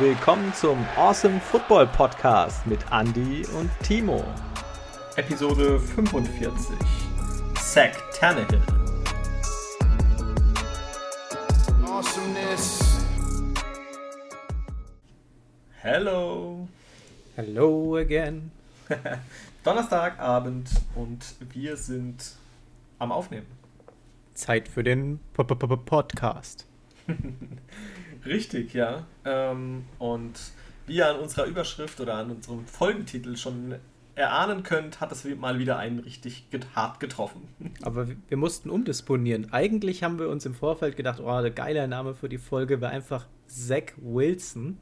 [0.00, 4.24] willkommen zum Awesome Football Podcast mit Andy und Timo.
[5.16, 6.50] Episode 45.
[7.60, 8.62] Zack Tannehill.
[11.84, 13.04] Awesomeness.
[15.82, 16.66] Hello.
[17.36, 18.50] Hello again.
[19.64, 22.36] Donnerstagabend und wir sind
[22.98, 23.46] am Aufnehmen.
[24.32, 26.66] Zeit für den P -P -P Podcast.
[28.24, 29.06] Richtig, ja.
[29.24, 30.38] Ähm, und
[30.86, 33.76] wie ihr an unserer Überschrift oder an unserem Folgentitel schon
[34.14, 37.48] erahnen könnt, hat es mal wieder einen richtig hart getroffen.
[37.82, 39.52] Aber wir mussten umdisponieren.
[39.52, 42.92] Eigentlich haben wir uns im Vorfeld gedacht, oh, der geiler Name für die Folge wäre
[42.92, 44.78] einfach Zach Wilson.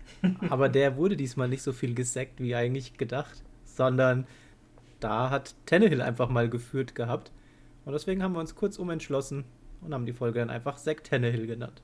[0.50, 4.26] Aber der wurde diesmal nicht so viel gesackt wie eigentlich gedacht, sondern
[5.00, 7.32] da hat Tannehill einfach mal geführt gehabt.
[7.84, 9.44] Und deswegen haben wir uns kurz umentschlossen
[9.80, 11.82] und haben die Folge dann einfach Zach Tannehill genannt.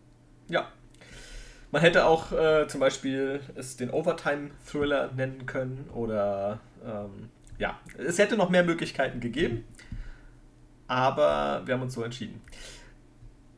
[0.48, 0.68] Ja,
[1.70, 8.18] man hätte auch äh, zum Beispiel es den Overtime-Thriller nennen können oder ähm, ja, es
[8.18, 9.64] hätte noch mehr Möglichkeiten gegeben,
[10.86, 12.40] aber wir haben uns so entschieden.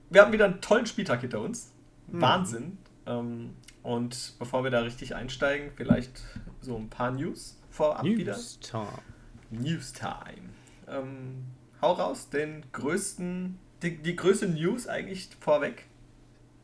[0.08, 1.72] Wir haben wieder einen tollen Spieltag hinter uns.
[2.10, 2.20] Hm.
[2.20, 2.78] Wahnsinn.
[3.06, 6.22] Ähm, und bevor wir da richtig einsteigen, vielleicht
[6.60, 8.36] so ein paar News vorab News wieder.
[8.60, 8.88] Time.
[9.50, 10.50] News Time.
[10.88, 11.44] Ähm,
[11.80, 15.86] hau raus, den größten, die, die größte News eigentlich vorweg.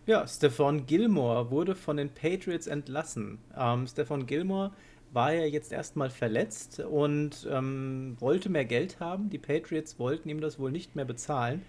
[0.06, 3.38] Ja, Stefan Gilmore wurde von den Patriots entlassen.
[3.58, 4.70] Ähm, Stefan Gilmore
[5.12, 9.30] war ja jetzt erstmal verletzt und ähm, wollte mehr Geld haben.
[9.30, 11.62] Die Patriots wollten ihm das wohl nicht mehr bezahlen.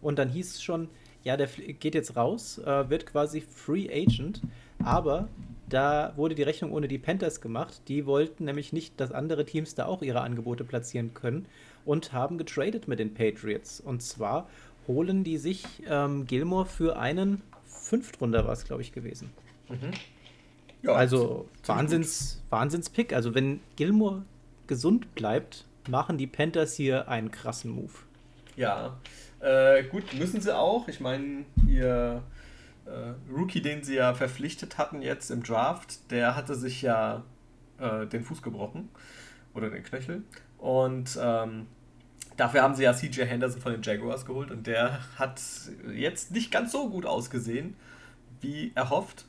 [0.00, 0.88] Und dann hieß es schon,
[1.22, 4.40] ja, der geht jetzt raus, äh, wird quasi Free Agent.
[4.82, 5.28] Aber
[5.68, 7.82] da wurde die Rechnung ohne die Panthers gemacht.
[7.88, 11.44] Die wollten nämlich nicht, dass andere Teams da auch ihre Angebote platzieren können
[11.84, 13.80] und haben getradet mit den Patriots.
[13.82, 14.48] Und zwar
[14.88, 17.42] holen die sich ähm, Gilmore für einen
[17.92, 19.30] Fünftrunder war es, glaube ich, gewesen.
[19.68, 19.90] Mhm.
[20.80, 23.12] Ja, also Wahnsinns, Wahnsinns-Pick.
[23.12, 24.24] Also wenn Gilmore
[24.66, 27.92] gesund bleibt, machen die Panthers hier einen krassen Move.
[28.56, 28.96] Ja,
[29.40, 30.88] äh, gut, müssen sie auch.
[30.88, 32.22] Ich meine, ihr
[32.86, 37.22] äh, Rookie, den sie ja verpflichtet hatten jetzt im Draft, der hatte sich ja
[37.78, 38.88] äh, den Fuß gebrochen
[39.52, 40.22] oder den Knöchel.
[40.56, 41.66] Und ähm,
[42.36, 45.40] Dafür haben sie ja CJ Henderson von den Jaguars geholt und der hat
[45.94, 47.76] jetzt nicht ganz so gut ausgesehen,
[48.40, 49.26] wie erhofft.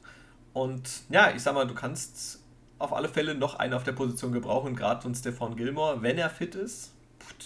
[0.53, 2.41] Und ja, ich sag mal, du kannst
[2.80, 6.02] auf alle Fälle noch einen auf der Position gebrauchen, gerade von Stefan Gilmore.
[6.02, 6.94] Wenn er fit ist,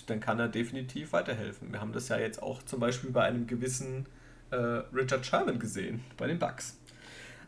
[0.07, 1.72] dann kann er definitiv weiterhelfen.
[1.72, 4.07] Wir haben das ja jetzt auch zum Beispiel bei einem gewissen
[4.51, 6.78] äh, Richard Sherman gesehen, bei den Bucks.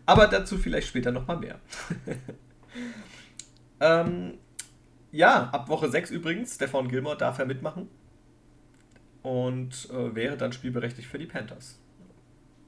[0.06, 1.60] Aber dazu vielleicht später nochmal mehr.
[3.80, 4.38] ähm,
[5.12, 7.90] ja, ab Woche 6 übrigens, Stefan Gilmore darf er mitmachen
[9.24, 11.80] und äh, wäre dann spielberechtigt für die Panthers.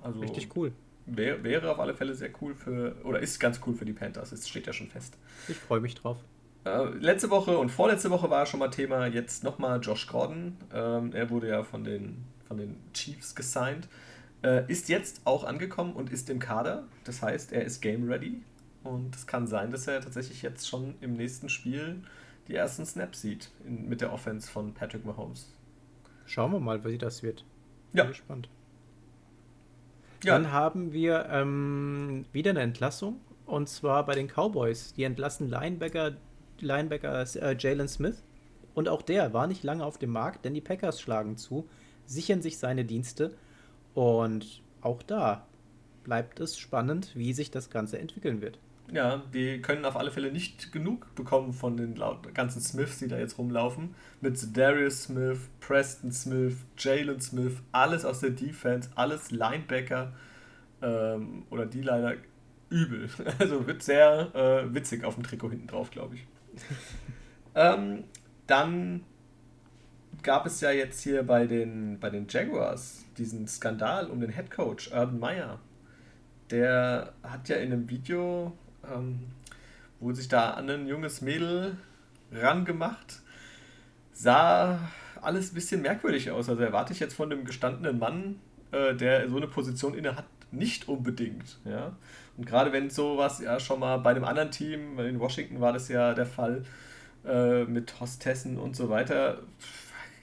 [0.02, 0.72] Also Richtig cool.
[1.06, 4.32] Wär, wäre auf alle Fälle sehr cool für, oder ist ganz cool für die Panthers,
[4.32, 5.18] es steht ja schon fest.
[5.48, 6.18] Ich freue mich drauf.
[6.64, 10.58] Äh, letzte Woche und vorletzte Woche war schon mal Thema, jetzt nochmal Josh Gordon.
[10.74, 13.88] Ähm, er wurde ja von den, von den Chiefs gesigned.
[14.44, 16.88] Äh, ist jetzt auch angekommen und ist im Kader.
[17.04, 18.42] Das heißt, er ist game ready.
[18.84, 22.04] Und es kann sein, dass er tatsächlich jetzt schon im nächsten Spiel
[22.52, 25.54] die ersten Snaps sieht in, mit der Offense von Patrick Mahomes.
[26.26, 27.46] Schauen wir mal, wie das wird.
[27.94, 28.04] Ja.
[28.04, 28.50] Bin gespannt.
[30.24, 30.34] Ja.
[30.34, 34.94] Dann haben wir ähm, wieder eine Entlassung und zwar bei den Cowboys.
[34.94, 36.18] Die entlassen Linebacker,
[36.60, 38.22] Linebacker äh, Jalen Smith
[38.76, 41.68] und auch der war nicht lange auf dem Markt, denn die Packers schlagen zu,
[42.06, 43.36] sichern sich seine Dienste
[43.94, 45.48] und auch da
[46.04, 48.60] bleibt es spannend, wie sich das Ganze entwickeln wird.
[48.92, 51.98] Ja, die können auf alle Fälle nicht genug bekommen von den
[52.34, 53.96] ganzen Smiths, die da jetzt rumlaufen.
[54.20, 60.12] Mit Darius Smith, Preston Smith, Jalen Smith, alles aus der Defense, alles Linebacker
[60.82, 62.16] ähm, oder die leider
[62.70, 63.10] übel.
[63.40, 66.28] Also wird sehr äh, witzig auf dem Trikot hinten drauf, glaube ich.
[67.56, 68.04] ähm,
[68.46, 69.06] dann
[70.22, 74.52] gab es ja jetzt hier bei den, bei den Jaguars diesen Skandal um den Head
[74.52, 75.60] Coach Urban Meyer.
[76.50, 78.52] Der hat ja in einem Video
[78.90, 79.20] ähm,
[80.00, 81.78] wurde sich da an ein junges Mädel
[82.32, 83.22] rangemacht.
[84.14, 84.80] Sah
[85.22, 86.50] alles ein bisschen merkwürdig aus.
[86.50, 88.40] Also erwarte ich jetzt von einem gestandenen Mann,
[88.72, 91.60] äh, der so eine Position inne hat, nicht unbedingt.
[91.66, 91.96] Ja?
[92.38, 95.88] Und gerade wenn sowas ja schon mal bei einem anderen Team, in Washington war das
[95.88, 96.64] ja der Fall,
[97.26, 99.44] äh, mit Hostessen und so weiter,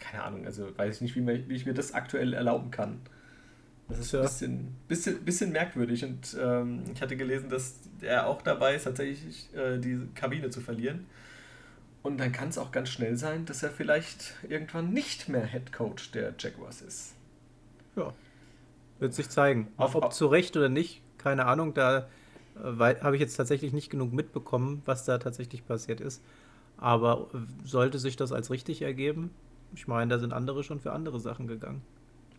[0.01, 3.01] keine Ahnung, also weiß ich nicht, wie, wie ich mir das aktuell erlauben kann.
[3.89, 8.43] Das ist ein bisschen, bisschen, bisschen merkwürdig und ähm, ich hatte gelesen, dass er auch
[8.43, 11.07] dabei ist, tatsächlich äh, die Kabine zu verlieren.
[12.03, 15.73] Und dann kann es auch ganz schnell sein, dass er vielleicht irgendwann nicht mehr Head
[15.73, 17.15] Coach der Jaguars ist.
[17.97, 18.13] Ja.
[18.99, 19.69] Wird sich zeigen.
[19.77, 21.75] Auf, ob zu Recht oder nicht, keine Ahnung.
[21.75, 22.09] Da
[22.55, 26.23] Weil habe ich jetzt tatsächlich nicht genug mitbekommen, was da tatsächlich passiert ist.
[26.77, 27.29] Aber
[27.65, 29.31] sollte sich das als richtig ergeben?
[29.75, 31.83] Ich meine, da sind andere schon für andere Sachen gegangen.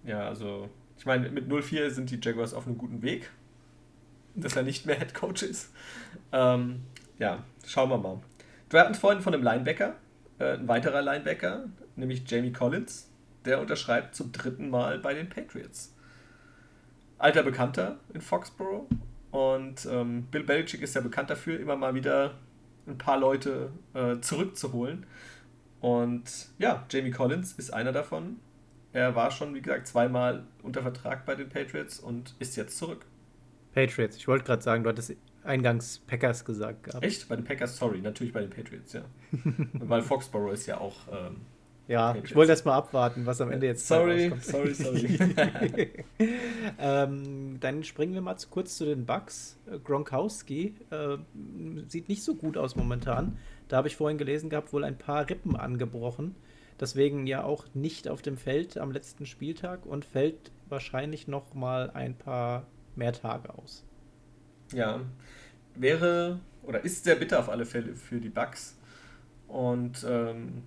[0.04, 0.70] Ja, also
[1.00, 3.32] ich meine, mit 0-4 sind die Jaguars auf einem guten Weg,
[4.36, 5.72] dass er nicht mehr Head Coach ist.
[6.34, 6.82] Ähm,
[7.18, 8.20] ja, schauen wir mal.
[8.70, 9.96] Wir hatten vorhin von einem Linebacker,
[10.40, 13.10] äh, ein weiterer Linebacker, nämlich Jamie Collins,
[13.46, 15.96] der unterschreibt zum dritten Mal bei den Patriots.
[17.18, 18.88] Alter Bekannter in Foxborough
[19.32, 22.36] und ähm, Bill Belichick ist ja bekannt dafür, immer mal wieder
[22.88, 25.06] ein paar Leute äh, zurückzuholen.
[25.80, 28.42] Und ja, Jamie Collins ist einer davon.
[28.92, 33.06] Er war schon, wie gesagt, zweimal unter Vertrag bei den Patriots und ist jetzt zurück.
[33.74, 37.04] Patriots, ich wollte gerade sagen, du hattest eingangs Packers gesagt gehabt.
[37.04, 37.30] Echt?
[37.30, 39.04] Bei den Packers, sorry, natürlich bei den Patriots, ja.
[39.74, 40.96] Weil Foxborough ist ja auch.
[41.12, 41.38] Ähm,
[41.88, 42.30] ja, Patriots.
[42.32, 45.20] ich wollte erst mal abwarten, was am Ende jetzt Sorry, sorry, sorry.
[46.80, 49.58] ähm, dann springen wir mal zu, kurz zu den Bugs.
[49.72, 51.18] Äh, Gronkowski äh,
[51.88, 53.38] sieht nicht so gut aus momentan.
[53.68, 56.36] Da habe ich vorhin gelesen gehabt, wohl ein paar Rippen angebrochen.
[56.80, 61.90] Deswegen ja auch nicht auf dem Feld am letzten Spieltag und fällt wahrscheinlich noch mal
[61.92, 62.66] ein paar
[62.96, 63.84] mehr Tage aus.
[64.72, 65.02] Ja,
[65.76, 68.78] wäre oder ist sehr bitter auf alle Fälle für die Bugs.
[69.48, 70.64] Und ähm,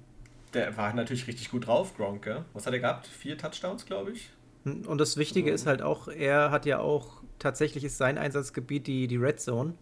[0.53, 2.25] der war natürlich richtig gut drauf, Gronk.
[2.25, 2.45] Gell?
[2.53, 3.07] Was hat er gehabt?
[3.07, 4.31] Vier Touchdowns, glaube ich.
[4.65, 5.63] Hm, und das Wichtige also.
[5.63, 9.75] ist halt auch, er hat ja auch, tatsächlich ist sein Einsatzgebiet die, die Red Zone.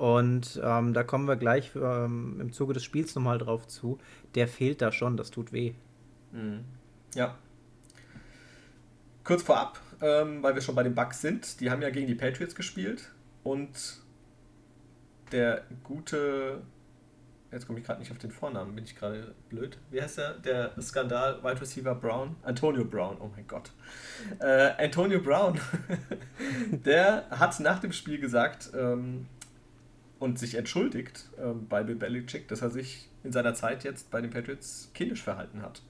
[0.00, 3.98] Und ähm, da kommen wir gleich ähm, im Zuge des Spiels nochmal drauf zu.
[4.34, 5.74] Der fehlt da schon, das tut weh.
[6.32, 6.64] Mhm.
[7.14, 7.36] Ja.
[9.24, 12.14] Kurz vorab, ähm, weil wir schon bei den Bucks sind, die haben ja gegen die
[12.14, 13.12] Patriots gespielt
[13.42, 14.00] und
[15.32, 16.62] der gute,
[17.52, 19.76] jetzt komme ich gerade nicht auf den Vornamen, bin ich gerade blöd.
[19.90, 20.32] Wie heißt der?
[20.38, 22.36] Der Skandal Wide Receiver Brown?
[22.42, 23.70] Antonio Brown, oh mein Gott.
[24.38, 25.60] Äh, Antonio Brown,
[26.70, 29.26] der hat nach dem Spiel gesagt, ähm,
[30.20, 34.20] und sich entschuldigt äh, bei Bill Belichick, dass er sich in seiner Zeit jetzt bei
[34.20, 35.82] den Patriots kindisch verhalten hat.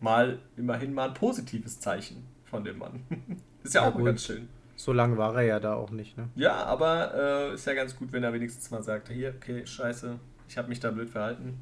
[0.00, 3.02] Mal immerhin mal ein positives Zeichen von dem Mann.
[3.62, 4.06] ist ja, ja auch gut.
[4.06, 4.48] ganz schön.
[4.76, 6.28] So lange war er ja da auch nicht, ne?
[6.36, 10.20] Ja, aber äh, ist ja ganz gut, wenn er wenigstens mal sagt, hier, okay, scheiße,
[10.48, 11.58] ich habe mich da blöd verhalten.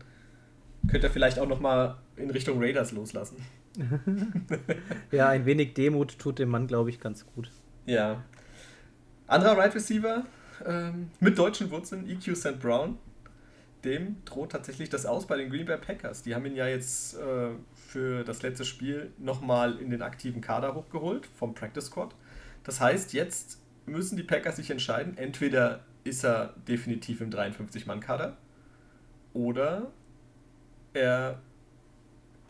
[0.86, 3.38] Könnte er vielleicht auch noch mal in Richtung Raiders loslassen.
[5.10, 7.50] ja, ein wenig Demut tut dem Mann, glaube ich, ganz gut.
[7.86, 8.22] Ja.
[9.26, 10.24] Anderer Right Receiver,
[10.64, 12.58] ähm, mit deutschen Wurzeln, EQ St.
[12.60, 12.98] Brown,
[13.84, 16.22] dem droht tatsächlich das aus bei den Green Bay Packers.
[16.22, 20.74] Die haben ihn ja jetzt äh, für das letzte Spiel nochmal in den aktiven Kader
[20.74, 22.14] hochgeholt vom Practice Squad.
[22.64, 28.36] Das heißt, jetzt müssen die Packers sich entscheiden, entweder ist er definitiv im 53-Mann-Kader
[29.32, 29.90] oder
[30.92, 31.40] er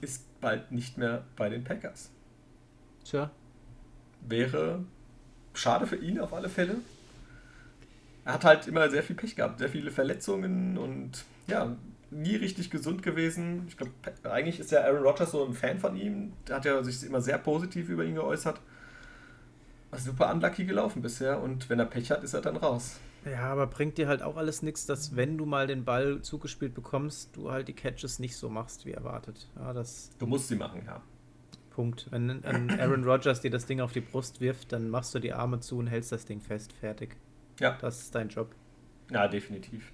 [0.00, 2.11] ist bald nicht mehr bei den Packers.
[3.05, 3.31] Tja.
[4.20, 4.85] Wäre
[5.55, 6.76] schade für ihn auf alle Fälle,
[8.26, 11.76] er hat halt immer sehr viel Pech gehabt, sehr viele Verletzungen und ja,
[12.11, 13.64] nie richtig gesund gewesen.
[13.69, 13.93] Ich glaube,
[14.25, 16.32] eigentlich ist ja Aaron Rodgers so ein Fan von ihm.
[16.49, 18.61] Der hat ja sich immer sehr positiv über ihn geäußert.
[19.93, 22.99] Also super unlucky gelaufen bisher und wenn er Pech hat, ist er dann raus.
[23.25, 26.75] Ja, aber bringt dir halt auch alles nichts, dass wenn du mal den Ball zugespielt
[26.75, 29.49] bekommst, du halt die Catches nicht so machst, wie erwartet.
[29.56, 31.00] Ja, das du musst sie machen, ja.
[31.70, 32.08] Punkt.
[32.11, 35.61] Wenn Aaron Rodgers dir das Ding auf die Brust wirft, dann machst du die Arme
[35.61, 36.73] zu und hältst das Ding fest.
[36.73, 37.16] Fertig.
[37.60, 37.76] Ja.
[37.80, 38.54] Das ist dein Job.
[39.10, 39.92] Ja, definitiv.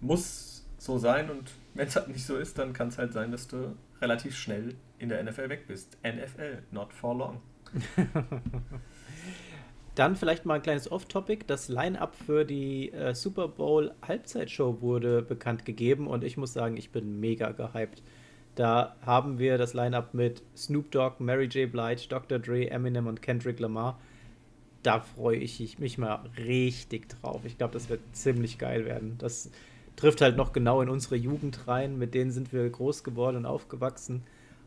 [0.00, 3.30] Muss so sein und wenn es halt nicht so ist, dann kann es halt sein,
[3.30, 5.98] dass du relativ schnell in der NFL weg bist.
[6.02, 7.40] NFL, not for long.
[9.94, 11.44] Dann vielleicht mal ein kleines Off-Topic.
[11.46, 16.76] Das Line-Up für die äh, Super Bowl Halbzeitshow wurde bekannt gegeben und ich muss sagen,
[16.76, 18.02] ich bin mega gehypt.
[18.54, 21.70] Da haben wir das Line-Up mit Snoop Dogg, Mary J.
[21.70, 22.38] Blige, Dr.
[22.38, 23.98] Dre, Eminem und Kendrick Lamar
[24.82, 27.42] da freue ich mich mal richtig drauf.
[27.44, 29.16] Ich glaube, das wird ziemlich geil werden.
[29.18, 29.50] Das
[29.96, 31.98] trifft halt noch genau in unsere Jugend rein.
[31.98, 34.22] Mit denen sind wir groß geworden und aufgewachsen.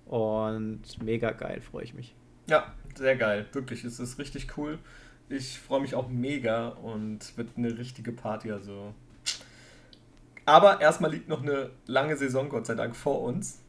[0.05, 2.13] Und mega geil, freue ich mich.
[2.47, 3.47] Ja, sehr geil.
[3.53, 4.77] Wirklich, es ist richtig cool.
[5.29, 8.51] Ich freue mich auch mega und wird eine richtige Party.
[8.51, 8.93] Also.
[10.45, 13.61] Aber erstmal liegt noch eine lange Saison, Gott sei Dank, vor uns.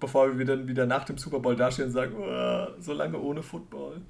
[0.00, 2.16] Bevor wir dann wieder nach dem Super Bowl dastehen und sagen,
[2.80, 4.00] so lange ohne Football.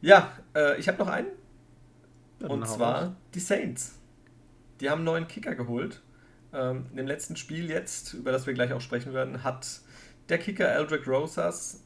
[0.00, 1.28] Ja, äh, ich habe noch einen.
[2.40, 3.12] Ja, und zwar raus.
[3.34, 3.98] die Saints.
[4.80, 6.02] Die haben einen neuen Kicker geholt.
[6.52, 9.80] Ähm, Im letzten Spiel jetzt, über das wir gleich auch sprechen werden, hat
[10.28, 11.82] der Kicker Eldrick Rosas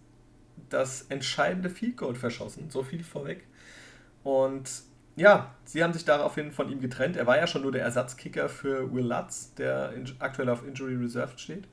[0.69, 2.71] das entscheidende Field Goal verschossen.
[2.71, 3.47] So viel vorweg.
[4.23, 4.71] Und
[5.16, 7.16] ja, sie haben sich daraufhin von ihm getrennt.
[7.16, 11.38] Er war ja schon nur der Ersatzkicker für Will Lutz, der aktuell auf Injury Reserve
[11.38, 11.64] steht.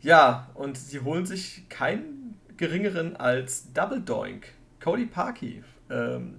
[0.00, 4.46] Ja, und sie holen sich keinen geringeren als Double Doink
[4.80, 6.34] Cody Parkey, ähm,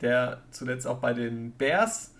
[0.00, 2.14] der zuletzt auch bei den Bears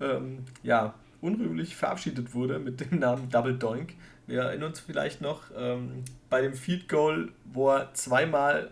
[0.00, 3.94] ähm, ja, unrühmlich verabschiedet wurde mit dem Namen Double Doink.
[4.26, 8.70] Wir erinnern uns vielleicht noch ähm, bei dem Field Goal, wo er zweimal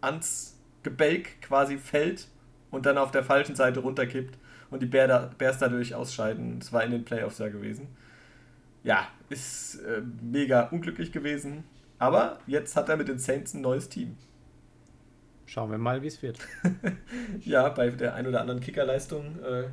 [0.00, 2.28] ans Gebälk quasi fällt
[2.70, 4.38] und dann auf der falschen Seite runterkippt
[4.70, 6.58] und die Bears dadurch ausscheiden.
[6.58, 7.88] Das war in den Playoffs ja gewesen.
[8.82, 11.64] Ja, ist äh, mega unglücklich gewesen.
[11.98, 14.16] Aber jetzt hat er mit den Saints ein neues Team.
[15.52, 16.38] Schauen wir mal, wie es wird.
[17.44, 19.64] ja, bei der ein oder anderen Kickerleistung äh,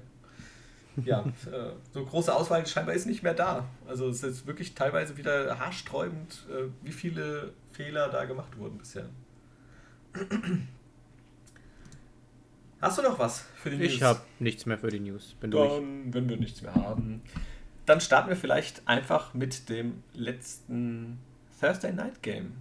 [1.05, 3.65] ja, äh, so große Auswahl scheinbar ist nicht mehr da.
[3.87, 9.05] Also es ist wirklich teilweise wieder haarsträubend, äh, wie viele Fehler da gemacht wurden bisher.
[12.81, 13.93] Hast du noch was für die News?
[13.93, 15.37] Ich habe nichts mehr für die News.
[15.39, 15.81] Bin dann, durch.
[16.13, 17.21] wenn wir nichts mehr haben,
[17.85, 21.19] dann starten wir vielleicht einfach mit dem letzten
[21.61, 22.51] Thursday Night Game.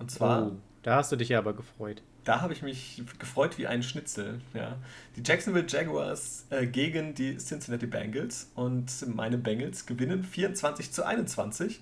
[0.00, 0.48] Und zwar.
[0.48, 3.82] Oh, da hast du dich ja aber gefreut da habe ich mich gefreut wie ein
[3.82, 4.40] Schnitzel.
[4.54, 4.76] Ja.
[5.16, 11.80] Die Jacksonville Jaguars äh, gegen die Cincinnati Bengals und meine Bengals gewinnen 24 zu 21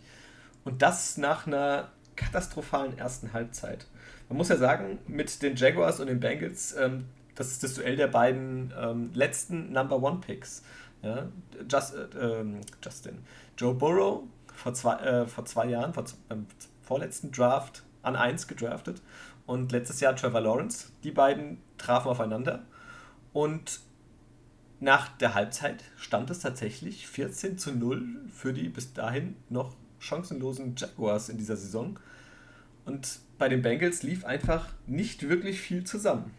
[0.64, 3.86] und das nach einer katastrophalen ersten Halbzeit.
[4.28, 7.96] Man muss ja sagen, mit den Jaguars und den Bengals, ähm, das ist das Duell
[7.96, 10.62] der beiden ähm, letzten Number One Picks.
[11.02, 11.28] Ja.
[11.70, 13.18] Just, äh, ähm, Justin.
[13.56, 16.46] Joe Burrow vor zwei, äh, vor zwei Jahren, vor, beim
[16.82, 19.00] vorletzten Draft an 1 gedraftet
[19.48, 20.90] und letztes Jahr Trevor Lawrence.
[21.02, 22.64] Die beiden trafen aufeinander
[23.32, 23.80] und
[24.78, 30.76] nach der Halbzeit stand es tatsächlich 14 zu 0 für die bis dahin noch chancenlosen
[30.76, 31.98] Jaguars in dieser Saison.
[32.84, 36.30] Und bei den Bengals lief einfach nicht wirklich viel zusammen.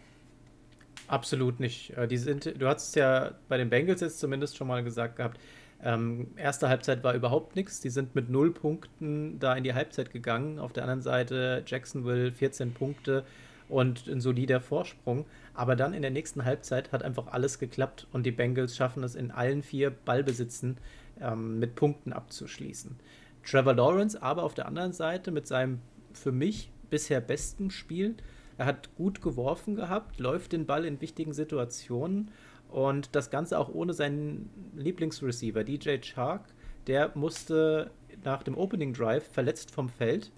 [1.08, 1.98] Absolut nicht.
[1.98, 5.16] Äh, die sind, du hast es ja bei den Bengals jetzt zumindest schon mal gesagt
[5.16, 5.40] gehabt,
[5.84, 7.80] ähm, erste Halbzeit war überhaupt nichts.
[7.80, 10.60] Die sind mit null Punkten da in die Halbzeit gegangen.
[10.60, 13.24] Auf der anderen Seite Jacksonville 14 Punkte
[13.70, 15.26] und ein solider Vorsprung.
[15.54, 19.16] Aber dann in der nächsten Halbzeit hat einfach alles geklappt und die Bengals schaffen es
[19.16, 20.78] in allen vier Ballbesitzen
[21.22, 22.98] ähm, mit Punkten abzuschließen.
[23.46, 25.80] Trevor Lawrence aber auf der anderen Seite mit seinem
[26.12, 28.16] für mich bisher besten Spiel.
[28.58, 32.32] Er hat gut geworfen gehabt, läuft den Ball in wichtigen Situationen
[32.70, 36.46] und das Ganze auch ohne seinen Lieblingsreceiver, DJ Chark.
[36.88, 37.92] Der musste
[38.24, 40.32] nach dem Opening Drive verletzt vom Feld.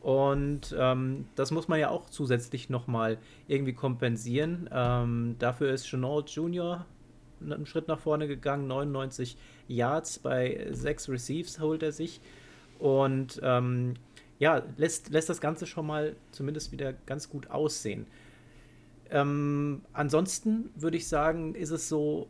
[0.00, 3.18] Und ähm, das muss man ja auch zusätzlich nochmal
[3.48, 4.68] irgendwie kompensieren.
[4.72, 6.86] Ähm, dafür ist Chenault Jr.
[7.40, 12.20] einen Schritt nach vorne gegangen, 99 Yards bei sechs Receives holt er sich.
[12.78, 13.94] Und ähm,
[14.38, 18.06] ja, lässt, lässt das Ganze schon mal zumindest wieder ganz gut aussehen.
[19.10, 22.28] Ähm, ansonsten würde ich sagen, ist es so,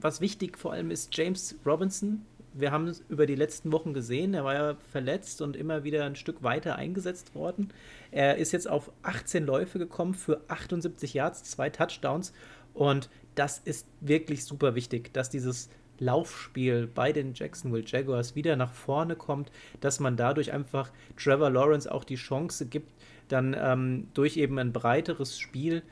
[0.00, 2.24] was wichtig vor allem ist, James Robinson.
[2.52, 6.04] Wir haben es über die letzten Wochen gesehen, er war ja verletzt und immer wieder
[6.04, 7.68] ein Stück weiter eingesetzt worden.
[8.10, 12.32] Er ist jetzt auf 18 Läufe gekommen für 78 Yards, zwei Touchdowns
[12.74, 18.72] und das ist wirklich super wichtig, dass dieses Laufspiel bei den Jacksonville Jaguars wieder nach
[18.72, 22.90] vorne kommt, dass man dadurch einfach Trevor Lawrence auch die Chance gibt,
[23.32, 25.82] dann ähm, durch eben ein breiteres Spiel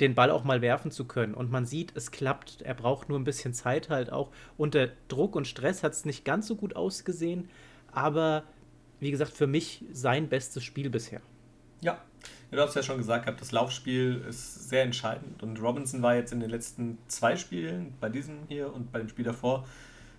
[0.00, 1.34] den Ball auch mal werfen zu können.
[1.34, 2.62] Und man sieht, es klappt.
[2.62, 4.30] Er braucht nur ein bisschen Zeit halt auch.
[4.56, 7.50] Unter Druck und Stress hat es nicht ganz so gut ausgesehen,
[7.92, 8.44] aber
[8.98, 11.20] wie gesagt, für mich sein bestes Spiel bisher.
[11.80, 11.98] Ja,
[12.50, 16.40] du hast ja schon gesagt, das Laufspiel ist sehr entscheidend und Robinson war jetzt in
[16.40, 19.66] den letzten zwei Spielen, bei diesem hier und bei dem Spiel davor,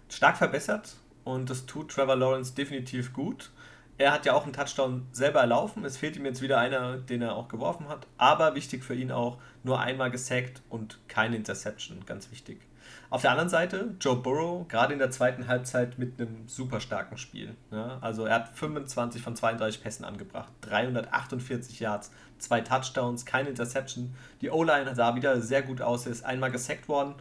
[0.10, 3.52] stark verbessert und das tut Trevor Lawrence definitiv gut.
[3.98, 5.86] Er hat ja auch einen Touchdown selber erlaufen.
[5.86, 8.08] Es fehlt ihm jetzt wieder einer, den er auch geworfen hat.
[8.18, 12.04] Aber wichtig für ihn auch, nur einmal gesackt und keine Interception.
[12.06, 12.62] Ganz wichtig.
[13.10, 17.18] Auf der anderen Seite, Joe Burrow, gerade in der zweiten Halbzeit mit einem super starken
[17.18, 17.56] Spiel.
[17.70, 24.16] Ja, also er hat 25 von 32 Pässen angebracht, 348 Yards, zwei Touchdowns, keine Interception.
[24.42, 27.16] Die O-Line sah wieder sehr gut aus, er ist einmal gesackt worden.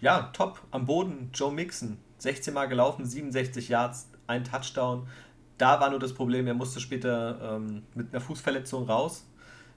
[0.00, 0.60] Ja, top.
[0.70, 5.06] Am Boden, Joe Mixon, 16 Mal gelaufen, 67 Yards, ein Touchdown.
[5.58, 9.28] Da war nur das Problem, er musste später ähm, mit einer Fußverletzung raus.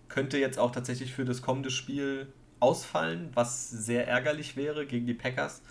[0.08, 5.16] Könnte jetzt auch tatsächlich für das kommende Spiel ausfallen, was sehr ärgerlich wäre gegen die
[5.16, 5.64] Packers,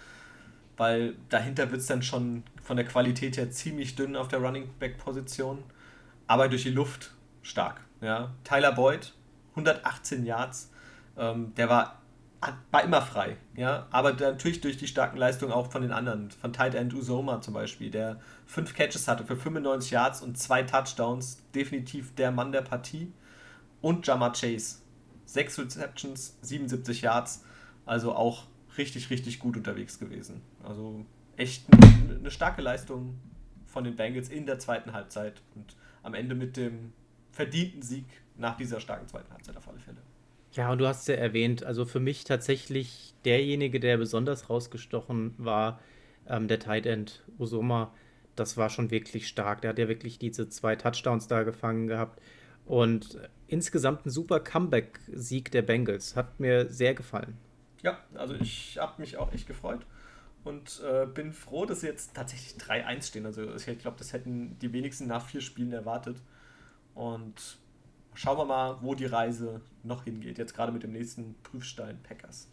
[0.77, 4.69] weil dahinter wird es dann schon von der Qualität her ziemlich dünn auf der Running
[4.81, 5.63] Back Position,
[6.27, 7.13] aber durch die Luft
[7.43, 7.81] stark.
[8.01, 8.33] Ja.
[8.45, 9.15] Tyler Boyd,
[9.51, 10.73] 118 Yards,
[11.17, 12.00] ähm, der war
[12.71, 16.53] war immer frei, ja, aber natürlich durch die starken Leistungen auch von den anderen, von
[16.53, 21.43] Tight End Usoma zum Beispiel, der fünf Catches hatte für 95 Yards und zwei Touchdowns,
[21.55, 23.13] definitiv der Mann der Partie.
[23.83, 24.79] Und Jamar Chase,
[25.25, 27.45] sechs Receptions, 77 Yards,
[27.87, 28.45] also auch
[28.77, 30.43] richtig, richtig gut unterwegs gewesen.
[30.63, 31.07] Also
[31.37, 33.19] echt eine starke Leistung
[33.67, 36.93] von den Bengals in der zweiten Halbzeit und am Ende mit dem
[37.33, 38.05] verdienten Sieg
[38.37, 40.03] nach dieser starken zweiten Halbzeit auf alle Fälle.
[40.53, 45.81] Ja, und du hast ja erwähnt, also für mich tatsächlich derjenige, der besonders rausgestochen war,
[46.29, 47.95] ähm, der Tight End Usoma,
[48.37, 49.61] das war schon wirklich stark.
[49.63, 52.21] Der hat ja wirklich diese zwei Touchdowns da gefangen gehabt.
[52.67, 56.17] Und insgesamt ein super Comeback-Sieg der Bengals.
[56.17, 57.37] Hat mir sehr gefallen.
[57.83, 59.87] Ja, also ich habe mich auch echt gefreut
[60.45, 63.27] und äh, bin froh, dass sie jetzt tatsächlich 3-1 stehen.
[63.27, 66.17] Also ich glaube, das hätten die wenigsten nach vier Spielen erwartet.
[66.95, 67.59] Und
[68.15, 70.39] schauen wir mal, wo die Reise noch hingeht.
[70.39, 72.49] Jetzt gerade mit dem nächsten Prüfstein Packers.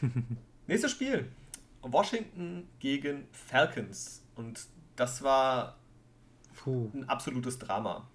[0.66, 1.28] Nächstes Spiel.
[1.82, 4.22] Washington gegen Falcons.
[4.36, 4.66] Und
[4.96, 5.76] das war
[6.56, 6.90] Puh.
[6.94, 8.06] ein absolutes Drama.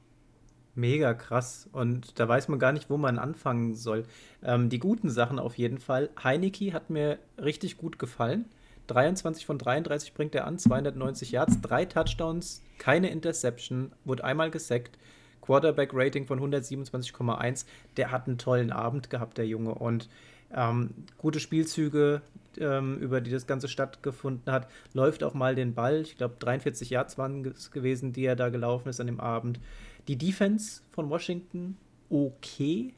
[0.76, 1.70] Mega krass.
[1.72, 4.04] Und da weiß man gar nicht, wo man anfangen soll.
[4.44, 6.10] Ähm, die guten Sachen auf jeden Fall.
[6.22, 8.46] Heineke hat mir richtig gut gefallen.
[8.88, 15.00] 23 von 33 bringt er an, 290 Yards, drei Touchdowns, keine Interception, wurde einmal gesackt.
[15.46, 17.66] Quarterback-Rating von 127,1.
[17.98, 19.76] Der hat einen tollen Abend gehabt, der Junge.
[19.76, 20.10] Und
[20.54, 22.22] ähm, gute Spielzüge,
[22.58, 24.68] ähm, über die das Ganze stattgefunden hat.
[24.94, 26.02] Läuft auch mal den Ball.
[26.02, 29.60] Ich glaube, 43 Yards waren es gewesen, die er da gelaufen ist an dem Abend.
[30.08, 31.78] Die Defense von Washington
[32.10, 32.94] okay,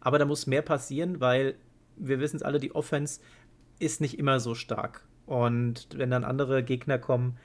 [0.00, 1.54] aber da muss mehr passieren, weil
[1.96, 3.20] wir wissen es alle, die Offense
[3.78, 5.02] ist nicht immer so stark.
[5.26, 7.38] Und wenn dann andere Gegner kommen,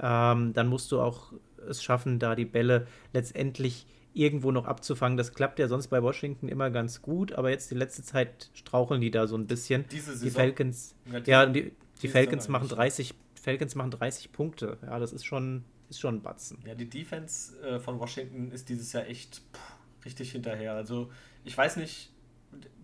[0.00, 1.32] ähm, dann musst du auch
[1.68, 5.16] es schaffen, da die Bälle letztendlich irgendwo noch abzufangen.
[5.16, 9.00] Das klappt ja sonst bei Washington immer ganz gut, aber jetzt die letzte Zeit straucheln
[9.00, 9.84] die da so ein bisschen.
[9.90, 11.72] Diese Saison, die Falcons, ja, die, ja, die,
[12.02, 14.78] die Falcons machen 30, Falcons machen 30 Punkte.
[14.82, 16.58] Ja, das ist schon, ist schon ein Batzen.
[16.66, 20.74] Ja, die Defense äh, von Washington ist dieses Jahr echt pff, richtig hinterher.
[20.74, 21.10] Also
[21.44, 22.10] ich weiß nicht,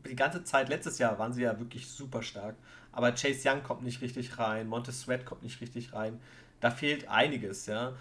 [0.09, 2.57] die ganze Zeit letztes Jahr waren sie ja wirklich super stark,
[2.93, 6.21] aber Chase Young kommt nicht richtig rein, Montez Sweat kommt nicht richtig rein.
[6.61, 7.95] Da fehlt einiges, ja.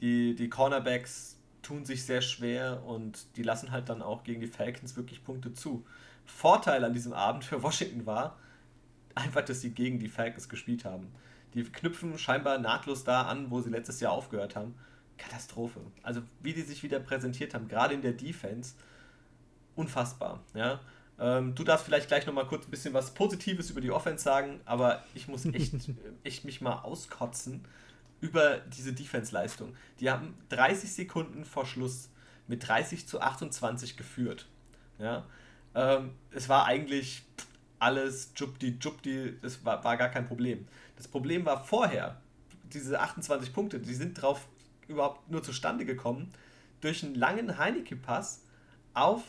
[0.00, 1.39] Die, die Cornerbacks
[1.70, 5.52] tun sich sehr schwer und die lassen halt dann auch gegen die Falcons wirklich Punkte
[5.52, 5.86] zu.
[6.26, 8.36] Vorteil an diesem Abend für Washington war
[9.14, 11.06] einfach, dass sie gegen die Falcons gespielt haben.
[11.54, 14.74] Die knüpfen scheinbar nahtlos da an, wo sie letztes Jahr aufgehört haben.
[15.16, 15.80] Katastrophe.
[16.02, 18.74] Also wie die sich wieder präsentiert haben, gerade in der Defense,
[19.76, 20.40] unfassbar.
[20.54, 20.80] Ja?
[21.20, 24.60] Ähm, du darfst vielleicht gleich nochmal kurz ein bisschen was Positives über die Offense sagen,
[24.64, 25.74] aber ich muss echt,
[26.24, 27.64] echt mich mal auskotzen
[28.20, 29.74] über diese Defense-Leistung.
[29.98, 32.10] Die haben 30 Sekunden vor Schluss
[32.46, 34.48] mit 30 zu 28 geführt.
[34.98, 35.26] Ja?
[35.74, 37.22] Ähm, es war eigentlich
[37.78, 40.66] alles Jupti Jupti, das war, war gar kein Problem.
[40.96, 42.20] Das Problem war vorher,
[42.72, 44.46] diese 28 Punkte, die sind drauf
[44.86, 46.32] überhaupt nur zustande gekommen,
[46.80, 48.42] durch einen langen Heineke-Pass
[48.94, 49.22] auf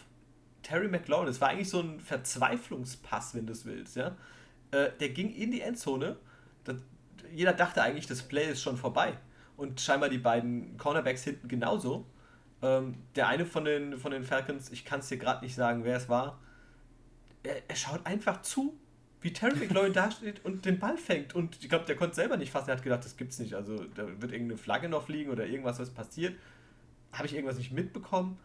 [0.64, 1.28] Terry McLaurin.
[1.28, 3.96] Das war eigentlich so ein Verzweiflungspass, wenn du es willst.
[3.96, 4.16] Ja?
[4.72, 6.18] Äh, der ging in die Endzone.
[6.64, 6.76] Das,
[7.34, 9.18] jeder dachte eigentlich, das Play ist schon vorbei.
[9.58, 12.06] Und scheinbar die beiden Cornerbacks hinten genauso.
[12.62, 15.84] Ähm, der eine von den, von den Falcons, ich kann es dir gerade nicht sagen,
[15.84, 16.40] wer es war,
[17.44, 18.78] er, er, schaut einfach zu,
[19.22, 21.34] wie Terry McLaurin da steht und den Ball fängt.
[21.34, 22.70] Und ich glaube, der konnte selber nicht fassen.
[22.70, 23.56] Er hat gedacht, das gibt's nicht.
[23.56, 26.36] Also da wird irgendeine Flagge noch fliegen oder irgendwas, was passiert.
[27.12, 28.38] Habe ich irgendwas nicht mitbekommen.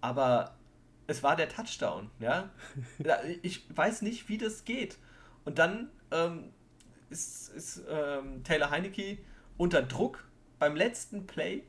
[0.00, 0.56] Aber
[1.06, 2.50] es war der Touchdown, ja.
[3.42, 4.98] Ich weiß nicht, wie das geht.
[5.44, 6.52] Und dann ähm,
[7.10, 9.18] ist, ist ähm, Taylor Heinecke
[9.58, 10.24] unter Druck
[10.58, 11.62] beim letzten Play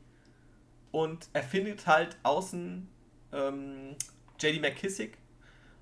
[0.91, 2.87] und er findet halt außen
[3.33, 3.95] ähm,
[4.39, 5.17] JD McKissick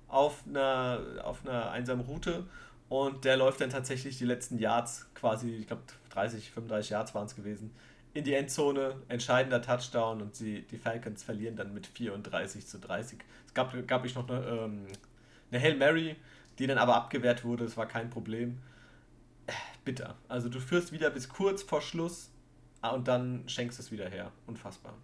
[0.08, 2.46] auf einer, auf einer einsamen Route
[2.88, 7.26] und der läuft dann tatsächlich die letzten Yards, quasi, ich glaube 30, 35 Yards waren
[7.26, 7.70] es gewesen,
[8.12, 13.20] in die Endzone, entscheidender Touchdown und sie, die Falcons verlieren dann mit 34 zu 30.
[13.46, 14.86] Es gab, gab ich noch eine, ähm,
[15.52, 16.16] eine Hail Mary,
[16.58, 18.58] die dann aber abgewehrt wurde, das war kein Problem
[19.90, 20.14] bitter.
[20.28, 22.30] Also du führst wieder bis kurz vor Schluss
[22.80, 24.30] ah, und dann schenkst es wieder her.
[24.46, 24.94] Unfassbar.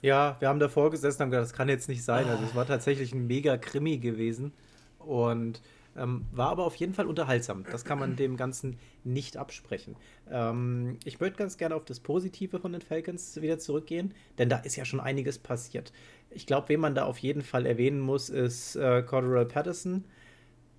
[0.00, 2.26] Ja, wir haben davor gesessen und haben gedacht, das kann jetzt nicht sein.
[2.26, 4.54] Also es war tatsächlich ein mega Krimi gewesen
[4.98, 5.60] und
[5.94, 7.64] ähm, war aber auf jeden Fall unterhaltsam.
[7.70, 9.96] Das kann man dem Ganzen nicht absprechen.
[10.30, 14.56] Ähm, ich würde ganz gerne auf das Positive von den Falcons wieder zurückgehen, denn da
[14.56, 15.92] ist ja schon einiges passiert.
[16.30, 20.04] Ich glaube, wen man da auf jeden Fall erwähnen muss, ist äh, Cordero Patterson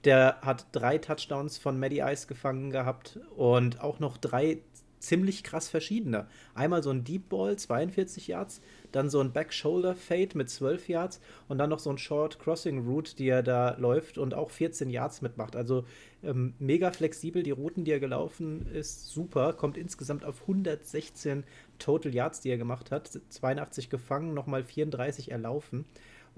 [0.07, 4.61] der hat drei Touchdowns von Maddie Ice gefangen gehabt und auch noch drei
[4.99, 6.27] ziemlich krass verschiedene.
[6.55, 8.61] Einmal so ein Deep Ball, 42 Yards,
[8.93, 12.39] dann so ein Back Shoulder Fade mit 12 Yards und dann noch so ein Short
[12.39, 15.57] Crossing Route, die er da läuft und auch 14 Yards mitmacht.
[15.57, 15.83] Also
[16.23, 19.51] ähm, mega flexibel, die Routen, die er gelaufen ist, super.
[19.51, 21.43] Kommt insgesamt auf 116
[21.79, 23.09] Total Yards, die er gemacht hat.
[23.29, 25.83] 82 gefangen, nochmal 34 erlaufen.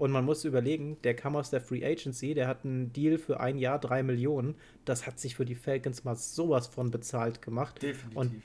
[0.00, 3.38] Und man muss überlegen, der kam aus der Free Agency, der hat einen Deal für
[3.38, 4.54] ein Jahr, drei Millionen.
[4.86, 7.82] Das hat sich für die Falcons mal sowas von bezahlt gemacht.
[7.82, 8.16] Definitiv.
[8.16, 8.42] Und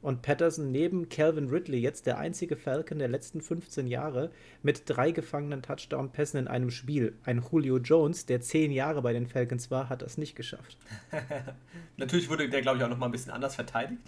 [0.00, 4.30] und Patterson neben Calvin Ridley jetzt der einzige Falcon der letzten 15 Jahre
[4.62, 7.16] mit drei gefangenen Touchdown-Pässen in einem Spiel.
[7.24, 10.76] Ein Julio Jones, der zehn Jahre bei den Falcons war, hat das nicht geschafft.
[11.96, 14.02] Natürlich wurde der, glaube ich, auch noch mal ein bisschen anders verteidigt.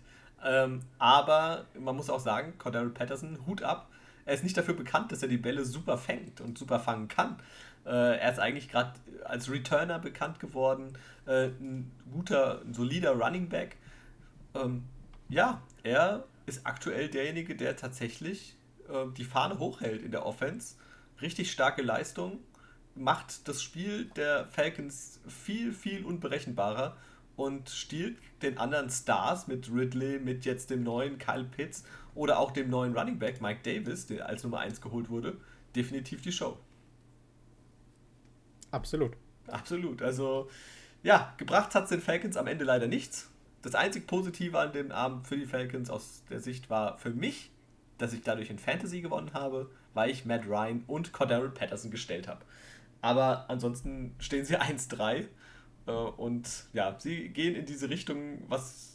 [0.45, 3.89] Ähm, aber man muss auch sagen, Cordero Patterson, Hut ab.
[4.31, 7.41] Er ist nicht dafür bekannt, dass er die Bälle super fängt und super fangen kann.
[7.85, 8.93] Äh, er ist eigentlich gerade
[9.25, 10.97] als Returner bekannt geworden.
[11.27, 13.77] Äh, ein guter, ein solider Running Back.
[14.55, 14.85] Ähm,
[15.29, 18.55] ja, er ist aktuell derjenige, der tatsächlich
[18.89, 20.77] äh, die Fahne hochhält in der Offense.
[21.21, 22.39] Richtig starke Leistung,
[22.95, 26.97] macht das Spiel der Falcons viel, viel unberechenbarer
[27.35, 31.83] und stiehlt den anderen Stars mit Ridley, mit jetzt dem neuen Kyle Pitts
[32.15, 35.37] oder auch dem neuen Running Back Mike Davis, der als Nummer 1 geholt wurde,
[35.75, 36.59] definitiv die Show.
[38.71, 39.13] Absolut.
[39.47, 40.03] Absolut.
[40.03, 40.49] Also,
[41.03, 43.31] ja, gebracht hat es den Falcons am Ende leider nichts
[43.63, 47.51] das einzig Positive an dem Abend für die Falcons aus der Sicht war für mich,
[47.99, 52.29] dass ich dadurch in Fantasy gewonnen habe, weil ich Matt Ryan und Cordero Patterson gestellt
[52.29, 52.41] habe.
[53.03, 55.27] Aber ansonsten stehen sie 1-3
[55.87, 58.90] äh, und ja, sie gehen in diese Richtung, was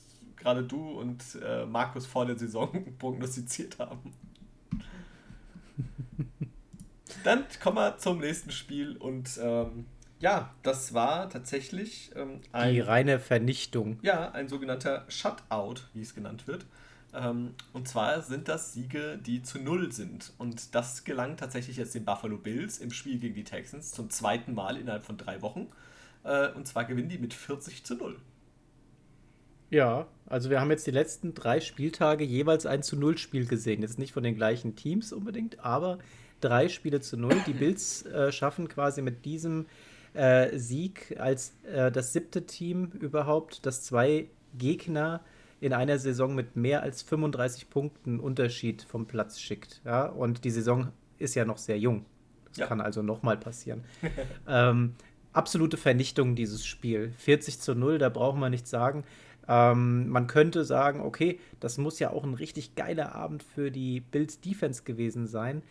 [0.46, 4.14] gerade du und äh, Markus vor der Saison prognostiziert haben.
[7.24, 9.88] Dann kommen wir zum nächsten Spiel und ähm,
[10.20, 13.98] ja, das war tatsächlich ähm, ein, die reine Vernichtung.
[14.04, 16.68] Ja, ein sogenannter Shutout, wie es genannt wird.
[17.16, 20.32] Ähm, und zwar sind das Siege, die zu Null sind.
[20.38, 24.54] Und das gelang tatsächlich jetzt den Buffalo Bills im Spiel gegen die Texans zum zweiten
[24.54, 25.72] Mal innerhalb von drei Wochen.
[26.24, 28.20] Äh, und zwar gewinnen die mit 40 zu 0.
[29.70, 33.82] Ja, also wir haben jetzt die letzten drei Spieltage jeweils ein zu Null Spiel gesehen.
[33.82, 36.00] Jetzt nicht von den gleichen Teams unbedingt, aber
[36.42, 37.42] drei Spiele zu Null.
[37.48, 39.66] Die Bills äh, schaffen quasi mit diesem
[40.14, 45.22] äh, Sieg als äh, das siebte Team überhaupt, das zwei Gegner
[45.60, 49.82] in einer Saison mit mehr als 35 Punkten Unterschied vom Platz schickt.
[49.86, 50.06] Ja?
[50.06, 52.06] Und die Saison ist ja noch sehr jung.
[52.50, 52.68] Das ja.
[52.68, 53.84] kann also nochmal passieren.
[54.48, 54.96] ähm,
[55.34, 57.12] absolute Vernichtung dieses Spiel.
[57.18, 59.04] 40 zu 0, da braucht man nichts sagen.
[59.48, 64.00] Ähm, man könnte sagen, okay, das muss ja auch ein richtig geiler Abend für die
[64.00, 65.62] Bills Defense gewesen sein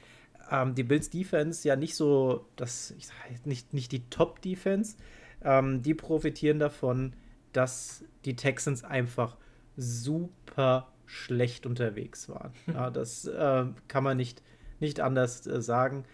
[0.50, 4.96] ähm, die Bills Defense ja nicht so, das, ich sag, nicht, nicht die Top Defense.
[5.42, 7.14] Ähm, die profitieren davon,
[7.52, 9.36] dass die Texans einfach
[9.76, 12.52] super schlecht unterwegs waren.
[12.72, 14.42] Ja, das äh, kann man nicht,
[14.80, 16.04] nicht anders äh, sagen.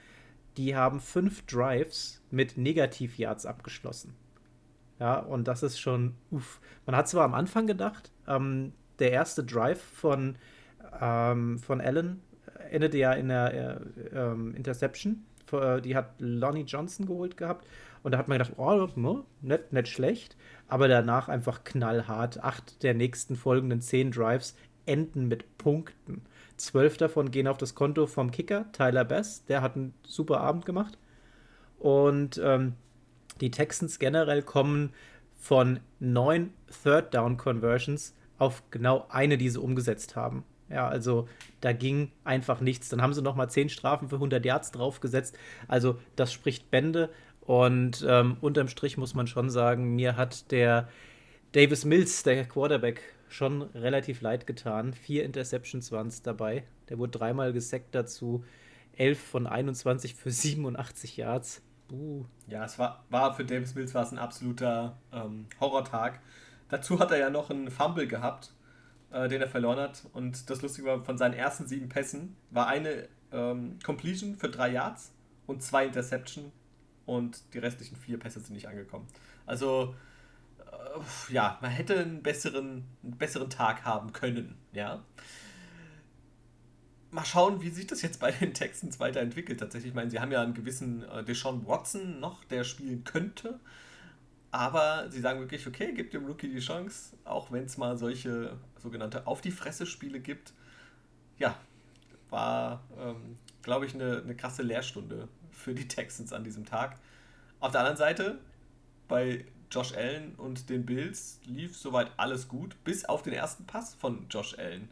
[0.57, 4.15] Die haben fünf Drives mit Negativ-Yards abgeschlossen.
[5.01, 6.61] Ja, und das ist schon, uff.
[6.87, 10.37] Man hat zwar am Anfang gedacht, ähm, der erste Drive von,
[11.01, 12.23] ähm, von Allen
[12.71, 13.81] endete ja in der
[14.13, 15.25] äh, ähm, Interception.
[15.53, 17.67] Äh, die hat Lonnie Johnson geholt gehabt.
[18.03, 20.37] Und da hat man gedacht, oh, no, nicht, nicht schlecht.
[20.69, 22.43] Aber danach einfach knallhart.
[22.43, 24.55] Acht der nächsten folgenden zehn Drives
[24.87, 26.23] enden mit Punkten.
[26.57, 29.45] Zwölf davon gehen auf das Konto vom Kicker, Tyler Bass.
[29.47, 30.99] Der hat einen super Abend gemacht.
[31.79, 32.75] Und ähm,
[33.41, 34.93] die Texans generell kommen
[35.37, 40.45] von neun Third Down Conversions auf genau eine, die sie umgesetzt haben.
[40.69, 41.29] Ja, also
[41.61, 42.89] da ging einfach nichts.
[42.89, 45.37] Dann haben sie noch mal zehn Strafen für 100 Yards draufgesetzt.
[45.67, 47.11] Also das spricht Bände.
[47.41, 50.89] Und ähm, unterm Strich muss man schon sagen, mir hat der
[51.53, 54.93] Davis Mills, der Quarterback, schon relativ leid getan.
[54.93, 56.65] Vier Interceptions waren es dabei.
[56.89, 58.45] Der wurde dreimal gesackt dazu.
[58.97, 61.63] 11 von 21 für 87 Yards.
[61.91, 62.25] Uh.
[62.47, 66.21] Ja, es war, war für Davis Mills war es ein absoluter ähm, Horrortag.
[66.69, 68.53] Dazu hat er ja noch einen Fumble gehabt
[69.11, 70.03] äh, den er verloren hat.
[70.13, 74.71] Und das Lustige war, von seinen ersten sieben Pässen war eine ähm, Completion für drei
[74.71, 75.13] Yards
[75.47, 76.53] und zwei Interception
[77.07, 79.07] und die restlichen vier Pässe sind nicht angekommen.
[79.47, 79.95] Also,
[80.59, 85.03] äh, ja, man hätte einen besseren, einen besseren Tag haben können, ja.
[87.11, 89.61] Mal schauen, wie sich das jetzt bei den Texans weiterentwickelt.
[89.61, 93.59] Tatsächlich, ich meine, sie haben ja einen gewissen äh, Deshaun Watson noch, der spielen könnte.
[94.53, 98.57] Aber sie sagen wirklich, okay, gibt dem Rookie die Chance, auch wenn es mal solche
[98.79, 100.53] sogenannte Auf die Fresse-Spiele gibt.
[101.39, 101.57] Ja,
[102.31, 106.99] war, ähm, glaube ich, eine, eine krasse Lehrstunde für die Texans an diesem Tag.
[107.61, 108.39] Auf der anderen Seite,
[109.07, 113.95] bei Josh Allen und den Bills lief soweit alles gut, bis auf den ersten Pass
[113.95, 114.91] von Josh Allen.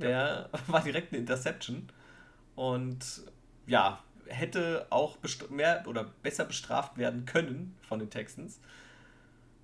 [0.00, 1.88] Der war direkt eine Interception.
[2.56, 3.22] Und
[3.66, 5.16] ja, hätte auch
[5.50, 8.60] mehr oder besser bestraft werden können von den Texans.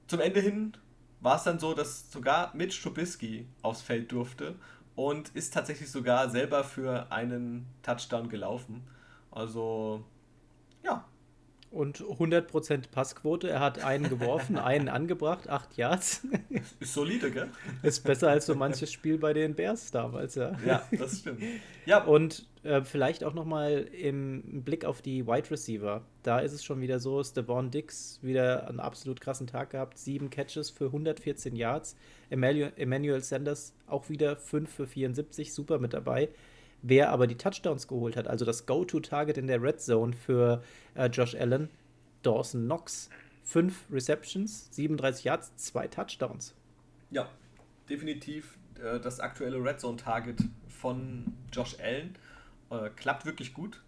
[0.07, 0.77] Zum Ende hin
[1.21, 4.57] war es dann so, dass sogar Mitch Trubisky aufs Feld durfte
[4.95, 8.87] und ist tatsächlich sogar selber für einen Touchdown gelaufen.
[9.31, 10.05] Also,
[10.83, 11.05] ja,
[11.71, 13.49] Und 100% Passquote.
[13.49, 16.27] Er hat einen geworfen, einen angebracht, acht Yards.
[16.81, 17.49] Ist solide, gell?
[17.83, 20.57] Ist besser als so manches Spiel bei den Bears damals, ja.
[20.65, 21.43] Ja, das stimmt.
[21.85, 22.05] Ja.
[22.05, 26.03] Und äh, vielleicht auch nochmal im Blick auf die Wide Receiver.
[26.23, 29.99] Da ist es schon wieder so, Stevan Dix wieder einen absolut krassen Tag gehabt.
[29.99, 31.97] Sieben Catches für 114 Yards.
[32.29, 36.29] Emmanuel, Emmanuel Sanders auch wieder 5 für 74, super mit dabei.
[36.89, 40.63] Wer aber die Touchdowns geholt hat, also das Go-To-Target in der Red Zone für
[40.95, 41.69] äh, Josh Allen,
[42.23, 43.11] Dawson Knox.
[43.43, 46.55] Fünf Receptions, 37 Yards, zwei Touchdowns.
[47.11, 47.29] Ja,
[47.89, 52.17] definitiv äh, das aktuelle Red Zone-Target von Josh Allen.
[52.71, 53.83] Äh, klappt wirklich gut.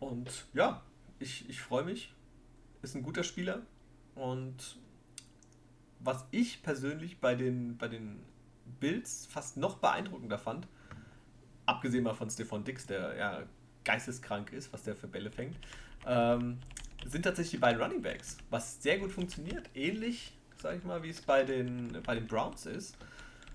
[0.00, 0.82] Und ja,
[1.20, 2.12] ich, ich freue mich.
[2.82, 3.62] Ist ein guter Spieler.
[4.16, 4.78] Und
[6.00, 8.18] was ich persönlich bei den, bei den
[8.80, 10.66] Bills fast noch beeindruckender fand,
[11.70, 13.42] abgesehen mal von Stefan Dix, der ja
[13.84, 15.56] geisteskrank ist, was der für Bälle fängt,
[16.06, 16.58] ähm,
[17.06, 19.70] sind tatsächlich die beiden Running Backs, was sehr gut funktioniert.
[19.74, 22.96] Ähnlich, sag ich mal, wie es bei den, bei den Browns ist.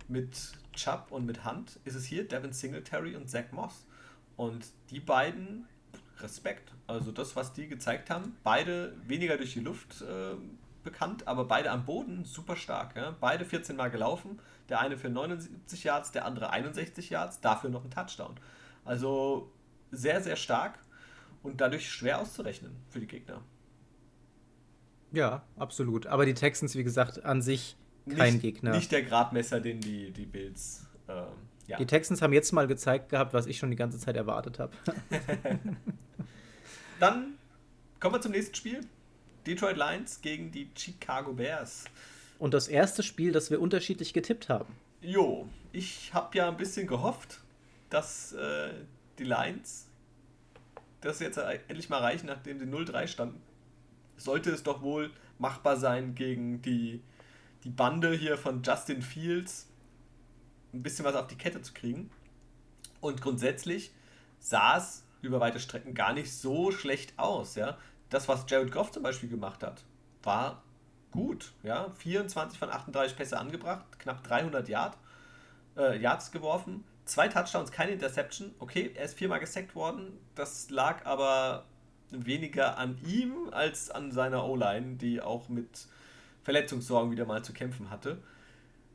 [0.07, 3.85] Mit Chubb und mit Hunt ist es hier Devin Singletary und Zach Moss.
[4.35, 5.67] Und die beiden,
[6.19, 6.71] Respekt.
[6.87, 10.35] Also das, was die gezeigt haben, beide weniger durch die Luft äh,
[10.85, 12.95] bekannt, aber beide am Boden super stark.
[12.95, 13.15] Ja?
[13.19, 14.39] Beide 14 Mal gelaufen.
[14.69, 18.35] Der eine für 79 Yards, der andere 61 Yards, dafür noch ein Touchdown.
[18.85, 19.51] Also
[19.91, 20.79] sehr, sehr stark
[21.43, 23.41] und dadurch schwer auszurechnen für die Gegner.
[25.11, 26.07] Ja, absolut.
[26.07, 27.77] Aber die Texans, wie gesagt, an sich
[28.15, 28.71] kein nicht, Gegner.
[28.71, 30.85] Nicht der Gradmesser, den die, die Bills.
[31.07, 31.25] Ähm,
[31.67, 31.77] ja.
[31.77, 34.73] Die Texans haben jetzt mal gezeigt gehabt, was ich schon die ganze Zeit erwartet habe.
[36.99, 37.35] Dann
[37.99, 38.81] kommen wir zum nächsten Spiel.
[39.45, 41.85] Detroit Lions gegen die Chicago Bears.
[42.39, 44.75] Und das erste Spiel, das wir unterschiedlich getippt haben.
[45.01, 47.39] Jo, ich habe ja ein bisschen gehofft,
[47.89, 48.69] dass äh,
[49.19, 49.87] die Lions
[51.01, 53.41] das jetzt endlich mal reichen, nachdem sie 0-3 standen.
[54.17, 57.01] Sollte es doch wohl machbar sein, gegen die,
[57.63, 59.67] die Bande hier von Justin Fields
[60.73, 62.09] ein bisschen was auf die Kette zu kriegen.
[63.01, 63.91] Und grundsätzlich
[64.39, 67.55] sah es über weite Strecken gar nicht so schlecht aus.
[67.55, 67.77] Ja?
[68.15, 69.83] Das, was Jared Goff zum Beispiel gemacht hat,
[70.23, 70.63] war
[71.11, 71.51] gut.
[71.63, 71.91] Ja?
[71.97, 74.97] 24 von 38 Pässe angebracht, knapp 300 Yard,
[75.75, 78.55] äh, Yards geworfen, zwei Touchdowns, keine Interception.
[78.59, 80.17] Okay, er ist viermal gesackt worden.
[80.33, 81.65] Das lag aber
[82.09, 85.87] weniger an ihm als an seiner O-Line, die auch mit
[86.43, 88.19] Verletzungssorgen wieder mal zu kämpfen hatte.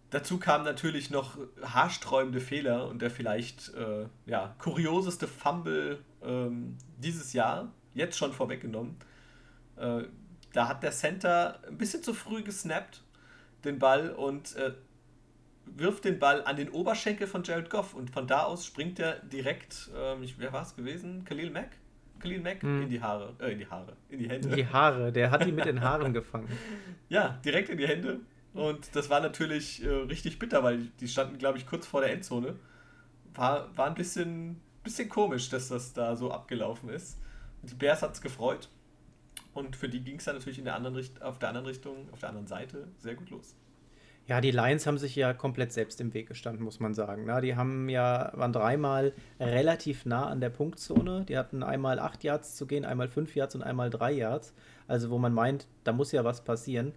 [0.08, 7.34] Dazu kamen natürlich noch haarsträubende Fehler und der vielleicht äh, ja, kurioseste Fumble ähm, dieses
[7.34, 8.96] Jahr, jetzt schon vorweggenommen.
[9.80, 10.04] Äh,
[10.52, 13.02] da hat der Center ein bisschen zu früh gesnappt,
[13.64, 14.72] den Ball, und äh,
[15.64, 17.94] wirft den Ball an den Oberschenkel von Jared Goff.
[17.94, 21.24] Und von da aus springt er direkt, ähm, wer war es gewesen?
[21.24, 21.70] Khalil Mack?
[22.18, 22.82] Khalil Mack hm.
[22.82, 24.48] in die Haare, äh, in die Haare, in die Hände.
[24.48, 26.48] In die Haare, der hat ihn mit den Haaren gefangen.
[27.08, 28.20] Ja, direkt in die Hände.
[28.54, 32.12] Und das war natürlich äh, richtig bitter, weil die standen, glaube ich, kurz vor der
[32.12, 32.54] Endzone.
[33.34, 37.18] War, war ein bisschen, bisschen komisch, dass das da so abgelaufen ist.
[37.62, 38.68] Und die Bears hat es gefreut.
[39.52, 42.08] Und für die ging es dann natürlich in der anderen Richt auf der anderen Richtung,
[42.12, 43.56] auf der anderen Seite sehr gut los.
[44.26, 47.24] Ja, die Lions haben sich ja komplett selbst im Weg gestanden, muss man sagen.
[47.26, 51.24] Na, die haben ja, waren dreimal relativ nah an der Punktzone.
[51.24, 54.54] Die hatten einmal acht Yards zu gehen, einmal fünf Yards und einmal drei Yards.
[54.86, 56.92] Also wo man meint, da muss ja was passieren.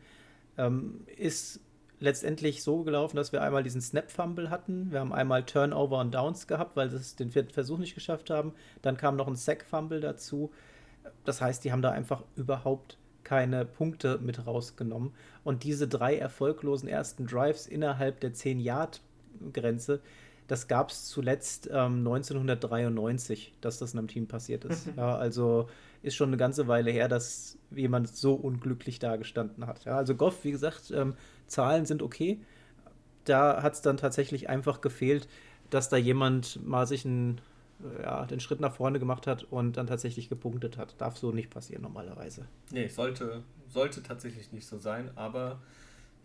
[0.60, 1.60] Ähm, ist
[2.00, 4.92] letztendlich so gelaufen, dass wir einmal diesen Snap-Fumble hatten.
[4.92, 8.54] Wir haben einmal Turnover und Downs gehabt, weil sie den vierten Versuch nicht geschafft haben.
[8.84, 10.52] Dann kam noch ein Sack-Fumble dazu.
[11.26, 15.14] Das heißt, die haben da einfach überhaupt keine Punkte mit rausgenommen.
[15.44, 20.02] Und diese drei erfolglosen ersten Drives innerhalb der 10-Yard-Grenze,
[20.48, 24.90] das gab es zuletzt ähm, 1993, dass das in einem Team passiert ist.
[24.98, 25.68] ja, also
[26.02, 29.86] ist schon eine ganze Weile her, dass jemand so unglücklich dagestanden hat.
[29.86, 31.16] Ja, also Goff, wie gesagt, ähm,
[31.48, 32.42] Zahlen sind okay.
[33.24, 35.30] Da hat es dann tatsächlich einfach gefehlt,
[35.70, 37.40] dass da jemand mal sich einen,
[38.02, 40.96] ja, den Schritt nach vorne gemacht hat und dann tatsächlich gepunktet hat.
[41.00, 42.46] Darf so nicht passieren normalerweise.
[42.72, 45.60] Nee, sollte, sollte tatsächlich nicht so sein, aber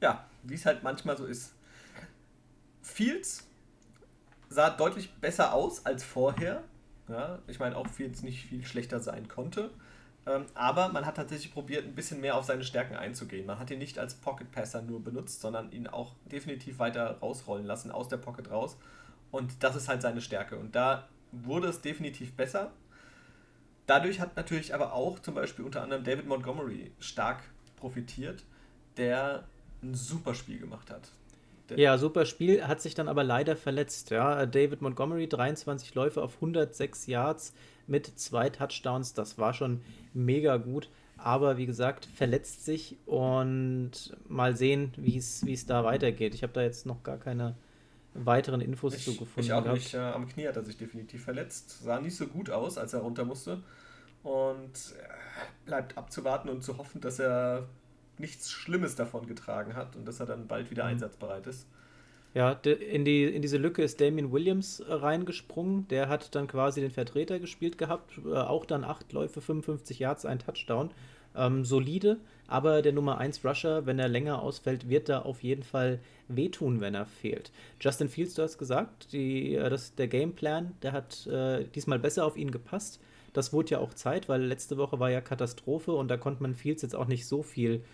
[0.00, 1.54] ja, wie es halt manchmal so ist.
[2.82, 3.46] Fields
[4.48, 6.62] sah deutlich besser aus als vorher.
[7.08, 9.70] Ja, ich meine, auch Fields nicht viel schlechter sein konnte.
[10.26, 13.46] Ähm, aber man hat tatsächlich probiert, ein bisschen mehr auf seine Stärken einzugehen.
[13.46, 17.64] Man hat ihn nicht als Pocket Passer nur benutzt, sondern ihn auch definitiv weiter rausrollen
[17.64, 18.76] lassen, aus der Pocket raus.
[19.30, 20.56] Und das ist halt seine Stärke.
[20.56, 22.72] Und da wurde es definitiv besser.
[23.86, 27.42] Dadurch hat natürlich aber auch zum Beispiel unter anderem David Montgomery stark
[27.76, 28.44] profitiert,
[28.96, 29.44] der
[29.82, 31.10] ein super Spiel gemacht hat.
[31.76, 34.10] Ja, super Spiel, hat sich dann aber leider verletzt.
[34.10, 34.46] Ja.
[34.46, 37.52] David Montgomery, 23 Läufe auf 106 Yards
[37.86, 39.82] mit zwei Touchdowns, das war schon
[40.14, 40.88] mega gut.
[41.18, 46.34] aber wie gesagt, verletzt sich und mal sehen, wie es da weitergeht.
[46.34, 47.56] Ich habe da jetzt noch gar keine
[48.24, 49.40] weiteren Infos ich, zu gefunden.
[49.40, 49.78] Ich auch gehabt.
[49.78, 49.94] nicht.
[49.94, 51.82] Äh, am Knie hat er sich definitiv verletzt.
[51.82, 53.62] Sah nicht so gut aus, als er runter musste.
[54.22, 57.68] Und äh, bleibt abzuwarten und zu hoffen, dass er
[58.18, 60.90] nichts Schlimmes davon getragen hat und dass er dann bald wieder mhm.
[60.90, 61.66] einsatzbereit ist.
[62.34, 65.88] Ja, in, die, in diese Lücke ist Damien Williams äh, reingesprungen.
[65.88, 68.20] Der hat dann quasi den Vertreter gespielt gehabt.
[68.24, 70.90] Äh, auch dann acht Läufe, 55 Yards, ein Touchdown.
[71.34, 75.62] Ähm, solide, aber der Nummer 1 Rusher, wenn er länger ausfällt, wird da auf jeden
[75.62, 77.52] Fall wehtun, wenn er fehlt.
[77.80, 82.24] Justin Fields, du hast gesagt, die, äh, das, der Gameplan, der hat äh, diesmal besser
[82.24, 83.00] auf ihn gepasst.
[83.32, 86.54] Das wurde ja auch Zeit, weil letzte Woche war ja Katastrophe und da konnte man
[86.54, 87.84] Fields jetzt auch nicht so viel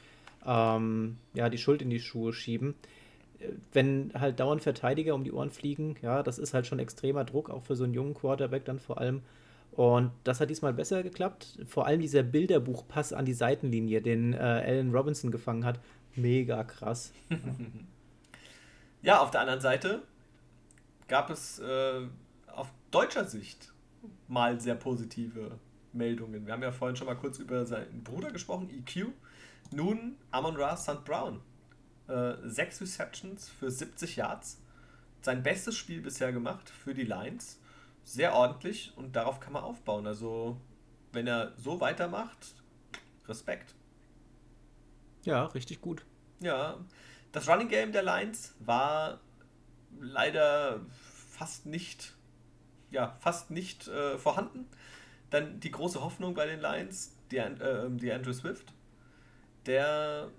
[0.47, 2.75] ähm, ja, die Schuld in die Schuhe schieben
[3.73, 7.51] wenn halt dauernd Verteidiger um die Ohren fliegen, ja, das ist halt schon extremer Druck,
[7.51, 9.23] auch für so einen jungen Quarterback dann vor allem.
[9.75, 11.59] Und das hat diesmal besser geklappt.
[11.67, 15.81] Vor allem dieser Bilderbuchpass an die Seitenlinie, den äh, Allen Robinson gefangen hat,
[16.15, 17.13] mega krass.
[19.03, 20.03] ja, auf der anderen Seite
[21.09, 22.03] gab es äh,
[22.53, 23.73] auf deutscher Sicht
[24.29, 25.59] mal sehr positive
[25.93, 26.47] Meldungen.
[26.47, 29.09] Wir haben ja vorhin schon mal kurz über seinen Bruder gesprochen, EQ.
[29.73, 31.05] Nun Amon Ra St.
[31.05, 31.41] Brown
[32.09, 34.61] äh, sechs Receptions für 70 Yards.
[35.23, 37.59] Sein bestes Spiel bisher gemacht für die Lions.
[38.05, 40.07] Sehr ordentlich und darauf kann man aufbauen.
[40.07, 40.61] Also,
[41.13, 42.55] wenn er so weitermacht,
[43.27, 43.75] Respekt.
[45.25, 46.05] Ja, richtig gut.
[46.41, 46.79] Ja,
[47.33, 49.21] das Running Game der Lions war
[49.99, 50.81] leider
[51.31, 52.15] fast nicht,
[52.91, 54.69] ja, fast nicht äh, vorhanden.
[55.31, 58.73] Dann die große Hoffnung bei den Lions, die, äh, die Andrew Swift,
[59.67, 60.31] der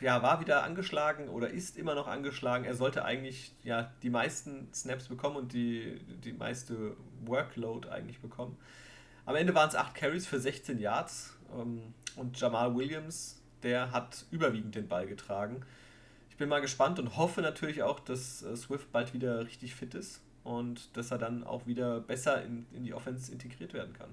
[0.00, 2.64] ja, war wieder angeschlagen oder ist immer noch angeschlagen.
[2.64, 8.56] Er sollte eigentlich ja, die meisten Snaps bekommen und die, die meiste Workload eigentlich bekommen.
[9.24, 14.24] Am Ende waren es 8 Carries für 16 Yards ähm, und Jamal Williams, der hat
[14.30, 15.64] überwiegend den Ball getragen.
[16.30, 19.94] Ich bin mal gespannt und hoffe natürlich auch, dass äh, Swift bald wieder richtig fit
[19.94, 24.10] ist und dass er dann auch wieder besser in, in die Offense integriert werden kann.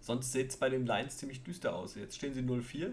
[0.00, 1.94] Sonst sieht es bei den Lions ziemlich düster aus.
[1.94, 2.92] Jetzt stehen sie 0-4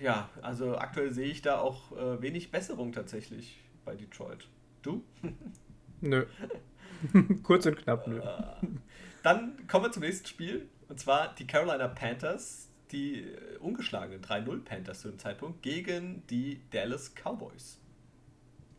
[0.00, 4.48] ja, also aktuell sehe ich da auch äh, wenig Besserung tatsächlich bei Detroit.
[4.82, 5.04] Du?
[6.00, 6.26] Nö.
[7.42, 8.18] Kurz und knapp, nö.
[8.18, 8.66] Äh,
[9.22, 10.68] dann kommen wir zum nächsten Spiel.
[10.88, 16.60] Und zwar die Carolina Panthers, die äh, ungeschlagenen 3-0 Panthers zu dem Zeitpunkt, gegen die
[16.70, 17.78] Dallas Cowboys.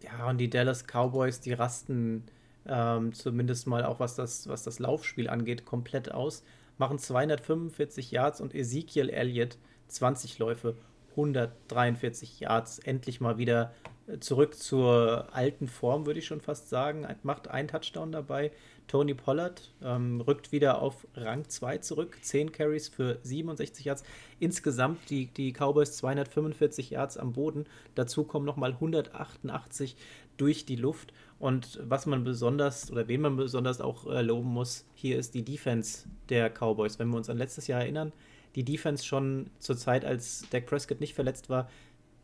[0.03, 2.25] Ja, und die Dallas Cowboys, die rasten
[2.65, 6.43] ähm, zumindest mal auch was das, was das Laufspiel angeht, komplett aus.
[6.77, 9.57] Machen 245 Yards und Ezekiel Elliott
[9.91, 10.75] 20 Läufe,
[11.11, 13.73] 143 Yards, endlich mal wieder
[14.07, 17.05] äh, zurück zur alten Form, würde ich schon fast sagen.
[17.23, 18.51] Macht einen Touchdown dabei.
[18.87, 22.17] Tony Pollard ähm, rückt wieder auf Rang 2 zurück.
[22.21, 24.03] 10 Carries für 67 Yards.
[24.39, 27.65] Insgesamt die, die Cowboys 245 Yards am Boden.
[27.95, 29.95] Dazu kommen nochmal 188
[30.37, 31.13] durch die Luft.
[31.39, 35.45] Und was man besonders, oder wen man besonders auch äh, loben muss, hier ist die
[35.45, 36.99] Defense der Cowboys.
[36.99, 38.11] Wenn wir uns an letztes Jahr erinnern,
[38.55, 41.69] die Defense schon zur Zeit, als Dak Prescott nicht verletzt war,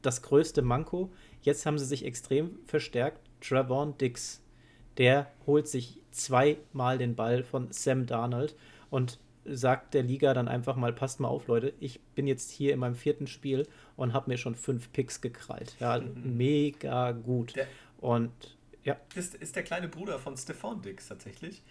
[0.01, 1.11] das größte Manko.
[1.41, 3.19] Jetzt haben sie sich extrem verstärkt.
[3.41, 4.41] Trevon Dix,
[4.97, 8.55] der holt sich zweimal den Ball von Sam Darnold
[8.89, 12.73] und sagt der Liga dann einfach mal, passt mal auf, Leute, ich bin jetzt hier
[12.73, 15.75] in meinem vierten Spiel und habe mir schon fünf Picks gekrallt.
[15.79, 16.35] Ja, mhm.
[16.37, 17.55] mega gut.
[17.55, 17.67] Der,
[17.99, 18.31] und
[18.83, 18.97] ja.
[19.15, 21.63] Ist, ist der kleine Bruder von Stefan Dix tatsächlich.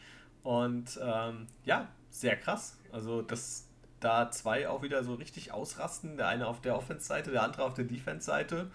[0.42, 2.78] Und ähm, ja, sehr krass.
[2.92, 3.65] Also das,
[4.00, 7.74] da zwei auch wieder so richtig ausrasten, der eine auf der Offense-Seite, der andere auf
[7.74, 8.70] der Defense-Seite,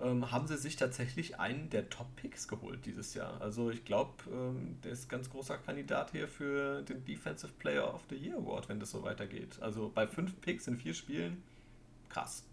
[0.00, 3.40] ähm, haben sie sich tatsächlich einen der Top-Picks geholt dieses Jahr.
[3.40, 8.02] Also ich glaube, ähm, der ist ganz großer Kandidat hier für den Defensive Player of
[8.10, 9.58] the Year Award, wenn das so weitergeht.
[9.60, 11.42] Also bei fünf Picks in vier Spielen,
[12.08, 12.44] krass.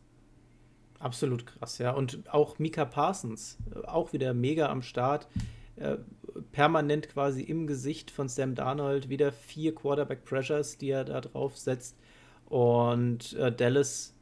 [0.99, 1.91] Absolut krass, ja.
[1.91, 5.27] Und auch Mika Parsons, äh, auch wieder mega am Start.
[5.77, 5.97] Äh,
[6.51, 11.57] permanent quasi im Gesicht von Sam Darnold wieder vier Quarterback Pressures, die er da drauf
[11.57, 11.97] setzt.
[12.45, 14.13] Und äh, Dallas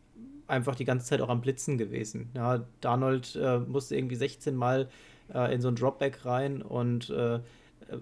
[0.47, 2.29] einfach die ganze Zeit auch am Blitzen gewesen.
[2.35, 4.89] Ja, Darnold äh, musste irgendwie 16 Mal
[5.33, 7.39] äh, in so ein Dropback rein und äh,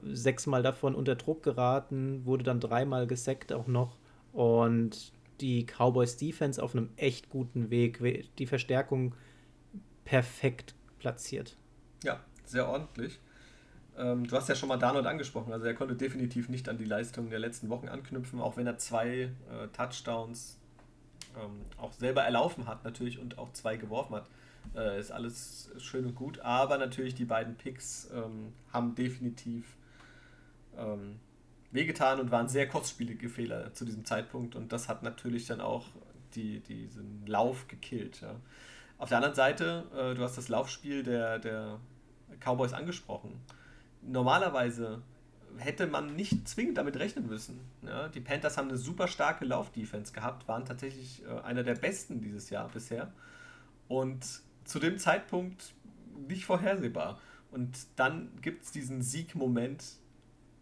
[0.04, 3.98] sechsmal davon unter Druck geraten, wurde dann dreimal gesackt auch noch.
[4.32, 8.00] Und die Cowboys Defense auf einem echt guten Weg,
[8.38, 9.16] die Verstärkung
[10.06, 11.58] perfekt platziert.
[12.04, 13.20] Ja, sehr ordentlich.
[14.02, 16.86] Ähm, du hast ja schon mal Darnold angesprochen, also er konnte definitiv nicht an die
[16.86, 19.08] Leistungen der letzten Wochen anknüpfen, auch wenn er zwei
[19.52, 20.58] äh, Touchdowns
[21.40, 24.28] ähm, auch selber erlaufen hat natürlich und auch zwei geworfen hat.
[24.76, 29.76] Äh, ist alles schön und gut, aber natürlich die beiden Picks ähm, haben definitiv
[30.78, 31.20] ähm,
[31.72, 35.86] wehgetan und waren sehr kostspielige Fehler zu diesem Zeitpunkt und das hat natürlich dann auch
[36.34, 38.22] die, diesen Lauf gekillt.
[38.22, 38.36] Ja.
[38.98, 41.80] Auf der anderen Seite, äh, du hast das Laufspiel der, der
[42.40, 43.40] Cowboys angesprochen.
[44.02, 45.02] Normalerweise
[45.58, 47.60] hätte man nicht zwingend damit rechnen müssen.
[47.84, 52.22] Ja, die Panthers haben eine super starke Laufdefense gehabt, waren tatsächlich äh, einer der besten
[52.22, 53.12] dieses Jahr bisher.
[53.88, 55.74] Und zu dem Zeitpunkt
[56.28, 57.20] nicht vorhersehbar.
[57.52, 59.84] Und dann gibt es diesen Siegmoment,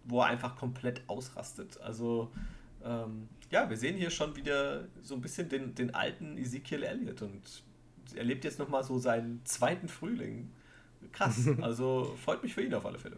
[0.05, 1.79] wo er einfach komplett ausrastet.
[1.81, 2.31] Also,
[2.83, 7.21] ähm, ja, wir sehen hier schon wieder so ein bisschen den, den alten Ezekiel Elliott
[7.21, 7.63] und
[8.15, 10.51] er lebt jetzt nochmal so seinen zweiten Frühling.
[11.11, 11.47] Krass.
[11.61, 13.17] Also freut mich für ihn auf alle Fälle.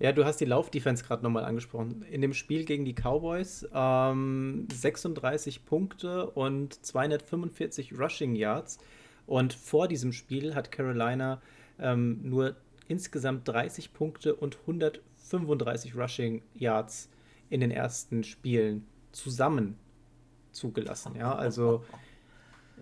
[0.00, 2.02] Ja, du hast die Laufdefense gerade nochmal angesprochen.
[2.10, 8.78] In dem Spiel gegen die Cowboys ähm, 36 Punkte und 245 Rushing Yards.
[9.26, 11.40] Und vor diesem Spiel hat Carolina
[11.78, 12.56] ähm, nur
[12.88, 17.08] insgesamt 30 Punkte und 135 Rushing Yards
[17.48, 19.78] in den ersten Spielen zusammen
[20.50, 21.14] zugelassen.
[21.16, 21.84] Ja, also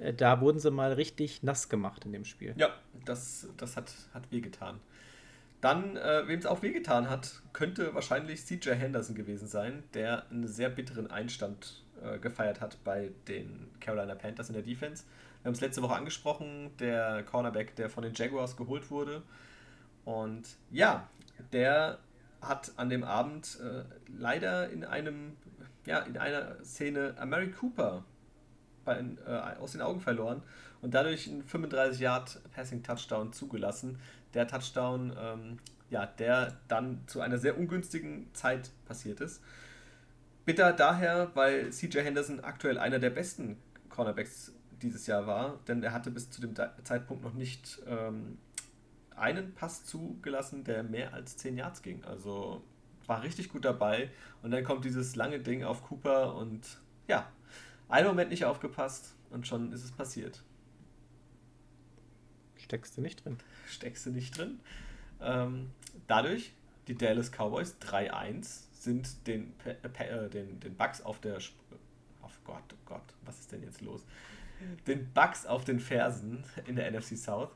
[0.00, 2.54] äh, da wurden sie mal richtig nass gemacht in dem Spiel.
[2.56, 2.70] Ja,
[3.04, 4.80] das, das hat, hat wehgetan.
[5.62, 10.48] Dann, äh, wem es auch wehgetan hat, könnte wahrscheinlich CJ Henderson gewesen sein, der einen
[10.48, 15.04] sehr bitteren Einstand äh, gefeiert hat bei den Carolina Panthers in der Defense.
[15.40, 19.22] Wir haben es letzte Woche angesprochen, der Cornerback, der von den Jaguars geholt wurde.
[20.04, 21.08] Und ja,
[21.52, 21.98] der
[22.40, 23.84] hat an dem Abend äh,
[24.18, 25.36] leider in einem,
[25.86, 28.02] ja, in einer Szene Mary Cooper
[28.84, 30.42] bei, äh, aus den Augen verloren
[30.80, 34.00] und dadurch einen 35 Yard Passing Touchdown zugelassen.
[34.34, 35.58] Der Touchdown, ähm,
[35.90, 39.42] ja, der dann zu einer sehr ungünstigen Zeit passiert ist.
[40.44, 43.58] Bitter daher, weil CJ Henderson aktuell einer der besten
[43.88, 48.38] Cornerbacks dieses Jahr war, denn er hatte bis zu dem Zeitpunkt noch nicht ähm,
[49.14, 52.04] einen Pass zugelassen, der mehr als 10 Yards ging.
[52.04, 52.64] Also
[53.06, 54.10] war richtig gut dabei.
[54.42, 56.78] Und dann kommt dieses lange Ding auf Cooper und
[57.08, 57.30] ja,
[57.88, 60.42] einen Moment nicht aufgepasst und schon ist es passiert.
[62.62, 63.38] Steckst du nicht drin.
[63.68, 64.60] Steckst du nicht drin.
[65.20, 65.70] Ähm,
[66.06, 66.52] dadurch,
[66.88, 71.36] die Dallas Cowboys 3-1 sind den, äh, den, den Bugs auf der.
[71.42, 71.54] Sp
[72.22, 74.04] oh Gott, oh Gott, was ist denn jetzt los?
[74.86, 77.50] Den Bugs auf den Fersen in der NFC South.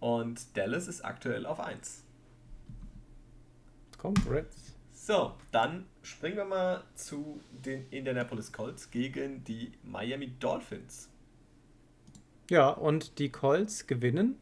[0.00, 2.04] Und Dallas ist aktuell auf 1.
[3.96, 4.74] Congrats.
[4.92, 11.08] So, dann springen wir mal zu den Indianapolis Colts gegen die Miami Dolphins.
[12.50, 14.36] Ja, und die Colts gewinnen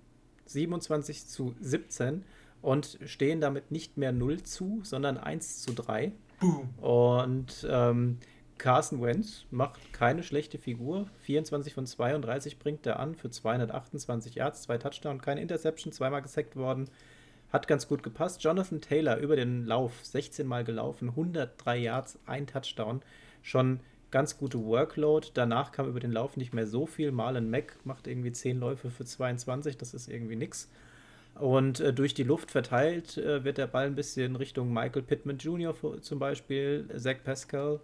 [0.46, 2.24] 27 zu 17
[2.62, 6.12] und stehen damit nicht mehr 0 zu, sondern 1 zu 3.
[6.40, 6.68] Boom.
[6.78, 8.18] Und ähm,
[8.58, 11.06] Carson Wentz macht keine schlechte Figur.
[11.20, 16.56] 24 von 32 bringt er an für 228 Yards, zwei Touchdowns, keine Interception, zweimal gesackt
[16.56, 16.88] worden.
[17.52, 18.42] Hat ganz gut gepasst.
[18.42, 23.02] Jonathan Taylor über den Lauf, 16 Mal gelaufen, 103 Yards, ein Touchdown.
[23.42, 23.80] Schon
[24.10, 25.28] ganz gute Workload.
[25.34, 27.12] Danach kam über den Lauf nicht mehr so viel.
[27.12, 30.68] Marlon Mack macht irgendwie 10 Läufe für 22, das ist irgendwie nix.
[31.34, 35.38] Und äh, durch die Luft verteilt äh, wird der Ball ein bisschen Richtung Michael Pittman
[35.38, 35.74] Jr.
[36.00, 37.80] zum Beispiel, Zach Pascal.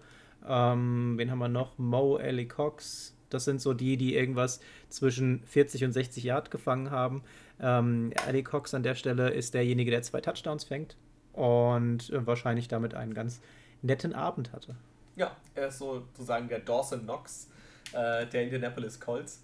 [0.49, 1.77] Ähm, wen haben wir noch?
[1.79, 3.15] Mo Ellie Cox.
[3.29, 7.23] Das sind so die, die irgendwas zwischen 40 und 60 Yard gefangen haben.
[7.61, 10.97] Ähm, Ellie Cox an der Stelle ist derjenige, der zwei Touchdowns fängt
[11.33, 13.41] und äh, wahrscheinlich damit einen ganz
[13.83, 14.77] netten Abend hatte.
[15.17, 17.49] Ja, er ist sozusagen der Dawson Knox
[17.93, 19.43] äh, der Indianapolis Colts.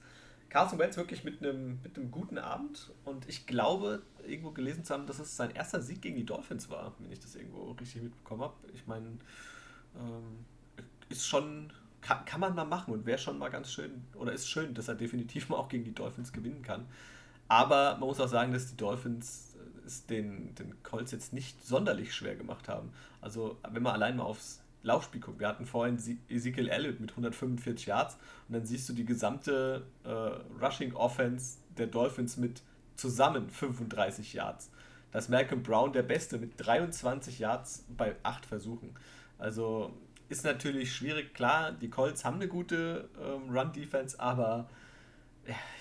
[0.48, 5.06] Carson Wentz wirklich mit einem, mit guten Abend und ich glaube, irgendwo gelesen zu haben,
[5.06, 8.42] dass es sein erster Sieg gegen die Dolphins war, wenn ich das irgendwo richtig mitbekommen
[8.42, 8.54] habe.
[8.72, 9.18] Ich meine,
[9.94, 10.44] ähm,
[11.10, 14.48] ist schon, kann, kann man mal machen und wäre schon mal ganz schön, oder ist
[14.48, 16.86] schön, dass er definitiv mal auch gegen die Dolphins gewinnen kann.
[17.48, 21.66] Aber man muss auch sagen, dass die Dolphins äh, es den, den Colts jetzt nicht
[21.66, 22.90] sonderlich schwer gemacht haben.
[23.20, 27.86] Also, wenn man allein mal aufs Laufspiel guckt, wir hatten vorhin Ezekiel Elliott mit 145
[27.86, 28.14] Yards
[28.48, 30.08] und dann siehst du die gesamte äh,
[30.62, 32.62] Rushing Offense der Dolphins mit
[32.96, 34.70] zusammen 35 Yards.
[35.12, 38.94] Da ist Malcolm Brown der Beste mit 23 Yards bei 8 Versuchen.
[39.38, 39.94] Also
[40.28, 41.34] ist natürlich schwierig.
[41.34, 44.68] Klar, die Colts haben eine gute ähm, Run-Defense, aber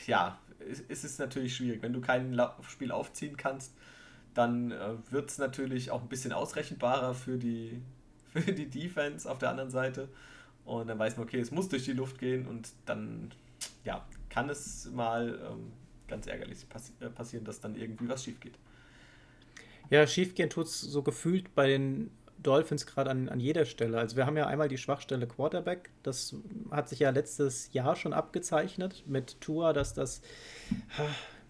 [0.05, 1.81] ja, ist es natürlich schwierig.
[1.81, 3.73] Wenn du kein Spiel aufziehen kannst,
[4.33, 7.81] dann äh, wird es natürlich auch ein bisschen ausrechenbarer für die,
[8.41, 10.09] für die Defense auf der anderen Seite.
[10.65, 13.31] Und dann weiß man, okay, es muss durch die Luft gehen und dann
[13.85, 15.71] ja, kann es mal ähm,
[16.07, 18.57] ganz ärgerlich passi äh, passieren, dass dann irgendwie was schief geht.
[19.89, 22.11] Ja, schief gehen tut es so gefühlt bei den
[22.43, 23.97] Dolphins gerade an, an jeder Stelle.
[23.97, 25.89] Also wir haben ja einmal die Schwachstelle Quarterback.
[26.03, 26.35] Das
[26.69, 30.21] hat sich ja letztes Jahr schon abgezeichnet mit Tua, dass das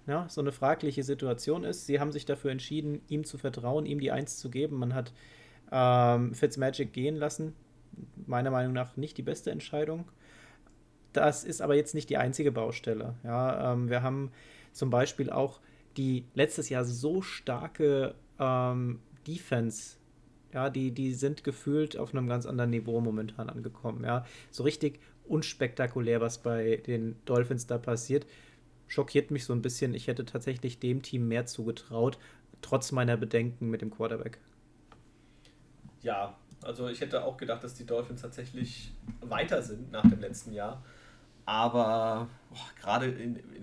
[0.07, 1.85] ja, so eine fragliche Situation ist.
[1.85, 4.77] Sie haben sich dafür entschieden, ihm zu vertrauen, ihm die Eins zu geben.
[4.77, 5.11] Man hat
[5.71, 7.53] ähm, Fitzmagic gehen lassen.
[8.25, 10.05] Meiner Meinung nach nicht die beste Entscheidung.
[11.13, 13.15] Das ist aber jetzt nicht die einzige Baustelle.
[13.23, 14.31] Ja, ähm, wir haben
[14.71, 15.59] zum Beispiel auch
[15.95, 19.97] die letztes Jahr so starke ähm, Defense
[20.53, 24.03] ja, die, die sind gefühlt auf einem ganz anderen Niveau momentan angekommen.
[24.03, 28.25] Ja, so richtig unspektakulär, was bei den Dolphins da passiert.
[28.87, 29.93] Schockiert mich so ein bisschen.
[29.93, 32.17] Ich hätte tatsächlich dem Team mehr zugetraut,
[32.61, 34.39] trotz meiner Bedenken mit dem Quarterback.
[36.07, 36.33] Ja,
[36.63, 40.81] also ich hätte auch gedacht, dass die Dolphins tatsächlich weiter sind nach dem letzten Jahr.
[41.45, 42.29] Aber
[42.79, 43.13] gerade,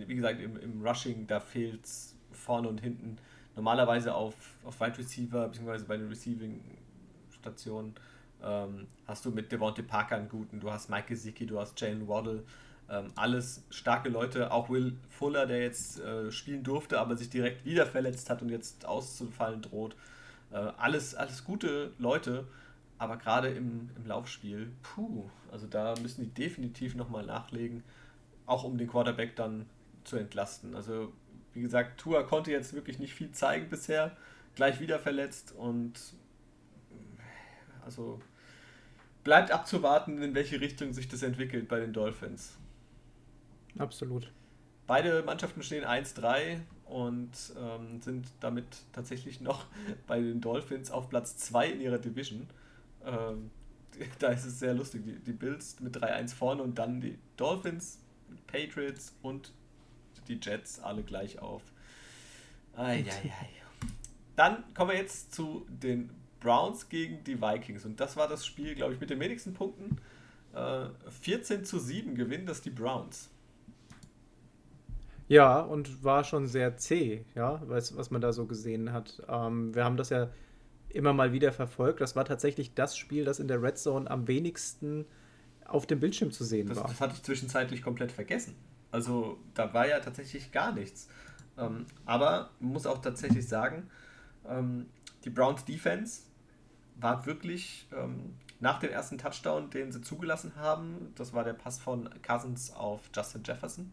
[0.07, 3.17] wie gesagt, im, im Rushing, da fehlt es vorne und hinten
[3.57, 7.95] normalerweise auf, auf Wide Receiver, beziehungsweise bei den Receiving-Stationen,
[8.43, 12.07] ähm, hast du mit Devontae Parker einen guten, du hast Mike Gesicki, du hast Jalen
[12.07, 12.45] Waddle,
[12.91, 17.65] ähm, alles starke Leute, auch Will Fuller, der jetzt äh, spielen durfte, aber sich direkt
[17.65, 19.97] wieder verletzt hat und jetzt auszufallen droht.
[20.55, 22.47] Äh, alles, alles gute Leute,
[22.97, 27.83] aber gerade im, im Laufspiel, puh, also da müssen die definitiv nochmal nachlegen,
[28.47, 29.67] auch um den Quarterback dann
[30.05, 30.77] zu entlasten.
[30.77, 31.13] Also
[31.55, 34.17] wie gesagt, Tua konnte jetzt wirklich nicht viel zeigen bisher,
[34.55, 35.99] gleich wieder verletzt und
[37.85, 38.21] also
[39.25, 42.57] bleibt abzuwarten, in welche Richtung sich das entwickelt bei den Dolphins.
[43.77, 44.31] Absolut.
[44.87, 46.61] Beide Mannschaften stehen 1-3
[46.95, 49.67] und ähm, sind damit tatsächlich noch
[50.07, 52.47] bei den Dolphins auf Platz 2 in ihrer Division.
[53.05, 53.51] Ähm,
[54.21, 55.03] da ist es sehr lustig.
[55.05, 57.99] Die, die Bills mit 3-1 vorne und dann die Dolphins,
[58.47, 59.53] Patriots und
[60.29, 61.63] die Jets alle gleich auf.
[64.37, 67.85] Dann kommen wir jetzt zu den Browns gegen die Vikings.
[67.85, 69.99] Und das war das Spiel, glaube ich, mit den wenigsten Punkten.
[70.55, 70.87] Äh,
[71.23, 73.31] 14 zu 7 gewinnen das die Browns.
[75.29, 79.23] Ja, und war schon sehr zäh, ja, was, was man da so gesehen hat.
[79.29, 80.29] Ähm, wir haben das ja
[80.91, 82.01] immer mal wieder verfolgt.
[82.01, 85.07] Das war tatsächlich das Spiel, das in der Red Zone am wenigsten
[85.67, 86.85] auf dem Bildschirm zu sehen das, war.
[86.85, 88.55] Das hatte ich zwischenzeitlich komplett vergessen.
[88.91, 91.09] Also da war ja tatsächlich gar nichts.
[91.59, 93.89] Ähm, aber man muss auch tatsächlich sagen,
[94.47, 94.87] ähm,
[95.25, 96.23] die Browns Defense
[96.97, 101.81] war wirklich ähm, nach dem ersten Touchdown, den sie zugelassen haben, das war der Pass
[101.81, 103.93] von Cousins auf Justin Jefferson,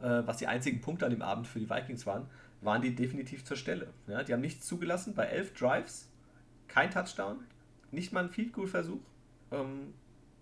[0.00, 2.26] äh, was die einzigen Punkte an dem Abend für die Vikings waren,
[2.60, 3.88] waren die definitiv zur Stelle.
[4.06, 6.08] Ja, die haben nichts zugelassen bei elf Drives,
[6.68, 7.38] kein Touchdown,
[7.90, 9.00] nicht mal ein Field Goal Versuch.
[9.50, 9.94] Ähm,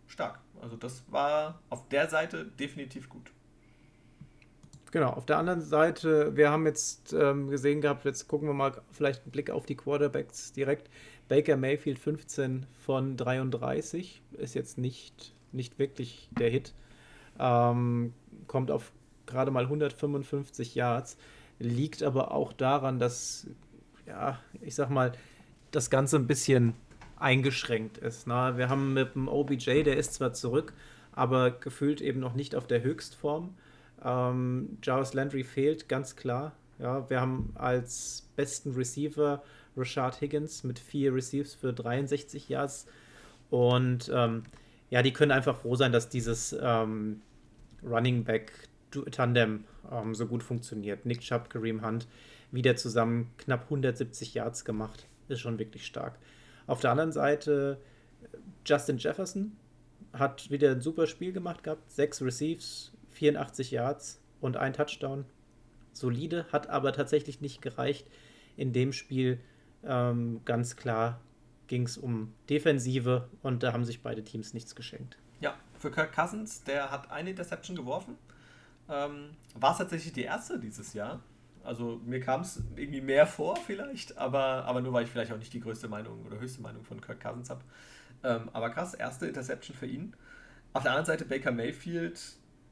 [0.07, 0.41] stark.
[0.61, 3.31] Also das war auf der Seite definitiv gut.
[4.91, 8.73] Genau, auf der anderen Seite, wir haben jetzt ähm, gesehen gehabt, jetzt gucken wir mal
[8.91, 10.89] vielleicht einen Blick auf die Quarterbacks direkt.
[11.29, 16.73] Baker Mayfield 15 von 33 ist jetzt nicht, nicht wirklich der Hit.
[17.39, 18.15] Ähm,
[18.47, 18.93] kommt auf
[19.29, 21.17] gerade mal 155 Yards,
[21.59, 23.47] liegt aber auch daran, dass,
[24.07, 25.13] ja, ich sag mal,
[25.71, 26.75] das Ganze ein bisschen
[27.17, 28.27] eingeschränkt ist.
[28.27, 28.55] Ne?
[28.57, 30.73] Wir haben mit dem OBJ, der ist zwar zurück,
[31.13, 33.55] aber gefühlt eben noch nicht auf der Höchstform.
[34.05, 36.53] Ähm, Jarvis Landry fehlt ganz klar.
[36.79, 39.43] Ja, wir haben als besten Receiver
[39.77, 42.87] Rashad Higgins mit vier Receives für 63 Yards.
[43.51, 44.45] Und ähm,
[44.91, 47.21] ja, die können einfach froh sein, dass dieses ähm,
[47.83, 48.53] Running Back
[49.11, 51.07] Tandem ähm, so gut funktioniert.
[51.07, 52.07] Nick Chubb, Kareem Hunt
[52.51, 55.07] wieder zusammen knapp 170 Yards gemacht.
[55.29, 56.19] Ist schon wirklich stark.
[56.67, 57.79] Auf der anderen Seite
[58.65, 59.57] Justin Jefferson
[60.13, 61.91] hat wieder ein super Spiel gemacht gehabt.
[61.91, 65.25] Sechs Receives, 84 Yards und ein Touchdown.
[65.93, 68.07] Solide, hat aber tatsächlich nicht gereicht.
[68.57, 69.41] In dem Spiel
[69.85, 71.21] ähm, ganz klar
[71.67, 75.19] ging es um Defensive und da haben sich beide Teams nichts geschenkt.
[75.41, 78.17] Ja, für Kirk Cousins, der hat eine Interception geworfen.
[78.89, 81.21] Ähm, war es tatsächlich die erste dieses Jahr.
[81.65, 85.39] Also mir kam es irgendwie mehr vor vielleicht, aber, aber nur weil ich vielleicht auch
[85.39, 87.61] nicht die größte Meinung oder höchste Meinung von Kirk Cousins habe.
[88.25, 90.15] Ähm, aber krass, erste Interception für ihn.
[90.73, 92.21] Auf der anderen Seite Baker Mayfield,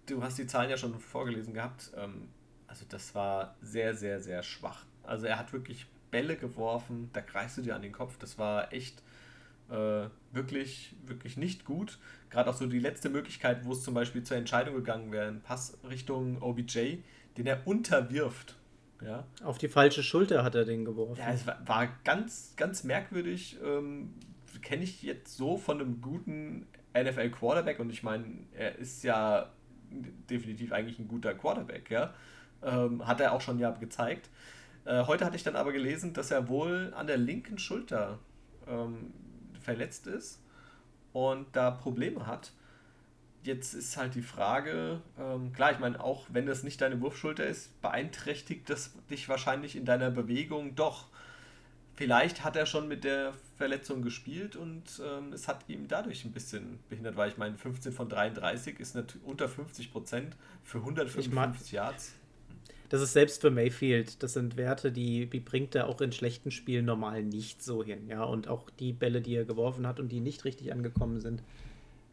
[0.06, 1.90] du hast die Zahlen ja schon vorgelesen gehabt.
[1.96, 2.28] Ähm,
[2.66, 4.84] also das war sehr, sehr, sehr schwach.
[5.02, 8.16] Also er hat wirklich Bälle geworfen, da greifst du dir an den Kopf.
[8.18, 9.02] Das war echt
[9.70, 11.98] äh, wirklich, wirklich nicht gut.
[12.30, 15.40] Gerade auch so die letzte Möglichkeit, wo es zum Beispiel zur Entscheidung gegangen wäre, ein
[15.40, 16.98] Pass Richtung OBJ,
[17.36, 18.56] den er unterwirft.
[19.02, 19.26] Ja.
[19.44, 21.20] Auf die falsche Schulter hat er den geworfen.
[21.20, 23.58] Ja, es war, war ganz, ganz merkwürdig.
[23.64, 24.14] Ähm,
[24.62, 29.52] Kenne ich jetzt so von einem guten NFL Quarterback und ich meine, er ist ja
[29.90, 32.14] definitiv eigentlich ein guter Quarterback, ja.
[32.62, 34.30] Ähm, hat er auch schon ja gezeigt.
[34.86, 38.18] Äh, heute hatte ich dann aber gelesen, dass er wohl an der linken Schulter
[38.66, 39.12] ähm,
[39.66, 40.40] verletzt ist
[41.12, 42.52] und da Probleme hat.
[43.42, 47.44] Jetzt ist halt die Frage, ähm, klar, ich meine, auch wenn das nicht deine Wurfschulter
[47.46, 51.08] ist, beeinträchtigt das dich wahrscheinlich in deiner Bewegung doch.
[51.94, 56.32] vielleicht hat er schon mit der Verletzung gespielt und ähm, es hat ihm dadurch ein
[56.32, 61.72] bisschen behindert, weil ich meine, 15 von 33 ist natürlich unter 50 Prozent für 155
[61.72, 62.14] Yards.
[62.88, 66.50] Das ist selbst für Mayfield, das sind Werte, die, die bringt er auch in schlechten
[66.50, 68.08] Spielen normal nicht so hin.
[68.08, 71.42] Ja, und auch die Bälle, die er geworfen hat und die nicht richtig angekommen sind,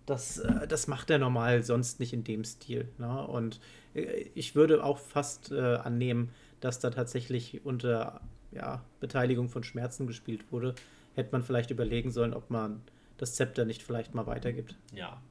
[0.06, 2.88] das, äh, das macht er normal sonst nicht in dem Stil.
[2.98, 3.28] Ne?
[3.28, 3.60] Und
[3.94, 8.22] äh, ich würde auch fast äh, annehmen, dass da tatsächlich unter
[8.52, 10.76] ja, Beteiligung von Schmerzen gespielt wurde,
[11.16, 12.82] hätte man vielleicht überlegen sollen, ob man
[13.18, 14.76] das Zepter nicht vielleicht mal weitergibt.
[14.94, 15.22] Ja.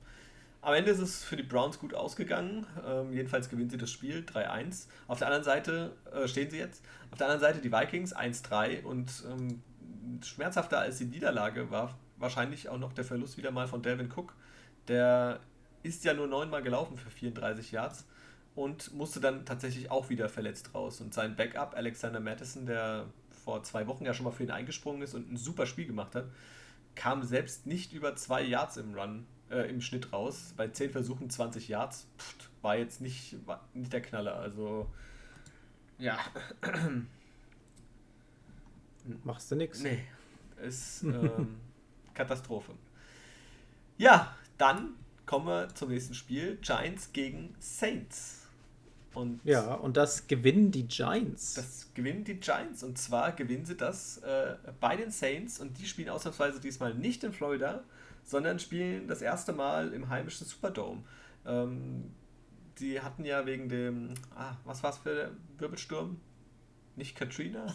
[0.62, 2.64] Am Ende ist es für die Browns gut ausgegangen.
[2.86, 4.86] Ähm, jedenfalls gewinnen sie das Spiel 3-1.
[5.08, 6.84] Auf der anderen Seite äh, stehen sie jetzt.
[7.10, 9.60] Auf der anderen Seite die Vikings 1-3 und ähm,
[10.22, 14.34] schmerzhafter als die Niederlage war wahrscheinlich auch noch der Verlust wieder mal von Delvin Cook.
[14.86, 15.40] Der
[15.82, 18.06] ist ja nur neunmal gelaufen für 34 Yards
[18.54, 21.00] und musste dann tatsächlich auch wieder verletzt raus.
[21.00, 23.06] Und sein Backup, Alexander Madison, der
[23.44, 26.14] vor zwei Wochen ja schon mal für ihn eingesprungen ist und ein super Spiel gemacht
[26.14, 26.26] hat,
[26.94, 30.54] kam selbst nicht über zwei Yards im Run, äh, im Schnitt raus.
[30.56, 34.36] Bei zehn Versuchen 20 Yards pft, war jetzt nicht, war nicht der Knaller.
[34.36, 34.90] Also,
[35.98, 36.18] ja.
[39.24, 39.80] Machst du nichts?
[39.80, 40.02] Nee.
[40.62, 41.56] Ist ähm,
[42.14, 42.72] Katastrophe.
[43.98, 44.94] Ja, dann
[45.26, 46.56] kommen wir zum nächsten Spiel.
[46.62, 48.38] Giants gegen Saints.
[49.14, 51.54] Und ja, und das gewinnen die Giants.
[51.54, 52.82] Das gewinnen die Giants.
[52.82, 55.60] Und zwar gewinnen sie das äh, bei den Saints.
[55.60, 57.82] Und die spielen ausnahmsweise diesmal nicht in Florida,
[58.32, 61.04] sondern spielen das erste Mal im heimischen Superdome.
[61.46, 62.10] Ähm,
[62.78, 66.18] die hatten ja wegen dem, ah, was war es für der Wirbelsturm?
[66.96, 67.66] Nicht Katrina?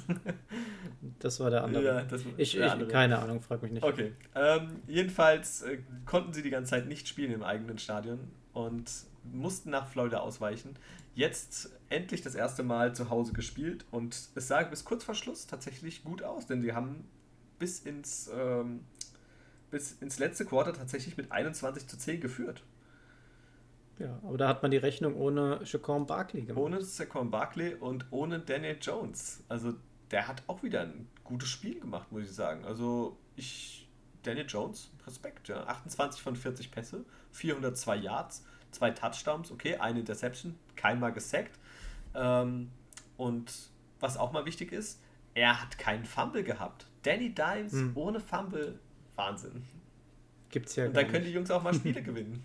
[1.20, 1.84] das war der andere.
[1.84, 2.90] Ja, das ich, ich andere.
[2.90, 3.84] keine Ahnung, frag mich nicht.
[3.84, 4.14] Okay.
[4.36, 8.20] Ähm, jedenfalls äh, konnten sie die ganze Zeit nicht spielen im eigenen Stadion
[8.54, 8.92] und
[9.24, 10.76] mussten nach Florida ausweichen.
[11.14, 15.48] Jetzt endlich das erste Mal zu Hause gespielt und es sah bis kurz vor Schluss
[15.48, 17.08] tatsächlich gut aus, denn sie haben
[17.60, 18.82] bis ins, ähm,
[19.70, 22.64] bis ins letzte Quarter tatsächlich mit 21 zu 10 geführt.
[24.00, 26.62] Ja, aber da hat man die Rechnung ohne Shaquan Barkley gemacht.
[26.62, 29.44] Ohne Shaquan Barkley und ohne Daniel Jones.
[29.50, 29.74] Also
[30.12, 32.64] der hat auch wieder ein gutes Spiel gemacht, muss ich sagen.
[32.66, 33.90] Also ich,
[34.24, 35.66] Daniel Jones, Respekt, ja.
[35.66, 41.58] 28 von 40 Pässe, 402 Yards, zwei Touchdowns, okay, eine Interception, keinmal gesackt.
[42.14, 42.70] Ähm,
[43.18, 43.52] und
[44.00, 45.02] was auch mal wichtig ist,
[45.34, 46.88] er hat keinen Fumble gehabt.
[47.04, 47.92] Danny Dimes hm.
[47.96, 48.80] ohne Fumble,
[49.18, 49.64] Wahnsinn.
[50.50, 50.86] Gibt's ja.
[50.86, 52.42] Und dann können die Jungs auch mal Spiele gewinnen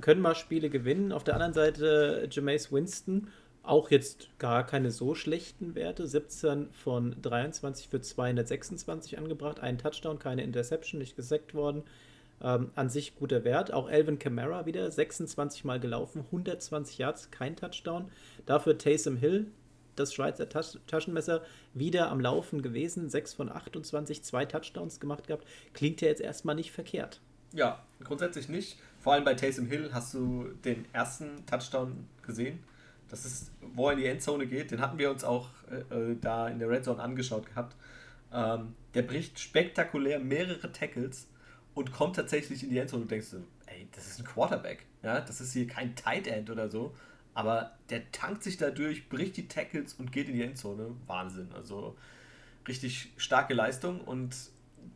[0.00, 1.12] können mal Spiele gewinnen.
[1.12, 3.28] Auf der anderen Seite Jameis Winston,
[3.62, 6.06] auch jetzt gar keine so schlechten Werte.
[6.06, 11.82] 17 von 23 für 226 angebracht, ein Touchdown, keine Interception, nicht gesackt worden.
[12.42, 13.72] Ähm, an sich guter Wert.
[13.72, 18.10] Auch Alvin Kamara wieder 26 Mal gelaufen, 120 Yards, kein Touchdown.
[18.46, 19.46] Dafür Taysom Hill,
[19.96, 21.42] das Schweizer Tas Taschenmesser,
[21.74, 25.46] wieder am Laufen gewesen, 6 von 28, zwei Touchdowns gemacht gehabt.
[25.74, 27.20] Klingt ja jetzt erstmal nicht verkehrt.
[27.52, 28.78] Ja, grundsätzlich nicht.
[29.00, 32.60] Vor allem bei Taysom Hill hast du den ersten Touchdown gesehen.
[33.08, 34.70] Das ist, wo er in die Endzone geht.
[34.70, 37.76] Den hatten wir uns auch äh, äh, da in der Red Zone angeschaut gehabt.
[38.32, 41.28] Ähm, der bricht spektakulär mehrere Tackles
[41.74, 44.86] und kommt tatsächlich in die Endzone und denkst du, ey, das ist ein Quarterback.
[45.02, 46.94] Ja, das ist hier kein Tight End oder so.
[47.34, 50.94] Aber der tankt sich dadurch, bricht die Tackles und geht in die Endzone.
[51.06, 51.48] Wahnsinn.
[51.54, 51.96] Also
[52.66, 54.36] richtig starke Leistung und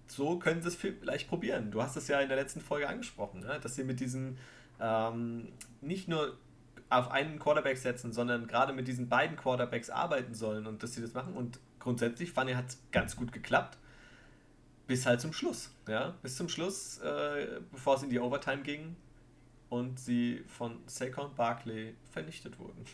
[0.06, 1.70] so können sie es vielleicht probieren.
[1.70, 3.58] Du hast es ja in der letzten Folge angesprochen, ne?
[3.62, 4.36] dass sie mit diesen
[4.80, 5.48] ähm,
[5.80, 6.36] nicht nur
[6.90, 11.00] auf einen Quarterback setzen, sondern gerade mit diesen beiden Quarterbacks arbeiten sollen und dass sie
[11.00, 11.34] das machen.
[11.34, 13.78] Und grundsätzlich ich, hat es ganz gut geklappt.
[14.86, 15.70] Bis halt zum Schluss.
[15.88, 16.14] Ja?
[16.22, 18.96] Bis zum Schluss, äh, bevor es in die Overtime ging
[19.74, 22.84] und sie von Saquon Barkley vernichtet wurden.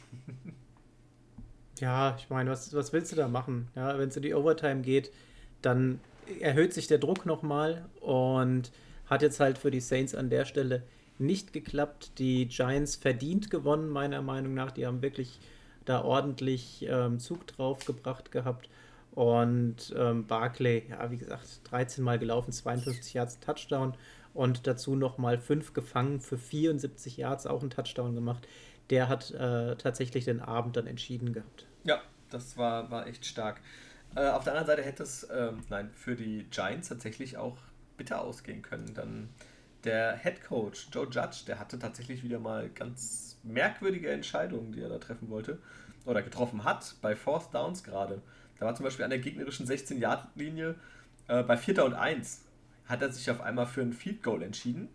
[1.79, 3.69] ja, ich meine, was, was willst du da machen?
[3.77, 5.13] Ja, wenn es in die Overtime geht,
[5.61, 6.01] dann
[6.41, 8.73] erhöht sich der Druck nochmal und
[9.07, 10.83] hat jetzt halt für die Saints an der Stelle
[11.19, 12.19] nicht geklappt.
[12.19, 14.71] Die Giants verdient gewonnen, meiner Meinung nach.
[14.71, 15.39] Die haben wirklich
[15.85, 18.71] da ordentlich ähm, Zug drauf gebracht gehabt.
[19.13, 23.93] Und ähm, Barclay, ja, wie gesagt, 13 Mal gelaufen, 52 Yards Touchdown
[24.35, 28.47] und dazu nochmal 5 gefangen für 74 Yards, auch ein Touchdown gemacht.
[28.91, 31.67] Der hat äh, tatsächlich den Abend dann entschieden gehabt.
[31.85, 32.01] Ja,
[32.31, 33.61] das war, war echt stark.
[34.17, 37.57] Äh, auf der anderen Seite hätte es, äh, nein, für die Giants tatsächlich auch
[37.97, 38.93] bitter ausgehen können.
[38.95, 39.29] Dann
[39.85, 44.89] der Head Coach Joe Judge, der hatte tatsächlich wieder mal ganz merkwürdige Entscheidungen, die er
[44.89, 45.59] da treffen wollte
[46.05, 48.21] oder getroffen hat, bei Fourth Downs gerade.
[48.59, 50.75] Da war zum Beispiel an der gegnerischen 16-Yard-Linie
[51.29, 51.85] äh, bei 4.
[51.85, 52.43] und 1
[52.91, 54.89] hat er sich auf einmal für ein Field Goal entschieden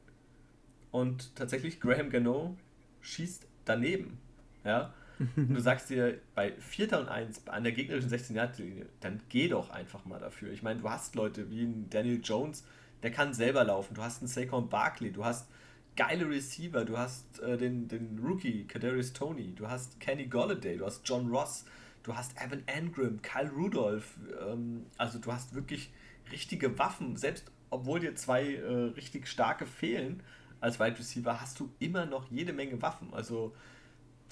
[0.92, 2.56] und tatsächlich Graham Gano
[3.02, 4.18] schießt daneben.
[4.64, 4.94] Ja,
[5.36, 7.00] du sagst dir bei 4.
[7.00, 10.52] und 1 an der gegnerischen 16 Yard linie dann geh doch einfach mal dafür.
[10.52, 12.66] Ich meine, du hast Leute wie ein Daniel Jones,
[13.04, 13.94] der kann selber laufen.
[13.94, 15.50] Du hast einen Saquon Barkley, du hast
[15.96, 20.86] geile Receiver, du hast äh, den, den Rookie Kadarius Tony, du hast Kenny Golladay, du
[20.86, 21.66] hast John Ross,
[22.04, 24.18] du hast Evan Engram, Kyle Rudolph.
[24.48, 25.92] Ähm, also du hast wirklich
[26.32, 27.16] richtige Waffen.
[27.16, 30.24] Selbst obwohl dir zwei äh, richtig starke fehlen
[30.60, 33.14] als Wide Receiver, hast du immer noch jede Menge Waffen.
[33.14, 33.54] Also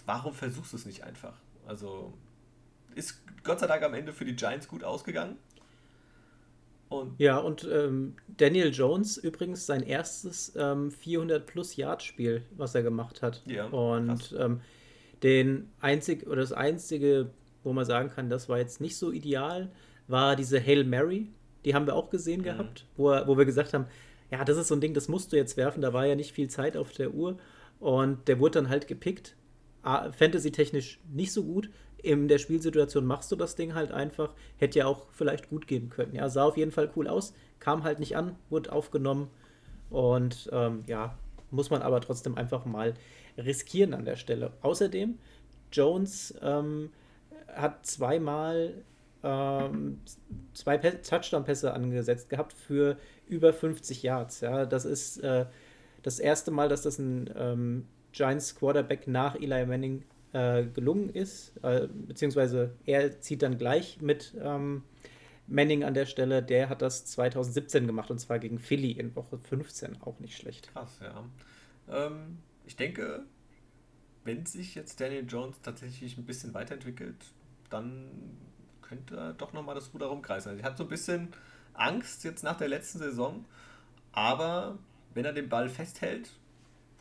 [0.05, 1.35] warum versuchst du es nicht einfach?
[1.67, 2.13] Also
[2.95, 5.37] ist Gott sei Dank am Ende für die Giants gut ausgegangen.
[6.89, 13.41] Und ja, und ähm, Daniel Jones übrigens sein erstes ähm, 400-plus-Yard-Spiel, was er gemacht hat.
[13.45, 14.61] Ja, und ähm,
[15.23, 17.31] den einzig oder das einzige,
[17.63, 19.71] wo man sagen kann, das war jetzt nicht so ideal,
[20.07, 21.29] war diese Hail Mary.
[21.65, 22.45] Die haben wir auch gesehen mhm.
[22.45, 23.85] gehabt, wo, wo wir gesagt haben,
[24.31, 25.81] ja, das ist so ein Ding, das musst du jetzt werfen.
[25.81, 27.37] Da war ja nicht viel Zeit auf der Uhr.
[27.79, 29.35] Und der wurde dann halt gepickt.
[29.83, 31.69] Fantasy-technisch nicht so gut.
[31.97, 34.33] In der Spielsituation machst du das Ding halt einfach.
[34.57, 36.15] Hätte ja auch vielleicht gut gehen können.
[36.15, 37.33] Ja, sah auf jeden Fall cool aus.
[37.59, 39.29] Kam halt nicht an, wurde aufgenommen.
[39.89, 41.17] Und ähm, ja,
[41.51, 42.95] muss man aber trotzdem einfach mal
[43.37, 44.53] riskieren an der Stelle.
[44.61, 45.19] Außerdem,
[45.71, 46.89] Jones ähm,
[47.47, 48.83] hat zweimal
[49.23, 49.99] ähm,
[50.53, 52.97] zwei Touchdown-Pässe angesetzt gehabt für
[53.27, 54.41] über 50 Yards.
[54.41, 55.45] Ja, das ist äh,
[56.01, 60.03] das erste Mal, dass das ein ähm, Giants Quarterback nach Eli Manning
[60.33, 64.83] äh, gelungen ist, äh, beziehungsweise er zieht dann gleich mit ähm,
[65.47, 66.43] Manning an der Stelle.
[66.43, 70.71] Der hat das 2017 gemacht und zwar gegen Philly in Woche 15, auch nicht schlecht.
[70.73, 71.23] Krass, ja.
[71.89, 73.25] Ähm, ich denke,
[74.23, 77.17] wenn sich jetzt Daniel Jones tatsächlich ein bisschen weiterentwickelt,
[77.69, 78.09] dann
[78.93, 80.51] könnte doch nochmal das Ruder rumkreisen.
[80.51, 81.33] Also ich hatte so ein bisschen
[81.73, 83.45] Angst jetzt nach der letzten Saison,
[84.11, 84.77] aber
[85.13, 86.31] wenn er den Ball festhält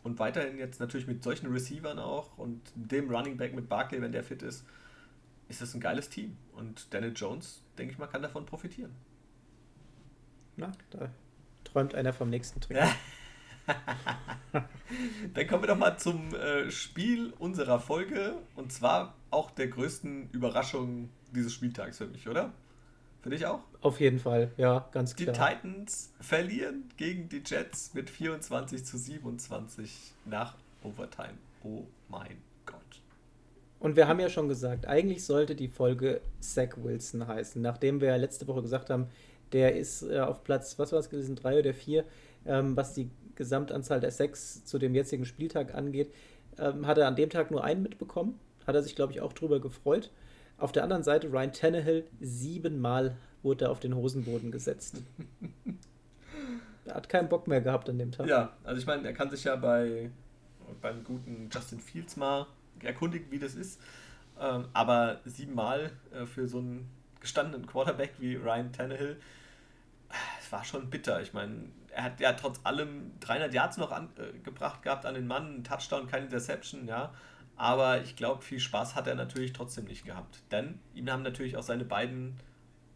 [0.03, 4.11] und weiterhin jetzt natürlich mit solchen Receivern auch und dem Running Back mit Barkley, wenn
[4.11, 4.65] der fit ist,
[5.49, 6.37] ist das ein geiles Team.
[6.53, 8.91] Und Daniel Jones, denke ich mal, kann davon profitieren.
[10.55, 11.09] Na, da
[11.63, 12.77] träumt einer vom nächsten Trick.
[15.33, 20.29] Dann kommen wir doch mal zum äh, Spiel unserer Folge und zwar auch der größten
[20.31, 22.53] Überraschung dieses Spieltags für mich, oder?
[23.21, 23.61] Für dich auch?
[23.81, 25.33] Auf jeden Fall, ja, ganz klar.
[25.33, 31.37] Die Titans verlieren gegen die Jets mit 24 zu 27 nach Overtime.
[31.63, 32.77] Oh mein Gott.
[33.79, 38.09] Und wir haben ja schon gesagt, eigentlich sollte die Folge Zach Wilson heißen, nachdem wir
[38.09, 39.07] ja letzte Woche gesagt haben,
[39.53, 42.03] der ist äh, auf Platz, was war es gewesen, drei oder vier,
[42.45, 46.13] ähm, was die Gesamtanzahl der Sacks zu dem jetzigen Spieltag angeht,
[46.59, 48.39] ähm, hat er an dem Tag nur einen mitbekommen.
[48.67, 50.11] Hat er sich, glaube ich, auch drüber gefreut.
[50.57, 55.01] Auf der anderen Seite Ryan Tannehill, siebenmal wurde er auf den Hosenboden gesetzt.
[56.85, 58.27] er hat keinen Bock mehr gehabt an dem Tag.
[58.27, 60.09] Ja, also ich meine, er kann sich ja bei
[60.81, 62.47] beim guten Justin Fields mal
[62.81, 63.79] erkundigen, wie das ist.
[64.39, 66.89] Ähm, aber siebenmal äh, für so einen
[67.19, 69.17] gestandenen Quarterback wie Ryan Tannehill,
[70.39, 71.21] es war schon bitter.
[71.21, 75.27] Ich meine, er hat ja trotz allem 300 Yards noch angebracht äh, gehabt an den
[75.27, 77.13] Mann, einen Touchdown, keine Interception, ja.
[77.63, 80.43] Aber ich glaube, viel Spaß hat er natürlich trotzdem nicht gehabt.
[80.51, 82.35] Denn ihm haben natürlich auch seine beiden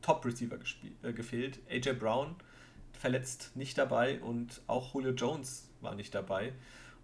[0.02, 0.58] Top-Receiver
[1.04, 1.60] äh, gefehlt.
[1.70, 2.36] AJ Brown
[2.92, 6.52] verletzt nicht dabei und auch Julio Jones war nicht dabei.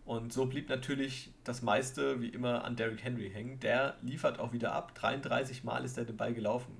[0.03, 3.61] Und so blieb natürlich das meiste wie immer an Derrick Henry hängen.
[3.61, 4.93] Der liefert auch wieder ab.
[4.95, 6.75] 33 Mal ist er den Ball gelaufen.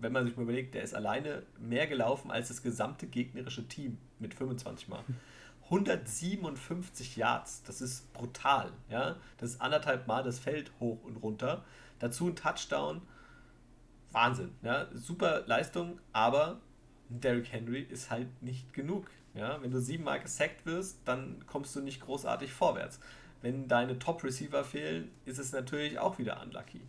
[0.00, 3.98] Wenn man sich mal überlegt, der ist alleine mehr gelaufen als das gesamte gegnerische Team
[4.18, 5.04] mit 25 Mal.
[5.64, 8.70] 157 Yards, das ist brutal.
[8.88, 9.16] Ja?
[9.38, 11.64] Das ist anderthalb Mal das Feld hoch und runter.
[11.98, 13.02] Dazu ein Touchdown.
[14.12, 14.52] Wahnsinn.
[14.62, 14.86] Ja?
[14.92, 16.60] Super Leistung, aber
[17.08, 19.10] Derrick Henry ist halt nicht genug.
[19.34, 19.60] Ja?
[19.62, 23.00] Wenn du siebenmal gesackt wirst, dann kommst du nicht großartig vorwärts.
[23.40, 26.80] Wenn deine Top-Receiver fehlen, ist es natürlich auch wieder unlucky.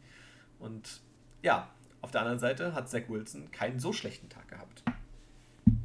[0.59, 1.01] Und
[1.41, 1.69] ja,
[2.01, 4.83] auf der anderen Seite hat Zach Wilson keinen so schlechten Tag gehabt.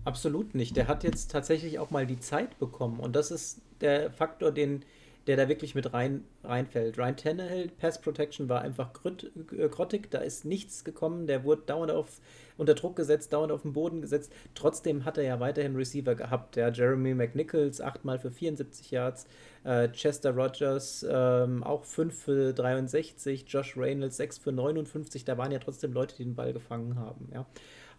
[0.05, 0.77] Absolut nicht.
[0.77, 3.01] Der hat jetzt tatsächlich auch mal die Zeit bekommen.
[3.01, 4.85] Und das ist der Faktor, den,
[5.27, 6.99] der da wirklich mit rein, reinfällt.
[6.99, 11.93] Ryan Tannehill, Pass Protection war einfach äh, grottig, da ist nichts gekommen, der wurde dauernd
[11.93, 12.21] auf,
[12.57, 14.33] unter Druck gesetzt, dauernd auf den Boden gesetzt.
[14.55, 16.57] Trotzdem hat er ja weiterhin Receiver gehabt.
[16.57, 19.27] Ja, Jeremy McNichols, 8 mal für 74 Yards,
[19.65, 25.53] äh, Chester Rogers, ähm, auch 5 für 63, Josh Reynolds 6 für 59, da waren
[25.53, 27.29] ja trotzdem Leute, die den Ball gefangen haben.
[27.35, 27.45] Ja.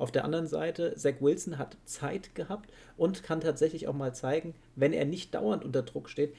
[0.02, 4.56] Auf der anderen Seite, Zach Wilson hat Zeit gehabt und kann tatsächlich auch mal zeigen,
[4.76, 6.34] wenn er nicht dauernd unter Druck steht,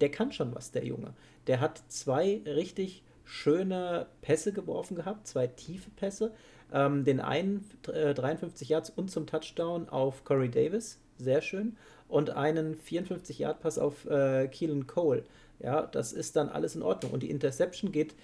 [0.00, 1.12] der kann schon was, der Junge.
[1.46, 6.32] Der hat zwei richtig schöne Pässe geworfen gehabt, zwei tiefe Pässe.
[6.72, 11.76] Ähm, den einen äh, 53 Yards und zum Touchdown auf Corey Davis, sehr schön.
[12.08, 15.24] Und einen 54 Yard Pass auf äh, Keelan Cole.
[15.58, 17.12] Ja, das ist dann alles in Ordnung.
[17.12, 18.14] Und die Interception geht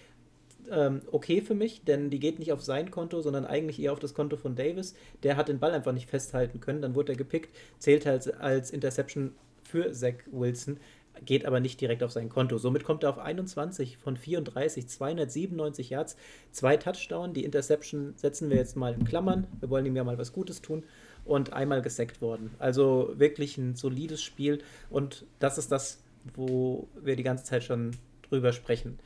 [0.70, 4.00] ähm, okay für mich, denn die geht nicht auf sein Konto, sondern eigentlich eher auf
[4.00, 4.94] das Konto von Davis.
[5.22, 8.70] Der hat den Ball einfach nicht festhalten können, dann wurde er gepickt, zählt halt als
[8.70, 10.78] Interception für Zach Wilson,
[11.24, 12.58] geht aber nicht direkt auf sein Konto.
[12.58, 16.16] Somit kommt er auf 21 von 34, 297 Yards,
[16.52, 17.34] zwei Touchdown.
[17.34, 19.46] Die Interception setzen wir jetzt mal in Klammern.
[19.60, 20.84] Wir wollen ihm ja mal was Gutes tun.
[21.24, 22.54] Und einmal gesackt worden.
[22.58, 24.62] Also wirklich ein solides Spiel.
[24.88, 26.02] Und das ist das,
[26.34, 27.90] wo wir die ganze Zeit schon
[28.22, 28.98] drüber sprechen.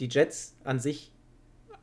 [0.00, 1.12] Die Jets an sich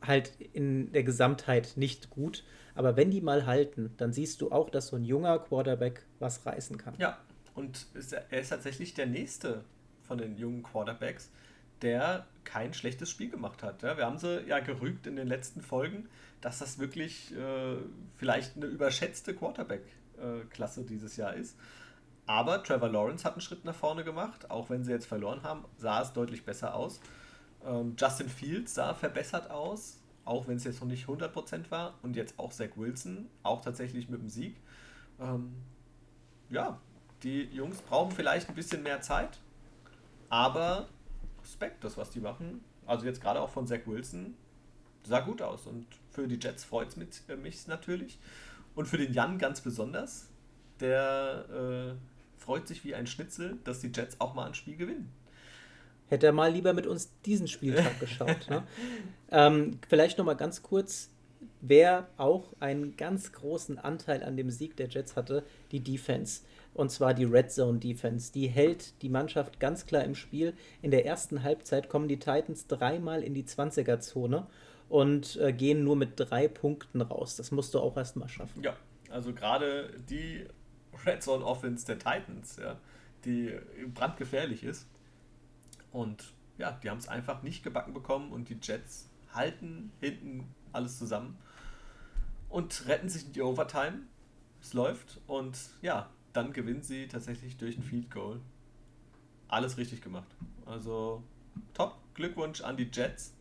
[0.01, 2.43] halt in der Gesamtheit nicht gut.
[2.75, 6.45] Aber wenn die mal halten, dann siehst du auch, dass so ein junger Quarterback was
[6.45, 6.95] reißen kann.
[6.97, 7.17] Ja,
[7.55, 7.87] und
[8.29, 9.63] er ist tatsächlich der nächste
[10.01, 11.29] von den jungen Quarterbacks,
[11.81, 13.83] der kein schlechtes Spiel gemacht hat.
[13.83, 16.09] Ja, wir haben sie ja gerügt in den letzten Folgen,
[16.41, 17.77] dass das wirklich äh,
[18.15, 21.55] vielleicht eine überschätzte Quarterback-Klasse äh, dieses Jahr ist.
[22.25, 25.65] Aber Trevor Lawrence hat einen Schritt nach vorne gemacht, auch wenn sie jetzt verloren haben,
[25.77, 27.01] sah es deutlich besser aus.
[27.65, 31.95] Ähm, Justin Fields sah verbessert aus, auch wenn es jetzt noch nicht 100% war.
[32.01, 34.57] Und jetzt auch Zach Wilson, auch tatsächlich mit dem Sieg.
[35.19, 35.53] Ähm,
[36.49, 36.79] ja,
[37.23, 39.39] die Jungs brauchen vielleicht ein bisschen mehr Zeit,
[40.29, 40.89] aber
[41.41, 42.63] Respekt, das was die machen.
[42.85, 44.35] Also jetzt gerade auch von Zach Wilson
[45.03, 48.19] sah gut aus und für die Jets freut es äh, mich natürlich
[48.75, 50.29] und für den Jan ganz besonders.
[50.79, 55.11] Der äh, freut sich wie ein Schnitzel, dass die Jets auch mal ein Spiel gewinnen.
[56.13, 58.49] Hätte er mal lieber mit uns diesen Spieltag geschaut.
[58.49, 58.63] Ne?
[59.31, 61.09] ähm, vielleicht noch mal ganz kurz,
[61.59, 66.41] wer auch einen ganz großen Anteil an dem Sieg der Jets hatte, die Defense
[66.73, 68.31] und zwar die Red Zone Defense.
[68.31, 70.53] Die hält die Mannschaft ganz klar im Spiel.
[70.81, 74.47] In der ersten Halbzeit kommen die Titans dreimal in die 20er-Zone
[74.89, 77.35] und äh, gehen nur mit drei Punkten raus.
[77.35, 78.61] Das musst du auch erstmal schaffen.
[78.63, 78.75] Ja,
[79.09, 80.45] also gerade die
[81.05, 82.77] Red Zone Offense der Titans, ja,
[83.25, 83.51] die
[83.93, 84.87] brandgefährlich ist.
[85.93, 90.97] Und ja, die haben es einfach nicht gebacken bekommen und die Jets halten hinten alles
[90.97, 91.37] zusammen
[92.49, 93.99] und retten sich in die Overtime.
[94.61, 98.41] Es läuft und ja, dann gewinnen sie tatsächlich durch ein Field Goal.
[99.47, 100.35] Alles richtig gemacht.
[100.65, 101.23] Also
[101.73, 103.35] top, Glückwunsch an die Jets.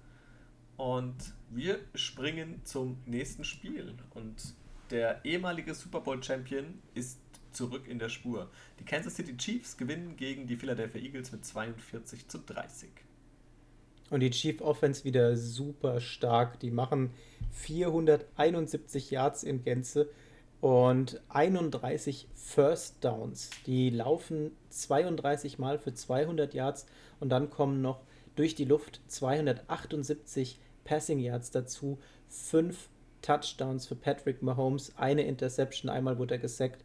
[0.77, 3.95] Und wir springen zum nächsten Spiel.
[4.11, 4.55] Und
[4.91, 7.22] der ehemalige Super Bowl Champion ist
[7.53, 8.51] zurück in der Spur.
[8.79, 12.91] Die Kansas City Chiefs gewinnen gegen die Philadelphia Eagles mit 42 zu 30.
[14.11, 16.61] Und die Chief Offense wieder super stark.
[16.61, 17.11] Die machen
[17.53, 20.09] 471 Yards in Gänze
[20.61, 23.51] und 31 First Downs.
[23.67, 26.87] Die laufen 32 Mal für 200 Yards
[27.21, 28.01] und dann kommen noch
[28.37, 31.99] durch die Luft 278 Passing Yards dazu,
[32.29, 32.89] 5
[33.23, 36.85] Touchdowns für Patrick Mahomes, eine Interception, einmal wurde er gesackt.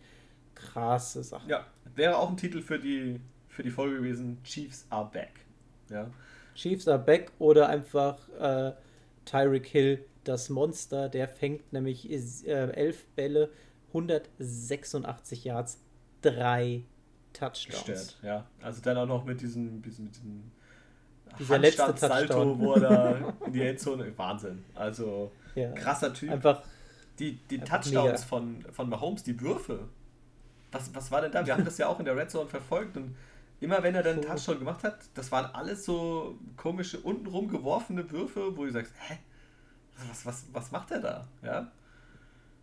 [0.57, 1.47] Krasse Sache.
[1.49, 5.31] Ja, wäre auch ein Titel für die, für die Folge gewesen: Chiefs are back.
[5.89, 6.09] Ja.
[6.55, 8.73] Chiefs are back oder einfach äh,
[9.25, 13.51] Tyreek Hill, das Monster, der fängt nämlich äh, elf Bälle
[13.89, 15.79] 186 Yards,
[16.21, 16.83] drei
[17.33, 17.85] Touchdowns.
[17.85, 18.47] Gestört, ja.
[18.61, 20.51] Also dann auch noch mit diesem, mit diesem
[21.39, 24.63] dieser letzte Salto, wo er da in die Endzone, Wahnsinn.
[24.73, 25.71] Also ja.
[25.71, 26.31] krasser Typ.
[26.31, 26.63] Einfach
[27.19, 29.87] die, die einfach Touchdowns von, von Mahomes, die Würfe.
[30.71, 31.45] Was, was war denn da?
[31.45, 33.15] Wir haben das ja auch in der Red Zone verfolgt und
[33.59, 38.09] immer wenn er dann einen Touchdown gemacht hat, das waren alles so komische, untenrum geworfene
[38.11, 39.17] Würfe, wo du sagst, hä?
[40.09, 41.27] Was, was, was macht er da?
[41.41, 41.71] Ja?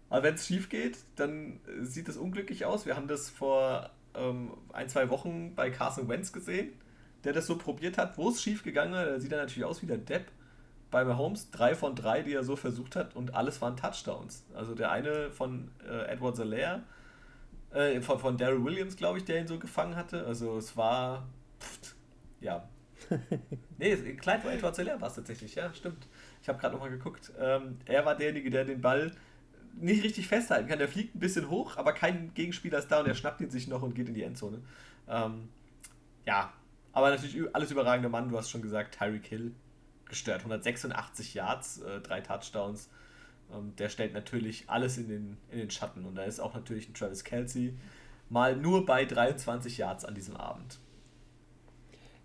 [0.09, 2.86] Aber wenn es schief geht, dann sieht es unglücklich aus.
[2.86, 6.72] Wir haben das vor ähm, ein, zwei Wochen bei Carson Wentz gesehen,
[7.24, 9.07] der das so probiert hat, wo es schief gegangen ist.
[9.07, 10.30] Da sieht er natürlich aus wie der Depp.
[10.92, 14.44] Bei Mahomes drei von drei, die er so versucht hat und alles waren Touchdowns.
[14.55, 16.84] Also der eine von äh, Edward Zalaire,
[17.75, 20.25] äh, von, von Daryl Williams, glaube ich, der ihn so gefangen hatte.
[20.27, 21.29] Also es war,
[21.61, 21.95] pft,
[22.41, 22.68] ja.
[23.79, 26.07] nee, klein von Edward Zalaire war es tatsächlich, ja, stimmt.
[26.41, 27.33] Ich habe gerade nochmal geguckt.
[27.39, 29.12] Ähm, er war derjenige, der den Ball
[29.77, 30.79] nicht richtig festhalten kann.
[30.79, 33.68] Der fliegt ein bisschen hoch, aber kein Gegenspieler ist da und er schnappt ihn sich
[33.68, 34.62] noch und geht in die Endzone.
[35.09, 35.49] Ähm,
[36.27, 36.53] ja,
[36.93, 38.29] aber natürlich alles überragender Mann.
[38.29, 39.53] Du hast schon gesagt, Tyreek Hill
[40.09, 40.41] gestört.
[40.41, 42.89] 186 Yards, äh, drei Touchdowns.
[43.55, 46.05] Ähm, der stellt natürlich alles in den, in den Schatten.
[46.05, 47.74] Und da ist auch natürlich ein Travis Kelsey
[48.28, 50.78] mal nur bei 23 Yards an diesem Abend.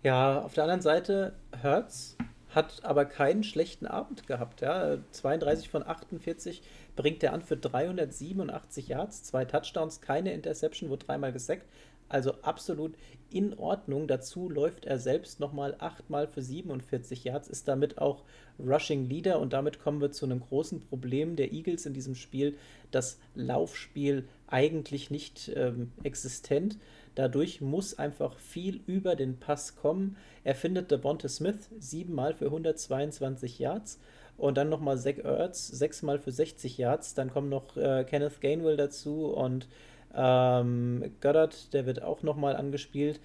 [0.02, 2.16] Ja, auf der anderen Seite Hurts
[2.54, 4.60] hat aber keinen schlechten Abend gehabt.
[4.60, 4.98] Ja.
[5.12, 6.62] 32 von 48
[6.96, 11.66] bringt er an für 387 Yards, zwei Touchdowns, keine Interception, wurde dreimal gesackt.
[12.10, 12.94] Also absolut
[13.30, 14.08] in Ordnung.
[14.08, 18.24] Dazu läuft er selbst nochmal achtmal für 47 Yards, ist damit auch
[18.58, 22.56] Rushing Leader und damit kommen wir zu einem großen Problem der Eagles in diesem Spiel.
[22.90, 26.78] Das Laufspiel eigentlich nicht ähm, existent.
[27.14, 30.16] Dadurch muss einfach viel über den Pass kommen.
[30.42, 34.00] Er findet Devonta Smith siebenmal für 122 Yards
[34.36, 37.14] und dann nochmal Zach Ertz sechsmal für 60 Yards.
[37.14, 39.68] Dann kommen noch äh, Kenneth Gainwell dazu und
[40.14, 43.20] ähm, Goddard, der wird auch nochmal angespielt.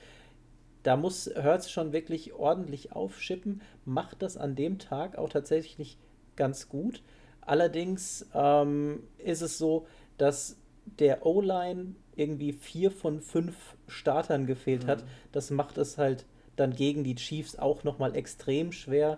[0.83, 5.97] Da muss Hertz schon wirklich ordentlich aufschippen, macht das an dem Tag auch tatsächlich
[6.35, 7.01] ganz gut.
[7.41, 13.55] Allerdings ähm, ist es so, dass der O-Line irgendwie vier von fünf
[13.87, 14.87] Startern gefehlt mhm.
[14.87, 15.03] hat.
[15.31, 16.25] Das macht es halt
[16.55, 19.17] dann gegen die Chiefs auch nochmal extrem schwer.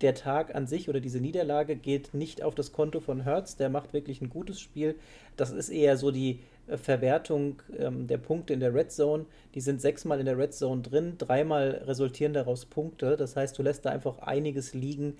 [0.00, 3.68] Der Tag an sich oder diese Niederlage geht nicht auf das Konto von Hertz, der
[3.70, 4.96] macht wirklich ein gutes Spiel.
[5.36, 6.40] Das ist eher so die
[6.76, 9.26] Verwertung ähm, der Punkte in der Red Zone.
[9.54, 13.16] Die sind sechsmal in der Red Zone drin, dreimal resultieren daraus Punkte.
[13.16, 15.16] Das heißt, du lässt da einfach einiges liegen.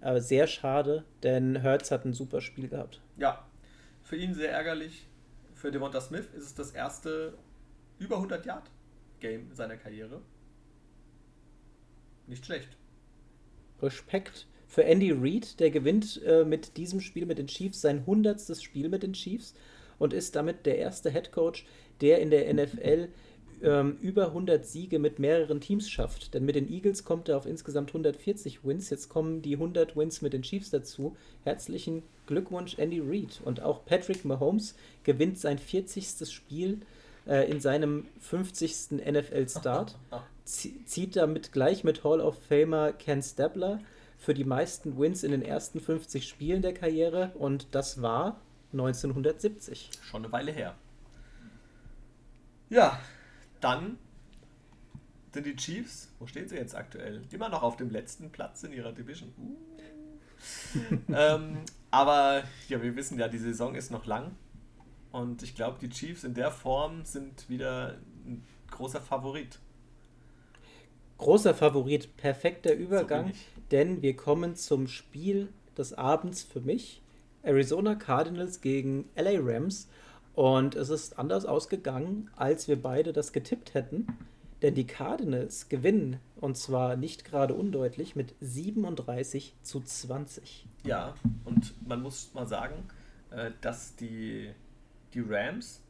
[0.00, 3.00] Äh, sehr schade, denn Hertz hat ein super Spiel gehabt.
[3.16, 3.46] Ja,
[4.02, 5.06] für ihn sehr ärgerlich.
[5.54, 7.34] Für Devonta Smith ist es das erste
[7.98, 8.70] über 100 Yard
[9.20, 10.22] Game seiner Karriere.
[12.26, 12.76] Nicht schlecht.
[13.82, 18.62] Respekt für Andy Reid, der gewinnt äh, mit diesem Spiel mit den Chiefs sein hundertstes
[18.62, 19.54] Spiel mit den Chiefs
[20.00, 21.64] und ist damit der erste Head Coach,
[22.00, 23.08] der in der NFL
[23.62, 26.34] ähm, über 100 Siege mit mehreren Teams schafft.
[26.34, 28.90] Denn mit den Eagles kommt er auf insgesamt 140 Wins.
[28.90, 31.16] Jetzt kommen die 100 Wins mit den Chiefs dazu.
[31.44, 33.40] Herzlichen Glückwunsch, Andy Reid.
[33.44, 34.74] Und auch Patrick Mahomes
[35.04, 36.32] gewinnt sein 40.
[36.32, 36.80] Spiel
[37.26, 39.02] äh, in seinem 50.
[39.06, 39.96] NFL-Start.
[40.44, 43.80] Zieht damit gleich mit Hall of Famer Ken Stabler
[44.16, 47.32] für die meisten Wins in den ersten 50 Spielen der Karriere.
[47.38, 48.40] Und das war
[48.72, 49.90] 1970.
[50.02, 50.76] Schon eine Weile her.
[52.68, 53.00] Ja,
[53.60, 53.98] dann
[55.32, 57.22] sind die Chiefs, wo stehen sie jetzt aktuell?
[57.30, 59.32] Immer noch auf dem letzten Platz in ihrer Division.
[59.38, 59.56] Uh.
[61.12, 61.58] ähm,
[61.90, 64.36] aber ja, wir wissen ja, die Saison ist noch lang.
[65.12, 69.58] Und ich glaube, die Chiefs in der Form sind wieder ein großer Favorit.
[71.18, 77.02] Großer Favorit, perfekter Übergang, so denn wir kommen zum Spiel des Abends für mich.
[77.42, 79.88] Arizona Cardinals gegen LA Rams.
[80.34, 84.06] Und es ist anders ausgegangen, als wir beide das getippt hätten.
[84.62, 90.66] Denn die Cardinals gewinnen, und zwar nicht gerade undeutlich, mit 37 zu 20.
[90.84, 91.14] Ja,
[91.44, 92.84] und man muss mal sagen,
[93.30, 94.50] äh, dass die,
[95.14, 95.82] die Rams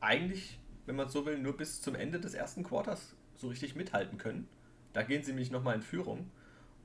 [0.00, 4.18] eigentlich, wenn man so will, nur bis zum Ende des ersten Quarters so richtig mithalten
[4.18, 4.48] können.
[4.92, 6.30] Da gehen sie nämlich nochmal in Führung.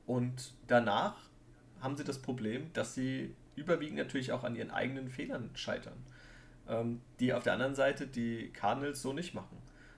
[0.05, 1.15] Und danach
[1.81, 5.97] haben sie das Problem, dass sie überwiegend natürlich auch an ihren eigenen Fehlern scheitern,
[6.67, 9.57] ähm, die auf der anderen Seite die Cardinals so nicht machen.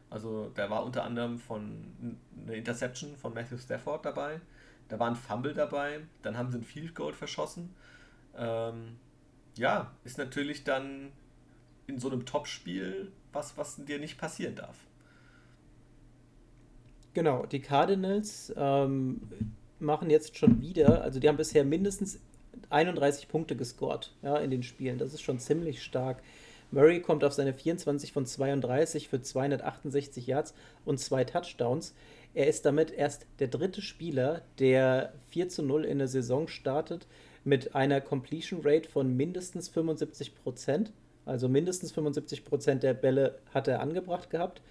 [0.09, 4.41] Also da war unter anderem von eine Interception von Matthew Stafford dabei,
[4.89, 7.73] da war ein Fumble dabei, dann haben sie ein Field Goal verschossen.
[8.35, 8.97] Ähm,
[9.55, 11.11] ja, ist natürlich dann
[11.87, 14.77] in so einem Topspiel was, was dir nicht passieren darf.
[17.13, 19.21] Genau, die Cardinals ähm,
[19.79, 22.19] machen jetzt schon wieder, also die haben bisher mindestens
[22.69, 24.97] 31 Punkte gescored ja, in den Spielen.
[24.97, 26.21] Das ist schon ziemlich stark.
[26.71, 30.53] Murray kommt auf seine 24 von 32 für 268 Yards
[30.85, 31.93] und zwei Touchdowns.
[32.33, 37.07] Er ist damit erst der dritte Spieler, der 4 zu 0 in der Saison startet
[37.43, 40.93] mit einer Completion Rate von mindestens 75 Prozent.
[41.25, 44.61] Also mindestens 75 Prozent der Bälle hat er angebracht gehabt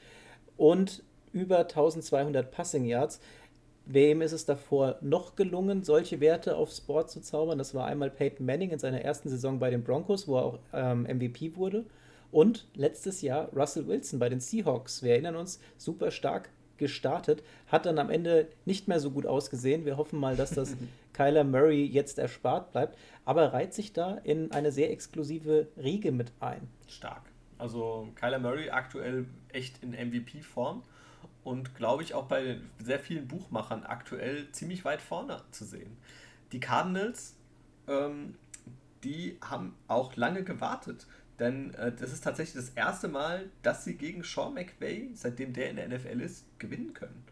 [0.56, 1.02] und
[1.32, 3.20] über 1200 Passing Yards.
[3.92, 7.58] Wem ist es davor noch gelungen, solche Werte aufs Board zu zaubern?
[7.58, 10.58] Das war einmal Peyton Manning in seiner ersten Saison bei den Broncos, wo er auch
[10.72, 11.84] ähm, MVP wurde.
[12.30, 15.02] Und letztes Jahr Russell Wilson bei den Seahawks.
[15.02, 19.84] Wir erinnern uns, super stark gestartet, hat dann am Ende nicht mehr so gut ausgesehen.
[19.84, 20.76] Wir hoffen mal, dass das
[21.12, 26.30] Kyler Murray jetzt erspart bleibt, aber reiht sich da in eine sehr exklusive Riege mit
[26.38, 26.68] ein.
[26.86, 27.22] Stark.
[27.58, 30.84] Also Kyler Murray aktuell echt in MVP-Form
[31.50, 35.96] und glaube ich auch bei sehr vielen Buchmachern aktuell ziemlich weit vorne zu sehen.
[36.52, 37.34] Die Cardinals,
[37.88, 38.36] ähm,
[39.02, 41.08] die haben auch lange gewartet,
[41.40, 45.70] denn äh, das ist tatsächlich das erste Mal, dass sie gegen Sean McVay, seitdem der
[45.70, 47.24] in der NFL ist, gewinnen können.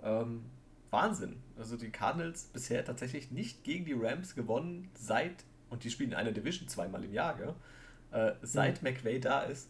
[0.00, 0.44] Ähm,
[0.90, 1.42] Wahnsinn.
[1.58, 6.16] Also die Cardinals bisher tatsächlich nicht gegen die Rams gewonnen seit, und die spielen in
[6.16, 7.56] einer Division zweimal im Jahr?
[8.12, 8.90] Äh, seit mhm.
[8.90, 9.68] McVay da ist.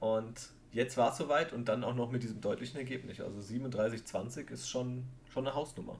[0.00, 3.20] Und jetzt war es soweit und dann auch noch mit diesem deutlichen Ergebnis.
[3.20, 5.98] Also 37-20 ist schon, schon eine Hausnummer.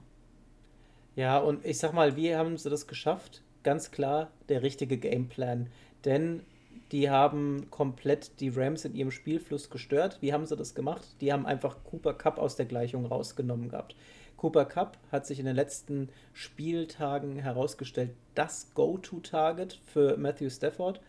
[1.15, 3.41] Ja, und ich sag mal, wie haben sie das geschafft?
[3.63, 5.67] Ganz klar der richtige Gameplan.
[6.05, 6.43] Denn
[6.91, 10.17] die haben komplett die Rams in ihrem Spielfluss gestört.
[10.21, 11.03] Wie haben sie das gemacht?
[11.21, 13.95] Die haben einfach Cooper Cup aus der Gleichung rausgenommen gehabt.
[14.37, 21.01] Cooper Cup hat sich in den letzten Spieltagen herausgestellt, das Go-To-Target für Matthew Stafford.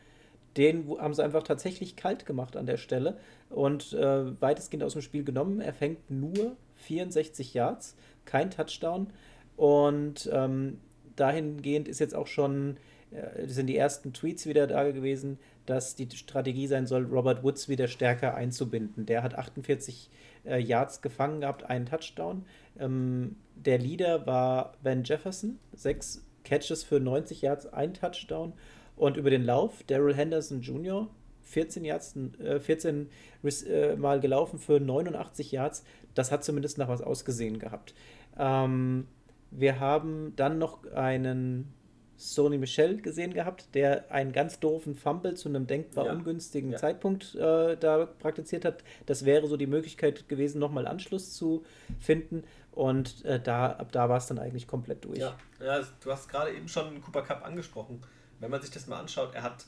[0.57, 3.17] Den haben sie einfach tatsächlich kalt gemacht an der Stelle
[3.51, 5.61] und äh, weitestgehend aus dem Spiel genommen.
[5.61, 9.09] Er fängt nur 64 Yards, kein Touchdown.
[9.57, 10.79] Und ähm,
[11.17, 12.79] dahingehend ist jetzt auch schon,
[13.11, 17.69] äh, sind die ersten Tweets wieder da gewesen, dass die Strategie sein soll, Robert Woods
[17.69, 19.07] wieder stärker einzubinden.
[19.07, 20.11] Der hat 48
[20.47, 22.45] äh, Yards gefangen gehabt, einen Touchdown.
[22.79, 28.55] Ähm, der Leader war Ben Jefferson, sechs Catches für 90 Yards, ein Touchdown.
[28.97, 31.09] Und über den Lauf Daryl Henderson Jr.,
[31.51, 33.11] 14, Yards, äh, 14
[33.43, 35.85] äh, Mal gelaufen für 89 Yards.
[36.15, 37.95] Das hat zumindest nach was ausgesehen gehabt.
[38.39, 39.07] Ähm,
[39.51, 41.73] wir haben dann noch einen
[42.17, 46.13] Sony Michel gesehen gehabt, der einen ganz doofen Fumble zu einem denkbar ja.
[46.13, 46.77] ungünstigen ja.
[46.77, 48.85] Zeitpunkt äh, da praktiziert hat.
[49.07, 51.65] Das wäre so die Möglichkeit gewesen, nochmal Anschluss zu
[51.99, 52.45] finden.
[52.73, 55.19] Und äh, da, ab da war es dann eigentlich komplett durch.
[55.19, 58.03] Ja, ja du hast gerade eben schon Cooper Cup angesprochen.
[58.39, 59.65] Wenn man sich das mal anschaut, er hat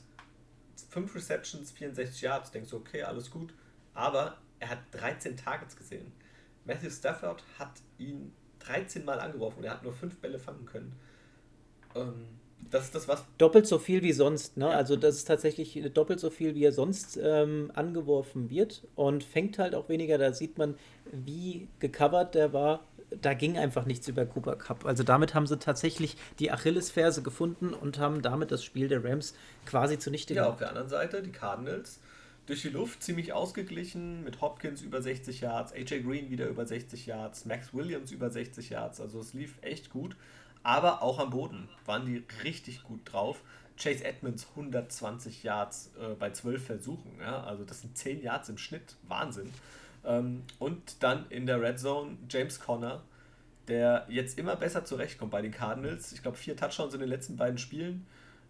[0.89, 3.53] 5 Receptions, 64 Yards, denkst du, okay, alles gut.
[3.93, 6.11] Aber er hat 13 Targets gesehen.
[6.65, 10.93] Matthew Stafford hat ihn 13 Mal angeworfen und er hat nur 5 Bälle fangen können.
[11.95, 12.27] Ähm,
[12.69, 13.25] das ist das, was.
[13.37, 14.65] Doppelt so viel wie sonst, ne?
[14.65, 14.71] Ja.
[14.71, 19.59] Also das ist tatsächlich doppelt so viel, wie er sonst ähm, angeworfen wird und fängt
[19.59, 20.17] halt auch weniger.
[20.17, 20.75] Da sieht man,
[21.11, 22.85] wie gecovert der war.
[23.21, 24.85] Da ging einfach nichts über Cooper Cup.
[24.85, 29.35] Also damit haben sie tatsächlich die Achillesferse gefunden und haben damit das Spiel der Rams
[29.65, 30.47] quasi zunichte gemacht.
[30.47, 31.99] Ja, auf der anderen Seite die Cardinals
[32.45, 37.05] durch die Luft ziemlich ausgeglichen mit Hopkins über 60 Yards, AJ Green wieder über 60
[37.05, 38.99] Yards, Max Williams über 60 Yards.
[38.99, 40.15] Also es lief echt gut.
[40.63, 43.41] Aber auch am Boden waren die richtig gut drauf.
[43.77, 47.17] Chase Edmonds 120 Yards äh, bei 12 Versuchen.
[47.19, 47.43] Ja?
[47.43, 48.95] Also das sind 10 Yards im Schnitt.
[49.07, 49.51] Wahnsinn.
[50.05, 53.03] Ähm, und dann in der Red Zone James Conner,
[53.67, 56.11] der jetzt immer besser zurechtkommt bei den Cardinals.
[56.11, 58.05] Ich glaube, vier Touchdowns in den letzten beiden Spielen.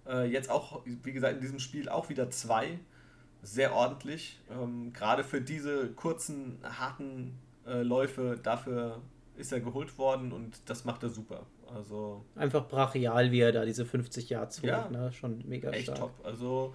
[0.08, 2.80] Äh, jetzt auch, wie gesagt, in diesem Spiel auch wieder zwei.
[3.42, 4.40] Sehr ordentlich.
[4.50, 7.38] Ähm, Gerade für diese kurzen, harten
[7.68, 9.02] äh, Läufe, dafür
[9.36, 11.46] ist er geholt worden und das macht er super.
[11.74, 15.12] Also Einfach brachial, wie er da diese 50 Yards holt, ja, ne?
[15.12, 16.00] Schon mega echt stark.
[16.00, 16.12] top.
[16.24, 16.74] Also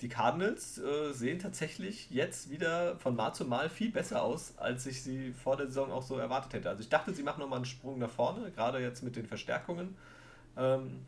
[0.00, 4.86] die Cardinals äh, sehen tatsächlich jetzt wieder von Mal zu Mal viel besser aus, als
[4.86, 6.68] ich sie vor der Saison auch so erwartet hätte.
[6.68, 9.96] Also ich dachte, sie machen nochmal einen Sprung nach vorne, gerade jetzt mit den Verstärkungen.
[10.56, 11.00] Ähm,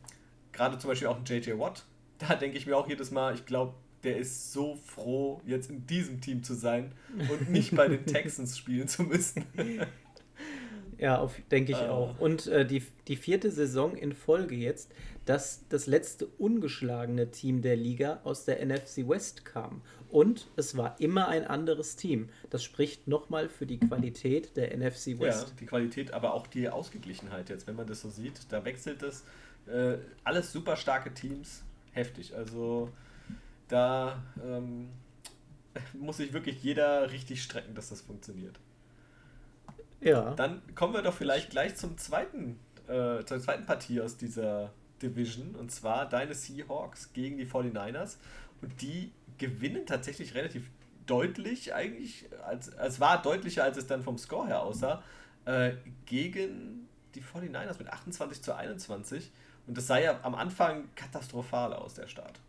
[0.52, 1.84] gerade zum Beispiel auch ein JJ Watt.
[2.18, 5.86] Da denke ich mir auch jedes Mal, ich glaube, der ist so froh, jetzt in
[5.86, 6.92] diesem Team zu sein
[7.30, 9.44] und nicht bei den Texans spielen zu müssen.
[10.98, 11.84] Ja, denke ich uh.
[11.84, 12.18] auch.
[12.18, 14.92] Und äh, die, die vierte Saison in Folge jetzt,
[15.24, 19.82] dass das letzte ungeschlagene Team der Liga aus der NFC West kam.
[20.10, 22.30] Und es war immer ein anderes Team.
[22.50, 25.48] Das spricht nochmal für die Qualität der NFC West.
[25.48, 28.40] Ja, die Qualität, aber auch die Ausgeglichenheit jetzt, wenn man das so sieht.
[28.50, 29.24] Da wechselt es.
[29.66, 31.62] Äh, alles super starke Teams.
[31.92, 32.34] Heftig.
[32.34, 32.90] Also
[33.68, 34.88] da ähm,
[35.92, 38.58] muss sich wirklich jeder richtig strecken, dass das funktioniert.
[40.00, 40.34] Ja.
[40.34, 42.58] Dann kommen wir doch vielleicht gleich zum zweiten,
[42.88, 44.72] äh, zur zweiten Partie aus dieser
[45.02, 45.54] Division.
[45.54, 48.16] Und zwar deine Seahawks gegen die 49ers.
[48.62, 50.70] Und die gewinnen tatsächlich relativ
[51.06, 52.26] deutlich eigentlich.
[52.44, 55.02] Als, es war deutlicher, als es dann vom Score her aussah.
[55.44, 55.72] Äh,
[56.06, 59.30] gegen die 49ers mit 28 zu 21.
[59.66, 62.40] Und das sah ja am Anfang katastrophal aus, der Start.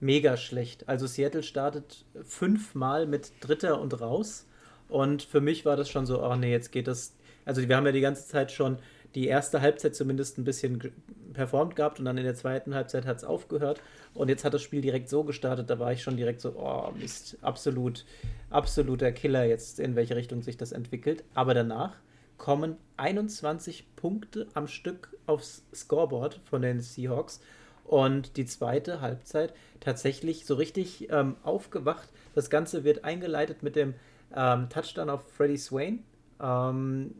[0.00, 0.88] Mega schlecht.
[0.88, 4.46] Also Seattle startet fünfmal mit Dritter und raus
[4.88, 7.14] und für mich war das schon so, ach nee, jetzt geht das.
[7.44, 8.78] Also wir haben ja die ganze Zeit schon
[9.14, 10.92] die erste Halbzeit zumindest ein bisschen
[11.32, 13.80] performt gehabt und dann in der zweiten Halbzeit hat es aufgehört.
[14.14, 16.90] Und jetzt hat das Spiel direkt so gestartet, da war ich schon direkt so, oh
[16.98, 18.04] Mist, absolut,
[18.50, 21.24] absoluter Killer jetzt, in welche Richtung sich das entwickelt.
[21.34, 21.96] Aber danach
[22.38, 27.40] kommen 21 Punkte am Stück aufs Scoreboard von den Seahawks.
[27.84, 32.08] Und die zweite Halbzeit tatsächlich so richtig ähm, aufgewacht.
[32.34, 33.94] Das Ganze wird eingeleitet mit dem
[34.34, 36.02] ähm, Touchdown auf Freddie Swain.
[36.42, 37.14] Ähm,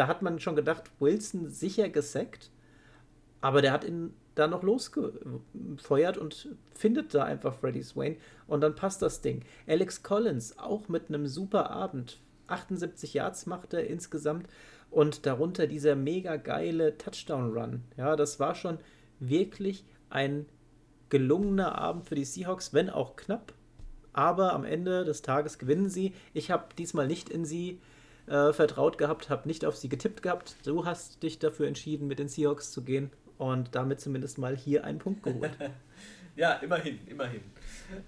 [0.00, 2.50] da hat man schon gedacht, Wilson sicher gesackt,
[3.42, 8.16] aber der hat ihn da noch losgefeuert und findet da einfach Freddie Swain
[8.46, 9.44] und dann passt das Ding.
[9.66, 12.18] Alex Collins auch mit einem super Abend.
[12.46, 14.46] 78 Yards macht er insgesamt
[14.90, 17.82] und darunter dieser mega geile Touchdown-Run.
[17.98, 18.78] Ja, das war schon
[19.18, 20.46] wirklich ein
[21.10, 23.52] gelungener Abend für die Seahawks, wenn auch knapp
[24.12, 26.14] aber am Ende des Tages gewinnen sie.
[26.34, 27.80] Ich habe diesmal nicht in sie
[28.30, 30.56] äh, vertraut gehabt, habe nicht auf sie getippt gehabt.
[30.64, 34.84] Du hast dich dafür entschieden, mit den Seahawks zu gehen und damit zumindest mal hier
[34.84, 35.52] einen Punkt geholt.
[36.36, 37.42] Ja, immerhin, immerhin.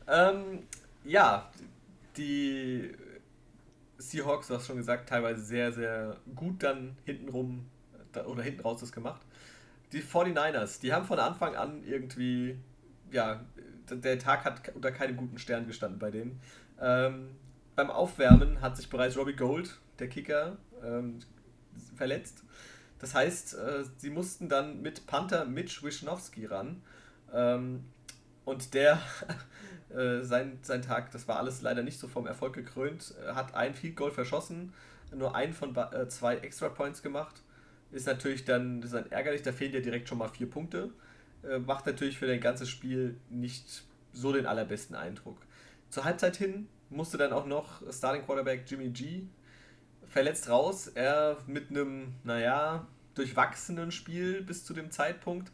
[0.07, 0.61] Ähm,
[1.05, 1.51] ja,
[2.17, 2.93] die
[3.99, 7.67] Seahawks, du hast schon gesagt, teilweise sehr, sehr gut dann hintenrum
[8.25, 9.21] oder hinten raus das gemacht.
[9.91, 12.57] Die 49ers, die haben von Anfang an irgendwie,
[13.11, 13.45] ja,
[13.91, 16.41] der Tag hat unter keinem guten Stern gestanden bei denen.
[16.81, 17.31] Ähm,
[17.75, 21.21] beim Aufwärmen hat sich bereits Robbie Gold, der Kicker, ähm,
[21.97, 22.43] verletzt.
[22.99, 26.83] Das heißt, äh, sie mussten dann mit Panther Mitch Wischnowski ran.
[27.33, 27.85] Ähm,
[28.45, 29.01] und der,
[29.91, 33.75] äh, sein, sein Tag, das war alles leider nicht so vom Erfolg gekrönt, hat ein
[33.75, 34.73] Field Goal verschossen,
[35.15, 37.43] nur einen von äh, zwei Extra Points gemacht.
[37.91, 40.91] Ist natürlich dann, ist dann ärgerlich, da fehlen ja direkt schon mal vier Punkte.
[41.43, 45.39] Äh, macht natürlich für das ganze Spiel nicht so den allerbesten Eindruck.
[45.91, 49.25] Zur Halbzeit hin musste dann auch noch Starting Quarterback Jimmy G
[50.13, 50.89] verletzt raus.
[50.89, 55.51] Er mit einem, naja, durchwachsenen Spiel bis zu dem Zeitpunkt.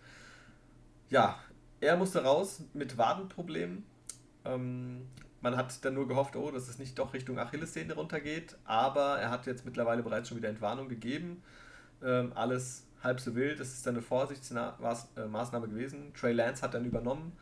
[1.08, 1.38] Ja,
[1.80, 3.84] er musste raus mit Wadenproblemen.
[4.44, 5.08] Ähm,
[5.40, 9.30] man hat dann nur gehofft, oh, dass es nicht doch Richtung Achillessehne runtergeht, aber er
[9.30, 11.42] hat jetzt mittlerweile bereits schon wieder Entwarnung gegeben.
[12.02, 16.12] Ähm, alles halb so wild, das ist dann eine Vorsichtsmaßnahme gewesen.
[16.14, 17.36] Trey Lance hat dann übernommen,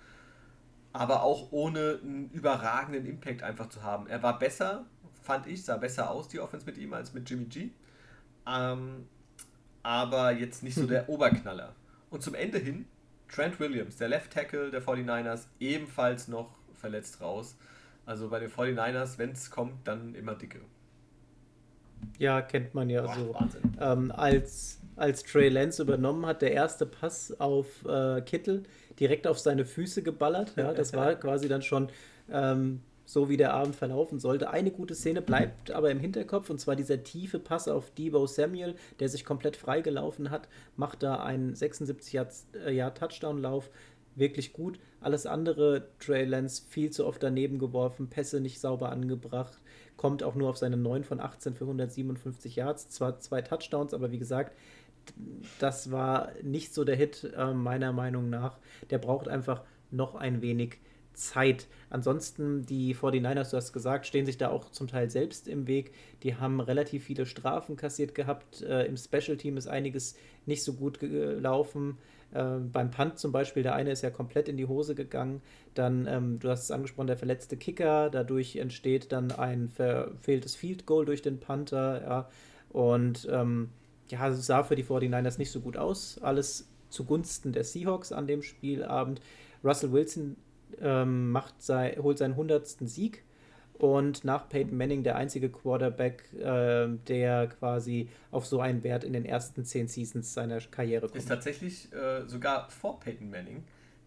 [0.93, 4.07] aber auch ohne einen überragenden Impact einfach zu haben.
[4.07, 4.85] Er war besser,
[5.27, 7.71] fand ich, sah besser aus, die Offense mit ihm, als mit Jimmy G.
[8.47, 9.07] Ähm,
[9.83, 11.75] aber jetzt nicht so der Oberknaller.
[12.11, 12.87] Und zum Ende hin
[13.29, 17.57] Trent Williams, der Left Tackle der 49ers, ebenfalls noch verletzt raus.
[18.07, 20.61] Also bei den 49ers, wenn es kommt, dann immer dicke.
[22.19, 23.59] Ja, kennt man ja Boah, so.
[23.81, 28.63] Ähm, als, als Trey Lance übernommen hat, der erste Pass auf äh, Kittel
[29.01, 30.55] direkt auf seine Füße geballert.
[30.57, 31.89] Ja, das war quasi dann schon
[32.31, 34.51] ähm, so wie der Abend verlaufen sollte.
[34.51, 38.75] Eine gute Szene bleibt aber im Hinterkopf und zwar dieser tiefe Pass auf Debo Samuel,
[39.01, 43.71] der sich komplett freigelaufen hat, macht da einen 76 Yard Touchdown-Lauf.
[44.17, 44.79] Wirklich gut.
[45.01, 49.59] Alles andere, Trey Lance viel zu oft daneben geworfen, Pässe nicht sauber angebracht,
[49.97, 52.89] kommt auch nur auf seine 9 von 18 für 157 Yards.
[52.89, 54.57] Zwar zwei Touchdowns, aber wie gesagt,
[55.61, 58.59] das war nicht so der Hit, äh, meiner Meinung nach.
[58.91, 60.79] Der braucht einfach noch ein wenig
[61.17, 61.67] Zeit.
[61.91, 65.93] Ansonsten, die 49ers, du hast gesagt, stehen sich da auch zum Teil selbst im Weg.
[66.23, 68.63] Die haben relativ viele Strafen kassiert gehabt.
[68.63, 71.99] Äh, Im Special Team ist einiges nicht so gut gelaufen.
[72.33, 75.43] Äh, beim Punt zum Beispiel, der eine ist ja komplett in die Hose gegangen.
[75.75, 78.11] Dann, ähm, du hast es angesprochen, der verletzte Kicker.
[78.11, 82.03] Dadurch entsteht dann ein verfehltes Field Goal durch den Panther.
[82.03, 82.29] Ja.
[82.71, 83.71] Und ähm,
[84.09, 86.19] ja, es sah für die 49ers nicht so gut aus.
[86.23, 89.21] Alles zugunsten der Seahawks an dem Spielabend.
[89.65, 90.37] Russell Wilson
[90.81, 92.67] ähm, macht sei, holt seinen 100.
[92.67, 93.25] Sieg
[93.79, 99.13] und nach Peyton Manning der einzige Quarterback, äh, der quasi auf so einen Wert in
[99.13, 101.17] den ersten zehn Seasons seiner Karriere kommt.
[101.17, 103.65] Ist tatsächlich äh, sogar vor Peyton Manning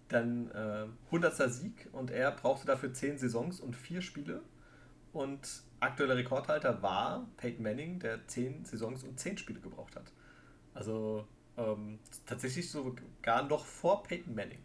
[0.08, 1.52] dann äh, 100.
[1.52, 4.42] Sieg und er brauchte dafür zehn Saisons und vier Spiele.
[5.14, 10.12] Und aktueller Rekordhalter war Peyton Manning, der zehn Saisons und zehn Spiele gebraucht hat.
[10.74, 11.28] Also
[11.58, 14.60] ähm, tatsächlich sogar noch vor Peyton Manning.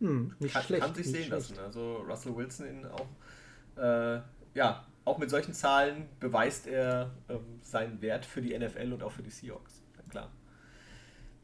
[0.00, 1.30] Hm, nicht kann, schlecht, kann sich sehen schlecht.
[1.30, 1.58] lassen.
[1.58, 4.20] Also Russell Wilson auch, äh,
[4.54, 9.12] ja, auch mit solchen Zahlen beweist er ähm, seinen Wert für die NFL und auch
[9.12, 9.82] für die Seahawks.
[9.96, 10.30] Ja, klar.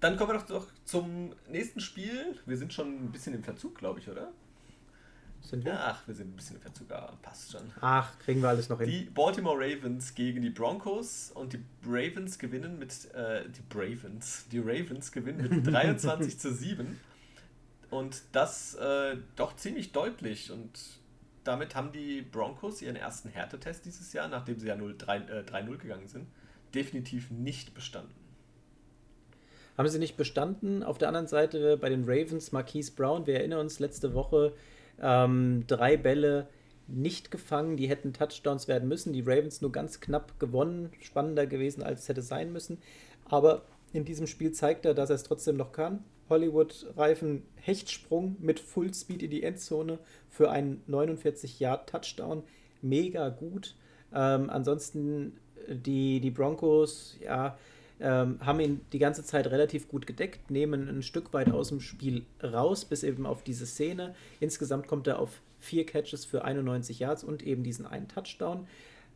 [0.01, 2.39] Dann kommen wir doch, doch zum nächsten Spiel.
[2.47, 4.32] Wir sind schon ein bisschen im Verzug, glaube ich, oder?
[5.40, 5.78] Sind wir?
[5.78, 7.62] Ach, wir sind ein bisschen im Verzug, aber passt schon.
[7.81, 8.89] Ach, kriegen wir alles noch hin.
[8.89, 14.59] Die Baltimore Ravens gegen die Broncos und die Ravens gewinnen mit, äh, die Ravens, die
[14.59, 16.98] Ravens gewinnen mit 23 zu 7.
[17.95, 20.51] Und das äh, doch ziemlich deutlich.
[20.51, 20.73] Und
[21.45, 26.09] damit haben die Broncos ihren ersten Härtetest dieses Jahr, nachdem sie ja 3-0 äh, gegangen
[26.09, 26.27] sind,
[26.75, 28.12] definitiv nicht bestanden.
[29.79, 30.83] Haben sie nicht bestanden.
[30.83, 34.55] Auf der anderen Seite bei den Ravens, Marquise Brown, wir erinnern uns, letzte Woche
[35.01, 36.49] ähm, drei Bälle
[36.89, 39.12] nicht gefangen, die hätten Touchdowns werden müssen.
[39.12, 42.79] Die Ravens nur ganz knapp gewonnen, spannender gewesen, als es hätte sein müssen.
[43.25, 43.62] Aber
[43.93, 46.03] in diesem Spiel zeigt er, dass er es trotzdem noch kann.
[46.29, 49.99] Hollywood-Reifen Hechtsprung mit Fullspeed in die Endzone
[50.29, 52.43] für einen 49-Yard-Touchdown.
[52.83, 53.75] Mega gut.
[54.13, 57.57] Ähm, ansonsten äh, die, die Broncos, ja,
[58.01, 61.81] ähm, haben ihn die ganze Zeit relativ gut gedeckt, nehmen ein Stück weit aus dem
[61.81, 64.15] Spiel raus, bis eben auf diese Szene.
[64.41, 68.67] Insgesamt kommt er auf vier Catches für 91 Yards und eben diesen einen Touchdown.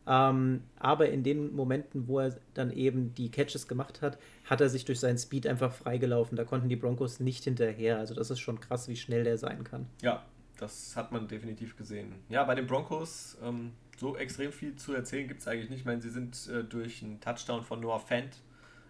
[0.09, 4.67] Ähm, aber in den Momenten, wo er dann eben die Catches gemacht hat, hat er
[4.67, 6.35] sich durch seinen Speed einfach freigelaufen.
[6.35, 7.99] Da konnten die Broncos nicht hinterher.
[7.99, 9.85] Also das ist schon krass, wie schnell der sein kann.
[10.01, 10.25] Ja,
[10.57, 12.15] das hat man definitiv gesehen.
[12.27, 15.81] Ja, bei den Broncos ähm, so extrem viel zu erzählen gibt es eigentlich nicht.
[15.81, 18.41] Ich meine, sie sind äh, durch einen Touchdown von Noah Fant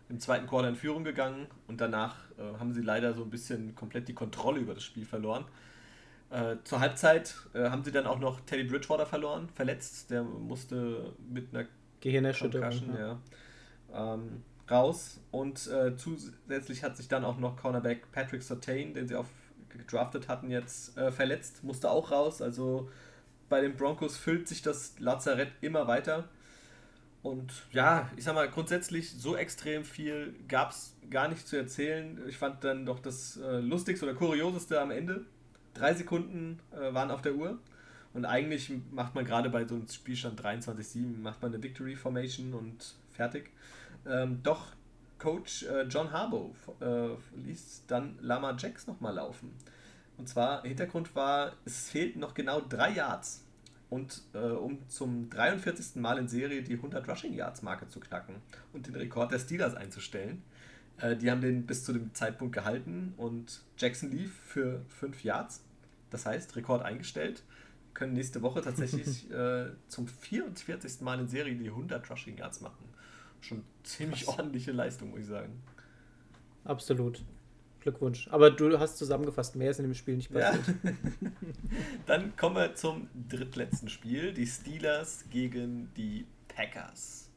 [0.08, 3.76] im zweiten Quarter in Führung gegangen und danach äh, haben sie leider so ein bisschen
[3.76, 5.44] komplett die Kontrolle über das Spiel verloren.
[6.30, 10.12] Äh, zur Halbzeit äh, haben sie dann auch noch Teddy Bridgewater verloren, verletzt.
[10.12, 11.68] Der musste mit einer
[12.02, 13.20] Gehirnerschütterung ja.
[13.94, 15.20] ja ähm, raus.
[15.32, 19.28] Und äh, zusätzlich hat sich dann auch noch Cornerback Patrick Sertain, den sie auf
[19.70, 22.42] gedraftet hatten, jetzt äh, verletzt, musste auch raus.
[22.42, 22.90] Also
[23.50, 26.28] bei den Broncos füllt sich das Lazarett immer weiter.
[27.22, 32.20] Und ja, ich sag mal, grundsätzlich so extrem viel gab es gar nicht zu erzählen.
[32.28, 35.26] Ich fand dann doch das äh, Lustigste oder Kurioseste am Ende.
[35.80, 37.58] Drei Sekunden äh, waren auf der Uhr.
[38.14, 42.54] Und eigentlich macht man gerade bei so einem Spielstand 23-7, macht man eine Victory Formation
[42.54, 43.52] und fertig.
[44.06, 44.74] Ähm, doch
[45.20, 47.10] Coach äh, John Harbaugh äh,
[47.46, 49.54] ließ dann Lama Jacks nochmal laufen.
[50.18, 53.46] Und zwar, Hintergrund war, es fehlten noch genau drei Yards.
[53.90, 55.96] Und äh, um zum 43.
[55.96, 58.36] Mal in Serie die 100 Rushing Yards Marke zu knacken
[58.74, 60.44] und den Rekord der Steelers einzustellen.
[60.98, 65.64] Äh, die haben den bis zu dem Zeitpunkt gehalten und Jackson lief für 5 Yards.
[66.10, 67.44] Das heißt, Rekord eingestellt.
[67.94, 71.02] Können nächste Woche tatsächlich äh, zum 44.
[71.02, 72.86] Mal in Serie die 100 Rushing Yards machen.
[73.42, 74.38] Schon ziemlich Krass.
[74.38, 75.62] ordentliche Leistung, muss ich sagen.
[76.64, 77.24] Absolut.
[77.80, 78.28] Glückwunsch.
[78.30, 80.68] Aber du hast zusammengefasst, mehr ist in dem Spiel nicht passiert.
[80.84, 80.92] Ja.
[82.06, 84.34] Dann kommen wir zum drittletzten Spiel.
[84.34, 87.29] Die Steelers gegen die Packers.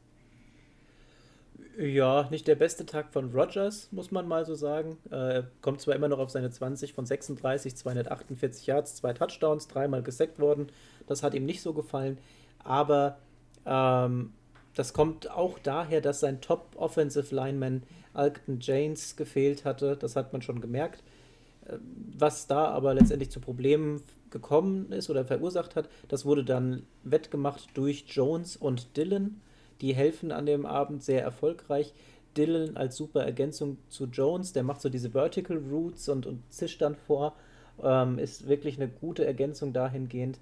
[1.78, 4.99] Ja, nicht der beste Tag von Rogers, muss man mal so sagen.
[5.11, 10.03] Äh, kommt zwar immer noch auf seine 20 von 36, 248 Yards, zwei Touchdowns, dreimal
[10.03, 10.66] gesackt worden.
[11.07, 12.19] Das hat ihm nicht so gefallen.
[12.62, 13.19] Aber
[13.65, 14.35] ähm,
[14.74, 17.82] das kommt auch daher, dass sein Top Offensive Lineman
[18.12, 19.97] Alton James gefehlt hatte.
[19.97, 21.03] Das hat man schon gemerkt.
[21.69, 21.81] Ähm,
[22.19, 27.70] was da aber letztendlich zu Problemen gekommen ist oder verursacht hat, das wurde dann wettgemacht
[27.74, 29.40] durch Jones und Dylan.
[29.83, 31.93] Die helfen an dem Abend sehr erfolgreich.
[32.37, 36.81] Dylan als super Ergänzung zu Jones, der macht so diese Vertical Routes und, und zischt
[36.81, 37.35] dann vor.
[37.83, 40.39] Ähm, ist wirklich eine gute Ergänzung dahingehend.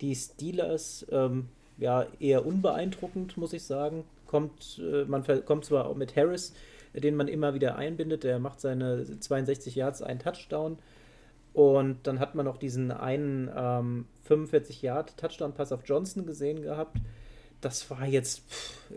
[0.00, 4.04] Die Steelers ähm, ja, eher unbeeindruckend, muss ich sagen.
[4.26, 6.54] Kommt, äh, man kommt zwar auch mit Harris,
[6.94, 10.78] den man immer wieder einbindet, der macht seine 62 Yards, einen Touchdown.
[11.52, 16.98] Und dann hat man noch diesen einen ähm, 45 Yard Touchdown-Pass auf Johnson gesehen gehabt.
[17.64, 18.42] Das war jetzt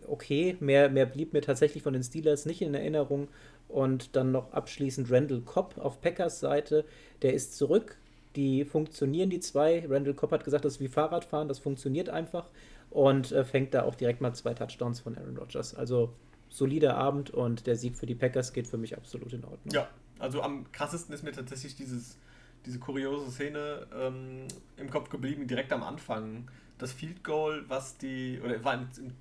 [0.08, 0.58] okay.
[0.60, 3.28] Mehr, mehr blieb mir tatsächlich von den Steelers nicht in Erinnerung.
[3.68, 6.86] Und dann noch abschließend Randall Cobb auf Packers Seite.
[7.22, 7.98] Der ist zurück,
[8.36, 9.86] die funktionieren, die zwei.
[9.88, 12.50] Randall Cobb hat gesagt, das ist wie Fahrradfahren, das funktioniert einfach.
[12.90, 15.76] Und äh, fängt da auch direkt mal zwei Touchdowns von Aaron Rodgers.
[15.76, 16.14] Also
[16.50, 19.74] solider Abend und der Sieg für die Packers geht für mich absolut in Ordnung.
[19.74, 19.90] Ja,
[20.20, 22.18] also am krassesten ist mir tatsächlich dieses,
[22.66, 26.50] diese kuriose Szene ähm, im Kopf geblieben, direkt am Anfang.
[26.78, 29.14] Das Field Goal, was die, oder war im, im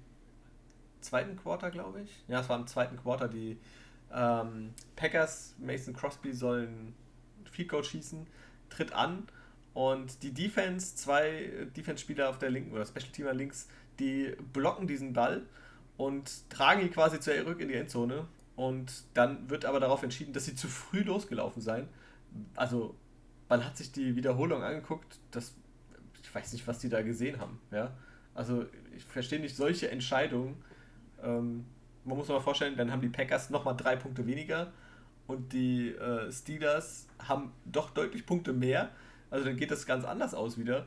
[1.00, 2.10] zweiten Quarter, glaube ich.
[2.28, 3.28] Ja, es war im zweiten Quarter.
[3.28, 3.58] Die
[4.12, 6.94] ähm, Packers, Mason Crosby sollen
[7.50, 8.26] Field Goal schießen
[8.68, 9.26] tritt an
[9.74, 13.68] und die Defense, zwei Defense-Spieler auf der linken oder Special-Teamer links,
[13.98, 15.42] die blocken diesen Ball
[15.96, 18.26] und tragen ihn quasi zurück in die Endzone.
[18.54, 21.88] Und dann wird aber darauf entschieden, dass sie zu früh losgelaufen seien.
[22.54, 22.94] Also,
[23.50, 25.54] man hat sich die Wiederholung angeguckt, das,
[26.36, 27.58] weiß nicht, was die da gesehen haben.
[27.70, 27.96] Ja?
[28.34, 30.56] Also, ich verstehe nicht solche Entscheidungen.
[31.22, 31.64] Ähm,
[32.04, 34.72] man muss sich mal vorstellen, dann haben die Packers nochmal drei Punkte weniger
[35.26, 38.90] und die äh, Steelers haben doch deutlich Punkte mehr.
[39.30, 40.86] Also dann geht das ganz anders aus wieder.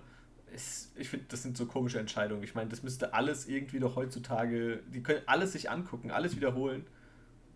[0.53, 2.43] Es, ich finde, das sind so komische Entscheidungen.
[2.43, 6.85] Ich meine, das müsste alles irgendwie doch heutzutage, die können alles sich angucken, alles wiederholen.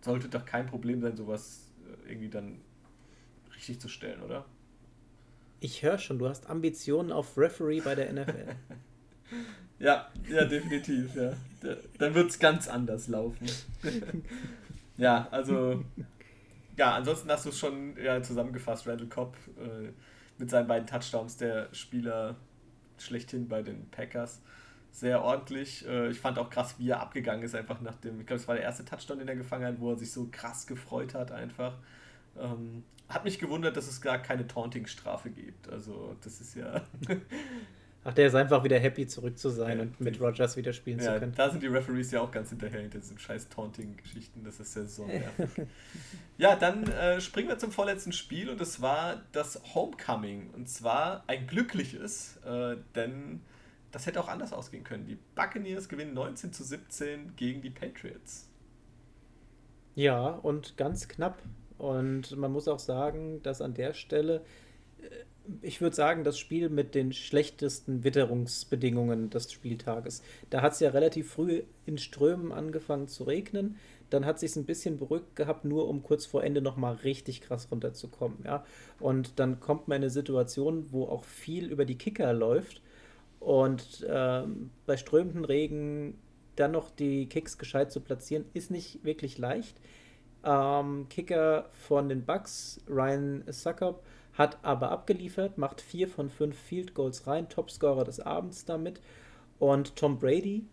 [0.02, 2.60] Sollte doch kein Problem sein, sowas äh, irgendwie dann
[3.56, 4.44] richtig zu stellen, oder?
[5.64, 8.54] Ich höre schon, du hast Ambitionen auf Referee bei der NFL.
[9.78, 11.32] ja, ja, definitiv, ja.
[11.96, 13.46] Dann wird es ganz anders laufen.
[14.98, 15.82] ja, also
[16.76, 18.86] ja, ansonsten hast du es schon ja, zusammengefasst.
[18.86, 19.88] Randall Cobb äh,
[20.36, 22.36] mit seinen beiden Touchdowns, der Spieler
[22.98, 24.42] schlechthin bei den Packers.
[24.92, 25.88] Sehr ordentlich.
[25.88, 28.46] Äh, ich fand auch krass, wie er abgegangen ist, einfach nach dem, ich glaube, es
[28.48, 31.32] war der erste Touchdown, den er gefangen hat, wo er sich so krass gefreut hat,
[31.32, 31.78] einfach.
[32.38, 35.68] Ähm, hat mich gewundert, dass es gar keine Taunting-Strafe gibt.
[35.68, 36.82] Also, das ist ja.
[38.06, 40.98] Ach, der ist einfach wieder happy, zurück zu sein ja, und mit Rogers wieder spielen
[40.98, 41.32] ja, zu können.
[41.34, 44.44] Da sind die Referees ja auch ganz hinterher hinter diesen scheiß Taunting-Geschichten.
[44.44, 45.66] Das ist ja so nervig.
[46.36, 50.50] ja, dann äh, springen wir zum vorletzten Spiel und es war das Homecoming.
[50.50, 53.40] Und zwar ein glückliches, äh, denn
[53.90, 55.06] das hätte auch anders ausgehen können.
[55.06, 58.50] Die Buccaneers gewinnen 19 zu 17 gegen die Patriots.
[59.94, 61.40] Ja, und ganz knapp.
[61.78, 64.42] Und man muss auch sagen, dass an der Stelle
[65.60, 70.22] ich würde sagen, das Spiel mit den schlechtesten Witterungsbedingungen des Spieltages.
[70.50, 73.76] Da hat es ja relativ früh in Strömen angefangen zu regnen.
[74.10, 77.40] Dann hat es sich ein bisschen beruhigt gehabt, nur um kurz vor Ende nochmal richtig
[77.40, 78.38] krass runterzukommen.
[78.44, 78.64] Ja?
[79.00, 82.80] Und dann kommt man in eine Situation, wo auch viel über die Kicker läuft.
[83.40, 86.18] Und ähm, bei strömenden Regen
[86.56, 89.76] dann noch die Kicks gescheit zu platzieren, ist nicht wirklich leicht.
[90.44, 94.04] Ähm, Kicker von den Bucks, Ryan Suckup,
[94.34, 99.00] hat aber abgeliefert, macht vier von fünf Field Goals rein, Topscorer des Abends damit.
[99.58, 100.66] Und Tom Brady,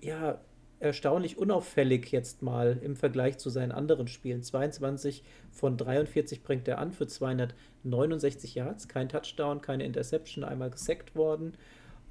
[0.00, 0.40] ja,
[0.82, 4.42] erstaunlich unauffällig jetzt mal im Vergleich zu seinen anderen Spielen.
[4.42, 5.22] 22
[5.52, 11.56] von 43 bringt er an für 269 Yards, kein Touchdown, keine Interception, einmal gesackt worden.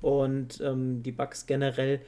[0.01, 2.01] Und ähm, die Bucks generell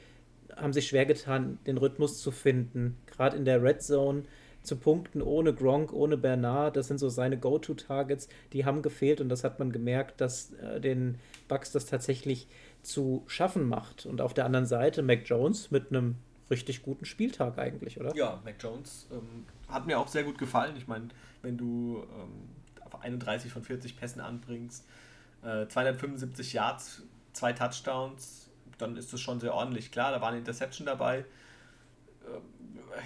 [0.56, 2.96] haben sich schwer getan, den Rhythmus zu finden.
[3.06, 4.22] Gerade in der Red Zone
[4.64, 6.76] zu punkten ohne Gronk, ohne Bernard.
[6.76, 10.80] Das sind so seine Go-To-Targets, die haben gefehlt und das hat man gemerkt, dass äh,
[10.80, 11.18] den
[11.48, 12.48] Bucks das tatsächlich
[12.82, 14.06] zu schaffen macht.
[14.06, 16.16] Und auf der anderen Seite Mac Jones mit einem
[16.50, 18.14] richtig guten Spieltag eigentlich, oder?
[18.16, 20.74] Ja, Mac Jones ähm, hat mir auch sehr gut gefallen.
[20.76, 21.08] Ich meine,
[21.42, 22.48] wenn du ähm,
[22.84, 24.84] auf 31 von 40 Pässen anbringst,
[25.42, 29.92] äh, 275 Yards, zwei Touchdowns, dann ist das schon sehr ordentlich.
[29.92, 31.24] Klar, da war eine Interception dabei.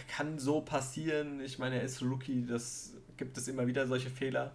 [0.09, 1.41] Kann so passieren.
[1.41, 4.53] Ich meine, er ist Rookie, das gibt es immer wieder solche Fehler.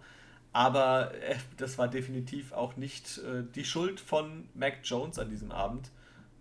[0.52, 5.50] Aber äh, das war definitiv auch nicht äh, die Schuld von Mac Jones an diesem
[5.50, 5.90] Abend.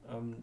[0.09, 0.37] Ähm,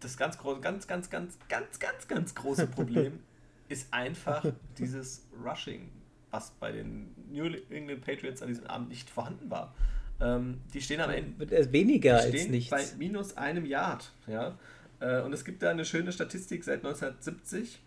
[0.00, 3.20] das ganz große, ganz, ganz, ganz, ganz, ganz, ganz große Problem
[3.68, 4.44] ist einfach
[4.78, 5.90] dieses Rushing,
[6.30, 9.74] was bei den New England Patriots an diesem Abend nicht vorhanden war.
[10.20, 11.72] Ähm, die stehen am Ende.
[11.72, 12.70] Weniger die stehen als nichts.
[12.70, 14.12] Bei minus einem Yard.
[14.26, 14.58] Ja?
[15.00, 17.80] Äh, und es gibt da eine schöne Statistik seit 1970.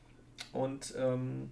[0.52, 1.52] Und ähm,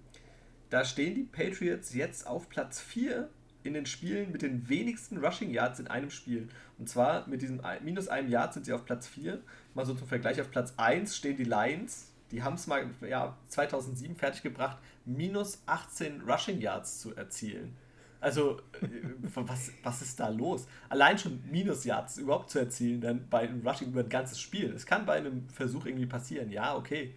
[0.70, 3.28] da stehen die Patriots jetzt auf Platz 4
[3.64, 6.48] in den Spielen mit den wenigsten Rushing Yards in einem Spiel.
[6.78, 9.40] Und zwar mit diesem minus einem Yard sind sie auf Platz 4.
[9.74, 12.12] Mal so zum Vergleich, auf Platz 1 stehen die Lions.
[12.30, 17.74] Die haben es mal ja, 2007 fertiggebracht, minus 18 Rushing Yards zu erzielen.
[18.20, 18.88] Also, äh,
[19.34, 20.66] was, was ist da los?
[20.88, 24.72] Allein schon Minus Yards überhaupt zu erzielen, dann bei einem Rushing über ein ganzes Spiel.
[24.72, 27.14] Es kann bei einem Versuch irgendwie passieren, ja, okay.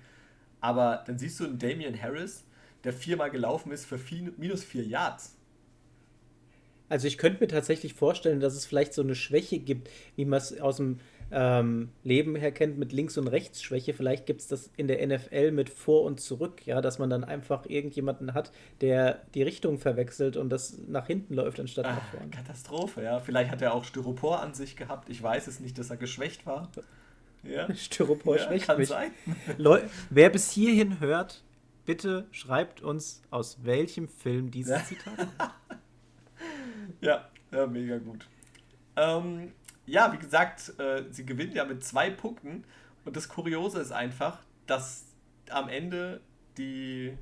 [0.62, 2.46] Aber dann siehst du einen Damian Harris,
[2.84, 5.36] der viermal gelaufen ist für vier, minus vier Yards.
[6.88, 10.38] Also ich könnte mir tatsächlich vorstellen, dass es vielleicht so eine Schwäche gibt, wie man
[10.38, 11.00] es aus dem
[11.32, 13.94] ähm, Leben her kennt mit Links- und Rechtsschwäche.
[13.94, 17.24] Vielleicht gibt es das in der NFL mit Vor- und Zurück, ja, dass man dann
[17.24, 18.52] einfach irgendjemanden hat,
[18.82, 22.30] der die Richtung verwechselt und das nach hinten läuft anstatt Ach, nach vorne.
[22.30, 23.20] Katastrophe, ja.
[23.22, 25.10] Vielleicht hat er auch Styropor an sich gehabt.
[25.10, 26.70] Ich weiß es nicht, dass er geschwächt war.
[27.44, 27.74] Ja.
[27.76, 28.90] Styropor ja, schwächt kann mich.
[28.90, 29.12] Sein.
[29.58, 31.44] Leu wer bis hierhin hört,
[31.86, 35.54] bitte schreibt uns, aus welchem Film dieses Zitat kommt.
[37.02, 38.28] ja, ja, mega gut.
[38.96, 39.52] Ähm,
[39.86, 42.64] ja, wie gesagt, äh, sie gewinnen ja mit zwei Punkten.
[43.04, 45.06] Und das Kuriose ist einfach, dass
[45.50, 46.22] am Ende
[46.58, 47.18] die,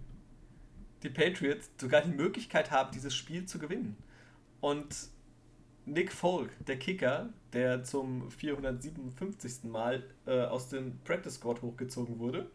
[1.03, 3.95] die Patriots sogar die Möglichkeit haben, dieses Spiel zu gewinnen.
[4.59, 4.95] Und
[5.85, 9.63] Nick Folk, der Kicker, der zum 457.
[9.63, 12.49] Mal äh, aus dem Practice Squad hochgezogen wurde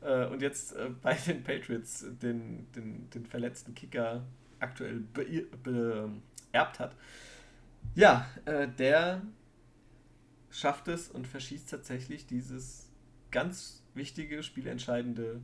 [0.00, 4.24] äh, und jetzt äh, bei den Patriots den, den, den verletzten Kicker
[4.58, 5.00] aktuell
[5.62, 6.96] beerbt hat.
[7.94, 9.22] Ja, äh, der
[10.50, 12.90] schafft es und verschießt tatsächlich dieses
[13.30, 15.40] ganz wichtige, spielentscheidende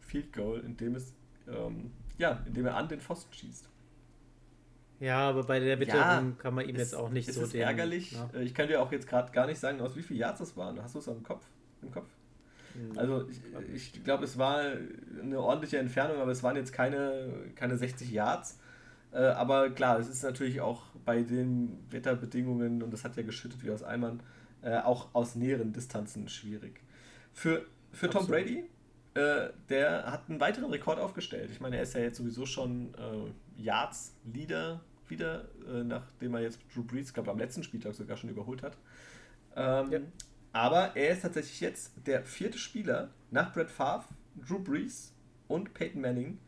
[0.00, 1.14] Field Goal, indem es
[1.48, 3.68] ähm, ja, indem er an den Pfosten schießt.
[5.00, 7.42] Ja, aber bei der Witterung ja, kann man ihm jetzt auch nicht so.
[7.42, 8.12] Ist den, ärgerlich.
[8.12, 8.30] Ja.
[8.34, 10.56] Äh, ich kann dir auch jetzt gerade gar nicht sagen, aus wie viel Yards das
[10.56, 10.82] waren.
[10.82, 11.44] Hast du es am Kopf?
[11.82, 12.08] Im Kopf?
[12.72, 14.62] Hm, also ich, ich glaube, es war
[15.22, 18.58] eine ordentliche Entfernung, aber es waren jetzt keine, keine 60 Yards.
[19.12, 23.62] Äh, aber klar, es ist natürlich auch bei den Wetterbedingungen, und das hat ja geschüttet
[23.62, 24.22] wie aus Eimern,
[24.62, 26.80] äh, auch aus näheren Distanzen schwierig.
[27.34, 28.64] Für, für Tom Brady,
[29.14, 31.50] der hat einen weiteren Rekord aufgestellt.
[31.50, 32.94] Ich meine, er ist ja jetzt sowieso schon
[33.56, 38.62] Yards-Leader wieder, äh, nachdem er jetzt Drew Brees, glaube am letzten Spieltag sogar schon überholt
[38.62, 38.76] hat.
[39.54, 40.00] Ähm, ja.
[40.52, 44.06] Aber er ist tatsächlich jetzt der vierte Spieler nach Brett Favre,
[44.36, 45.12] Drew Brees
[45.48, 46.38] und Peyton Manning,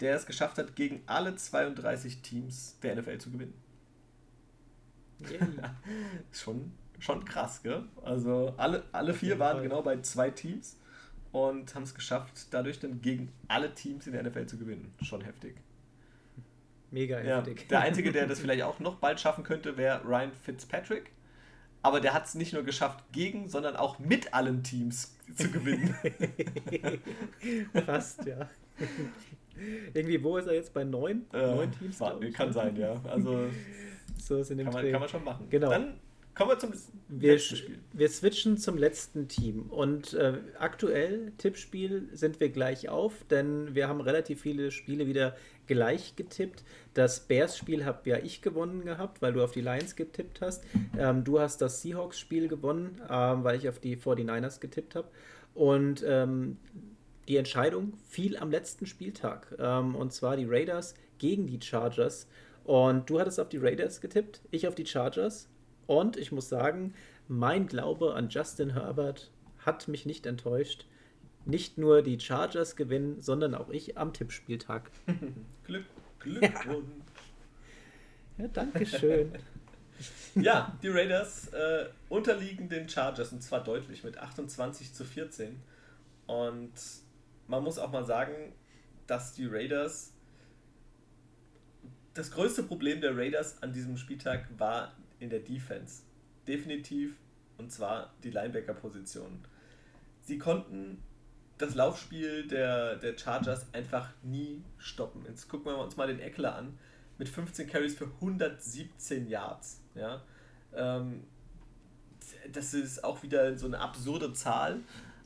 [0.00, 3.54] der es geschafft hat, gegen alle 32 Teams der NFL zu gewinnen.
[5.30, 5.76] Yeah.
[6.32, 7.84] schon, schon krass, gell?
[8.02, 10.78] Also alle, alle vier waren genau bei zwei Teams
[11.32, 14.94] und haben es geschafft, dadurch dann gegen alle Teams in der NFL zu gewinnen.
[15.02, 15.56] Schon heftig.
[16.90, 17.60] Mega heftig.
[17.62, 21.10] Ja, der Einzige, der das vielleicht auch noch bald schaffen könnte, wäre Ryan Fitzpatrick.
[21.82, 25.94] Aber der hat es nicht nur geschafft, gegen, sondern auch mit allen Teams zu gewinnen.
[27.86, 28.48] Fast, ja.
[29.94, 30.74] Irgendwie, wo ist er jetzt?
[30.74, 31.26] Bei neun?
[31.32, 32.00] Äh, neun Teams?
[32.00, 33.00] War, kann sein, ja.
[33.04, 33.48] Also
[34.18, 35.46] So ist in dem kann, man, kann man schon machen.
[35.50, 35.70] Genau.
[35.70, 35.94] Dann
[36.34, 36.72] kommen wir zum
[37.08, 37.78] wir, letzten Spiel.
[37.92, 39.62] Wir switchen zum letzten Team.
[39.70, 45.36] Und äh, aktuell, Tippspiel, sind wir gleich auf, denn wir haben relativ viele Spiele wieder
[45.68, 46.64] gleich getippt.
[46.94, 50.64] Das Bears-Spiel habe ja ich gewonnen gehabt, weil du auf die Lions getippt hast.
[50.98, 55.08] Ähm, du hast das Seahawks-Spiel gewonnen, ähm, weil ich auf die 49ers getippt habe.
[55.54, 56.56] Und ähm,
[57.28, 59.54] die Entscheidung fiel am letzten Spieltag.
[59.58, 62.26] Ähm, und zwar die Raiders gegen die Chargers.
[62.64, 65.48] Und du hattest auf die Raiders getippt, ich auf die Chargers.
[65.86, 66.94] Und ich muss sagen,
[67.28, 70.86] mein Glaube an Justin Herbert hat mich nicht enttäuscht.
[71.44, 74.90] Nicht nur die Chargers gewinnen, sondern auch ich am Tippspieltag.
[75.64, 75.86] Glück,
[76.18, 76.86] Glückwunsch.
[78.36, 79.32] Ja, ja danke schön.
[80.34, 85.60] ja, die Raiders äh, unterliegen den Chargers und zwar deutlich mit 28 zu 14.
[86.26, 86.72] Und
[87.46, 88.52] man muss auch mal sagen,
[89.06, 90.12] dass die Raiders.
[92.14, 96.02] Das größte Problem der Raiders an diesem Spieltag war in der Defense.
[96.46, 97.16] Definitiv.
[97.56, 99.44] Und zwar die Linebacker-Position.
[100.22, 101.02] Sie konnten
[101.58, 105.24] das Laufspiel der, der Chargers einfach nie stoppen.
[105.26, 106.78] Jetzt gucken wir uns mal den Eckler an.
[107.18, 109.82] Mit 15 Carries für 117 Yards.
[109.96, 110.22] Ja?
[110.72, 111.24] Ähm,
[112.52, 114.80] das ist auch wieder so eine absurde Zahl.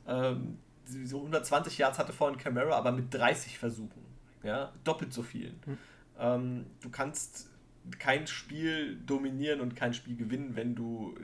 [0.07, 4.03] Ähm, so 120 Yards hatte vorhin Camara, aber mit 30 Versuchen.
[4.43, 4.73] Ja?
[4.85, 5.51] Doppelt so viel.
[5.67, 5.79] Mhm.
[6.19, 7.51] Ähm, du kannst
[7.99, 11.15] kein Spiel dominieren und kein Spiel gewinnen, wenn du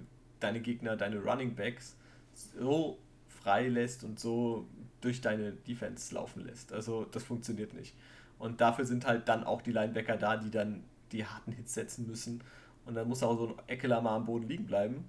[0.40, 1.96] deine Gegner, deine Running Backs
[2.34, 2.98] so
[3.28, 4.68] frei lässt und so
[5.00, 6.72] durch deine Defense laufen lässt.
[6.72, 7.94] Also das funktioniert nicht.
[8.38, 12.06] Und dafür sind halt dann auch die Linebacker da, die dann die harten Hits setzen
[12.06, 12.42] müssen.
[12.86, 15.08] Und dann muss auch so ein Eckler mal am Boden liegen bleiben.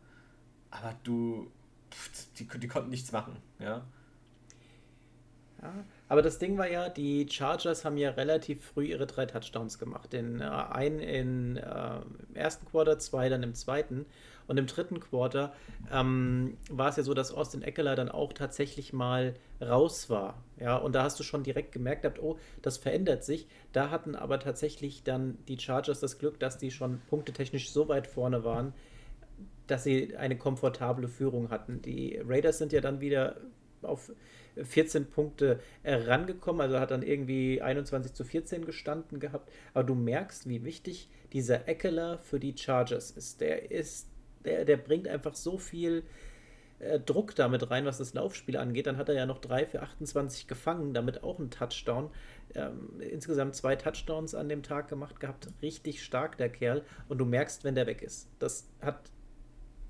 [0.71, 1.51] Aber du,
[2.37, 3.83] die, die konnten nichts machen, ja.
[5.61, 5.73] Ja,
[6.07, 10.13] aber das Ding war ja, die Chargers haben ja relativ früh ihre drei Touchdowns gemacht.
[10.13, 11.99] Den, äh, einen in, äh,
[12.29, 14.05] im ersten Quarter, zwei dann im zweiten.
[14.49, 15.53] Und im dritten Quarter
[15.93, 20.43] ähm, war es ja so, dass Austin Eckler dann auch tatsächlich mal raus war.
[20.59, 23.47] Ja, und da hast du schon direkt gemerkt, oh, das verändert sich.
[23.73, 28.07] Da hatten aber tatsächlich dann die Chargers das Glück, dass die schon punktetechnisch so weit
[28.07, 28.73] vorne waren,
[29.67, 31.83] dass sie eine komfortable Führung hatten.
[31.83, 33.35] Die Raiders sind ja dann wieder
[33.83, 34.11] auf
[34.61, 39.51] 14 Punkte rangekommen, also hat dann irgendwie 21 zu 14 gestanden gehabt.
[39.75, 43.41] Aber du merkst, wie wichtig dieser Eckler für die Chargers ist.
[43.41, 44.08] Der ist,
[44.45, 46.03] der, der bringt einfach so viel
[46.79, 48.87] äh, Druck damit rein, was das Laufspiel angeht.
[48.87, 52.09] Dann hat er ja noch 3 für 28 gefangen, damit auch ein Touchdown.
[52.55, 55.49] Ähm, insgesamt zwei Touchdowns an dem Tag gemacht gehabt.
[55.61, 56.83] Richtig stark, der Kerl.
[57.07, 58.29] Und du merkst, wenn der weg ist.
[58.39, 59.11] Das hat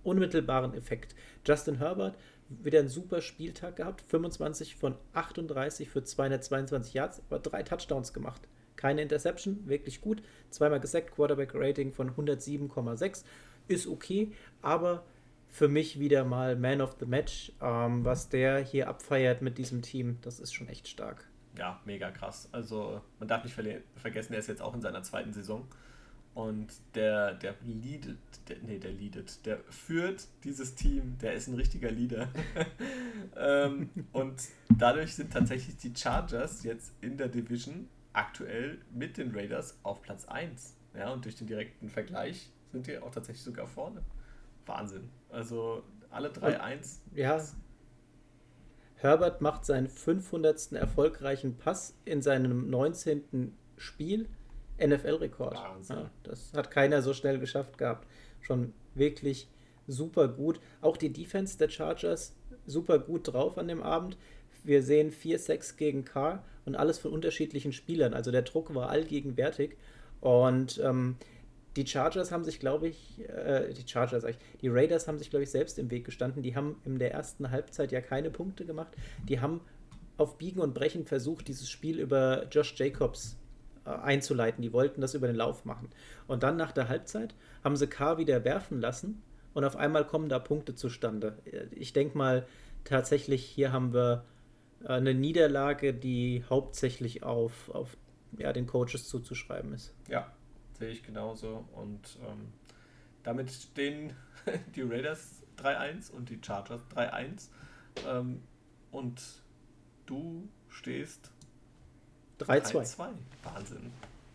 [0.03, 1.15] unmittelbaren Effekt.
[1.45, 2.17] Justin Herbert
[2.49, 4.01] wieder einen super Spieltag gehabt.
[4.07, 8.47] 25 von 38 für 222 Yards, aber drei Touchdowns gemacht.
[8.75, 10.23] Keine Interception, wirklich gut.
[10.49, 13.25] Zweimal gesackt, Quarterback-Rating von 107,6.
[13.69, 15.05] Ist okay, aber
[15.47, 17.51] für mich wieder mal Man of the Match.
[17.61, 21.27] Ähm, was der hier abfeiert mit diesem Team, das ist schon echt stark.
[21.57, 22.49] Ja, mega krass.
[22.51, 25.67] Also man darf nicht vergessen, er ist jetzt auch in seiner zweiten Saison.
[26.33, 28.17] Und der, der leadet,
[28.47, 32.29] der, nee, der leadet, der führt dieses Team, der ist ein richtiger Leader.
[33.37, 34.41] ähm, und
[34.77, 40.25] dadurch sind tatsächlich die Chargers jetzt in der Division aktuell mit den Raiders auf Platz
[40.25, 40.75] 1.
[40.95, 44.01] Ja, und durch den direkten Vergleich sind die auch tatsächlich sogar vorne.
[44.65, 45.09] Wahnsinn.
[45.29, 46.99] Also alle 3-1.
[47.13, 47.41] Ja.
[48.95, 50.73] Herbert macht seinen 500.
[50.73, 53.53] erfolgreichen Pass in seinem 19.
[53.77, 54.27] Spiel
[54.79, 55.55] NFL-Rekord.
[55.55, 58.07] Ja, das hat keiner so schnell geschafft gehabt.
[58.41, 59.49] Schon wirklich
[59.87, 60.59] super gut.
[60.81, 62.35] Auch die Defense der Chargers
[62.65, 64.17] super gut drauf an dem Abend.
[64.63, 68.13] Wir sehen 4-6 gegen Carr und alles von unterschiedlichen Spielern.
[68.13, 69.77] Also der Druck war allgegenwärtig.
[70.21, 71.15] Und ähm,
[71.75, 74.25] die Chargers haben sich, glaube ich, äh, die Chargers,
[74.61, 76.41] die Raiders haben sich, glaube ich, selbst im Weg gestanden.
[76.41, 78.95] Die haben in der ersten Halbzeit ja keine Punkte gemacht.
[79.27, 79.61] Die haben
[80.17, 83.37] auf Biegen und Brechen versucht, dieses Spiel über Josh Jacobs
[83.85, 84.61] äh, einzuleiten.
[84.61, 85.89] Die wollten das über den Lauf machen.
[86.27, 89.21] Und dann nach der Halbzeit haben sie K wieder werfen lassen
[89.53, 91.37] und auf einmal kommen da Punkte zustande.
[91.71, 92.45] Ich denke mal,
[92.83, 94.25] tatsächlich hier haben wir
[94.85, 97.97] eine Niederlage, die hauptsächlich auf, auf
[98.37, 99.93] ja, den Coaches zuzuschreiben ist.
[100.07, 100.31] Ja,
[100.79, 101.65] sehe ich genauso.
[101.73, 102.53] Und ähm,
[103.23, 104.13] damit stehen
[104.75, 107.49] die Raiders 3-1 und die Chargers 3-1.
[108.07, 108.41] Ähm,
[108.91, 109.21] und
[110.05, 111.31] du stehst
[112.39, 113.09] 3-2.
[113.43, 113.91] Wahnsinn.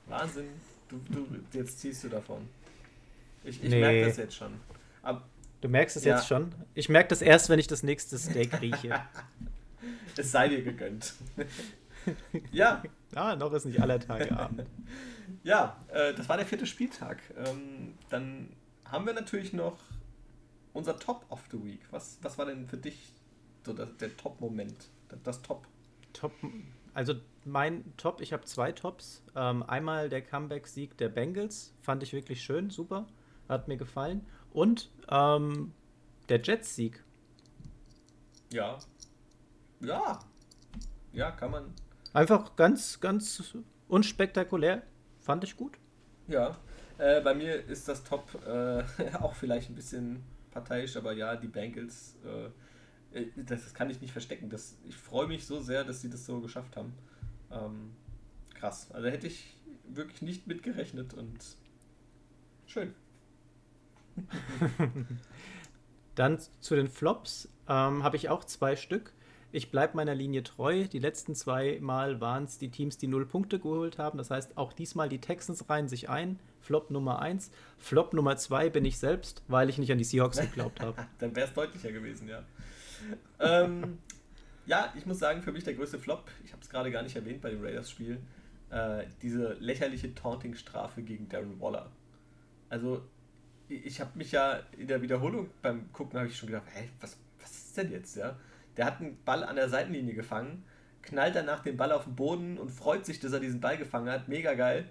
[0.06, 0.48] Wahnsinn.
[0.88, 2.48] Du, du, jetzt ziehst du davon.
[3.42, 3.80] Ich, ich nee.
[3.80, 4.52] merke das jetzt schon.
[5.02, 5.26] Ab,
[5.60, 6.16] du merkst es ja.
[6.16, 6.54] jetzt schon?
[6.74, 9.00] Ich merke das erst, wenn ich das nächste Steak rieche.
[10.16, 11.14] es sei dir gegönnt.
[12.52, 12.82] ja.
[13.14, 14.64] Ah, noch ist nicht aller Tage Abend.
[15.42, 17.22] ja, äh, das war der vierte Spieltag.
[17.36, 18.50] Ähm, dann
[18.84, 19.78] haben wir natürlich noch
[20.72, 21.80] unser Top of the Week.
[21.90, 23.12] Was, was war denn für dich
[23.64, 24.88] so das, der Top-Moment?
[25.08, 25.66] Das, das Top?
[26.12, 26.32] Top.
[26.92, 27.14] Also
[27.44, 29.22] mein Top, ich habe zwei Tops.
[29.34, 33.06] Ähm, einmal der Comeback-Sieg der Bengals, fand ich wirklich schön, super,
[33.48, 34.26] hat mir gefallen.
[34.52, 35.72] Und ähm,
[36.28, 37.02] der Jets-Sieg.
[38.52, 38.78] Ja.
[39.80, 40.20] Ja.
[41.12, 41.74] Ja, kann man.
[42.14, 43.56] Einfach ganz, ganz
[43.88, 44.82] unspektakulär.
[45.20, 45.76] Fand ich gut.
[46.28, 46.56] Ja.
[46.96, 48.84] Äh, bei mir ist das Top äh,
[49.20, 50.22] auch vielleicht ein bisschen
[50.52, 54.48] parteiisch, aber ja, die Bengals, äh, äh, das, das, kann ich nicht verstecken.
[54.48, 56.94] Das, ich freue mich so sehr, dass sie das so geschafft haben.
[57.50, 57.90] Ähm,
[58.54, 58.92] krass.
[58.92, 59.56] Also hätte ich
[59.88, 61.44] wirklich nicht mitgerechnet und
[62.66, 62.94] schön.
[66.14, 69.12] Dann zu den Flops ähm, habe ich auch zwei Stück.
[69.54, 70.88] Ich bleibe meiner Linie treu.
[70.88, 74.18] Die letzten zwei Mal waren es die Teams, die null Punkte geholt haben.
[74.18, 76.40] Das heißt, auch diesmal die Texans reihen sich ein.
[76.60, 77.52] Flop Nummer eins.
[77.78, 81.06] Flop Nummer zwei bin ich selbst, weil ich nicht an die Seahawks geglaubt habe.
[81.20, 82.42] Dann wäre es deutlicher gewesen, ja.
[83.38, 83.98] ähm,
[84.66, 87.14] ja, ich muss sagen, für mich der größte Flop, ich habe es gerade gar nicht
[87.14, 88.18] erwähnt bei dem Raiders-Spiel,
[88.70, 91.92] äh, diese lächerliche Taunting-Strafe gegen Darren Waller.
[92.70, 93.02] Also,
[93.68, 97.16] ich habe mich ja in der Wiederholung beim Gucken habe ich schon gedacht, hey, was,
[97.40, 98.36] was ist denn jetzt, ja?
[98.76, 100.64] Der hat einen Ball an der Seitenlinie gefangen,
[101.02, 104.10] knallt danach den Ball auf den Boden und freut sich, dass er diesen Ball gefangen
[104.10, 104.88] hat, mega geil.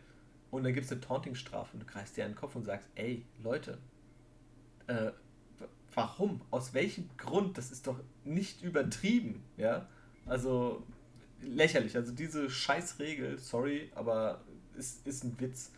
[0.51, 2.87] Und dann gibt es eine Taunting-Strafe und du greifst dir an den Kopf und sagst,
[2.95, 3.79] ey, Leute,
[4.87, 5.11] äh,
[5.93, 6.41] warum?
[6.51, 7.57] Aus welchem Grund?
[7.57, 9.87] Das ist doch nicht übertrieben, ja?
[10.25, 10.85] Also
[11.41, 11.95] lächerlich.
[11.95, 14.41] Also diese Scheißregel, sorry, aber
[14.75, 15.71] ist, ist ein Witz.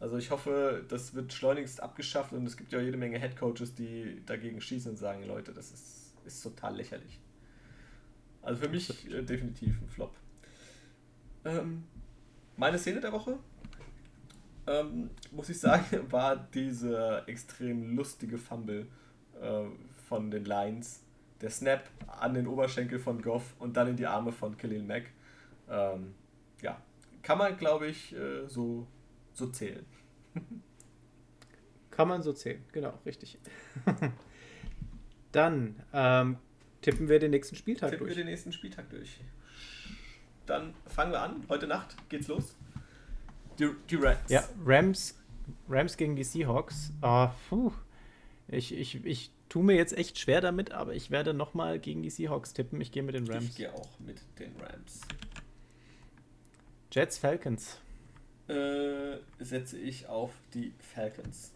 [0.00, 4.22] Also ich hoffe, das wird schleunigst abgeschafft und es gibt ja jede Menge Headcoaches, die
[4.26, 7.20] dagegen schießen und sagen, Leute, das ist, ist total lächerlich.
[8.42, 10.14] Also für mich äh, definitiv ein Flop.
[11.44, 11.84] Ähm,
[12.56, 13.38] meine Szene der Woche,
[14.66, 18.86] ähm, muss ich sagen, war diese extrem lustige Fumble
[19.40, 19.64] äh,
[20.08, 21.02] von den Lions.
[21.40, 25.04] Der Snap an den Oberschenkel von Goff und dann in die Arme von Khalil Mack.
[25.68, 26.14] Ähm,
[26.60, 26.80] ja,
[27.22, 28.86] kann man, glaube ich, äh, so
[29.32, 29.84] so zählen.
[31.90, 33.38] Kann man so zählen, genau, richtig.
[35.32, 36.38] Dann ähm,
[36.82, 38.10] tippen wir den nächsten Spieltag tippen durch.
[38.10, 39.20] Tippen wir den nächsten Spieltag durch.
[40.46, 41.44] Dann fangen wir an.
[41.48, 42.56] Heute Nacht geht's los.
[43.58, 44.18] Die, die Rams.
[44.28, 45.18] Ja, Rams,
[45.68, 46.92] Rams gegen die Seahawks.
[47.02, 47.72] Uh, puh.
[48.48, 52.10] Ich, ich, ich tue mir jetzt echt schwer damit, aber ich werde nochmal gegen die
[52.10, 52.80] Seahawks tippen.
[52.80, 53.44] Ich gehe mit den Rams.
[53.44, 55.00] Ich gehe auch mit den Rams.
[56.90, 57.78] Jets Falcons
[58.48, 61.52] äh, setze ich auf die Falcons.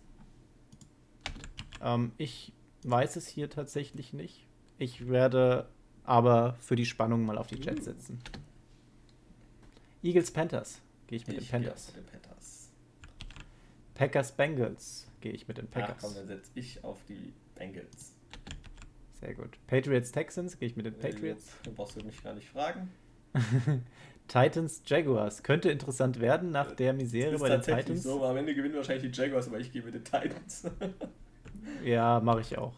[1.82, 2.52] Ähm, ich
[2.84, 4.45] weiß es hier tatsächlich nicht.
[4.78, 5.68] Ich werde
[6.04, 8.20] aber für die Spannung mal auf die Jets setzen.
[10.02, 11.88] Eagles Panthers gehe ich mit ich den Panthers.
[11.88, 12.70] Mit den Panthers.
[13.94, 15.96] Packers Bengals gehe ich mit den Packers.
[15.98, 18.12] Ach komm, dann setze ich auf die Bengals.
[19.20, 19.56] Sehr gut.
[19.66, 21.56] Patriots Texans gehe ich mit den äh, Patriots.
[21.64, 22.90] Dann brauchst du mich gar nicht fragen.
[24.28, 25.42] Titans Jaguars.
[25.42, 28.02] Könnte interessant werden nach der Misere bei den Titans.
[28.02, 30.70] so, am Ende gewinnen wahrscheinlich die Jaguars, aber ich gehe mit den Titans.
[31.84, 32.74] ja, mache ich auch.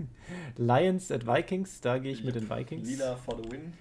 [0.56, 2.26] Lions at Vikings, da gehe ich yep.
[2.26, 2.88] mit den Vikings.
[2.88, 3.72] Lila for the win.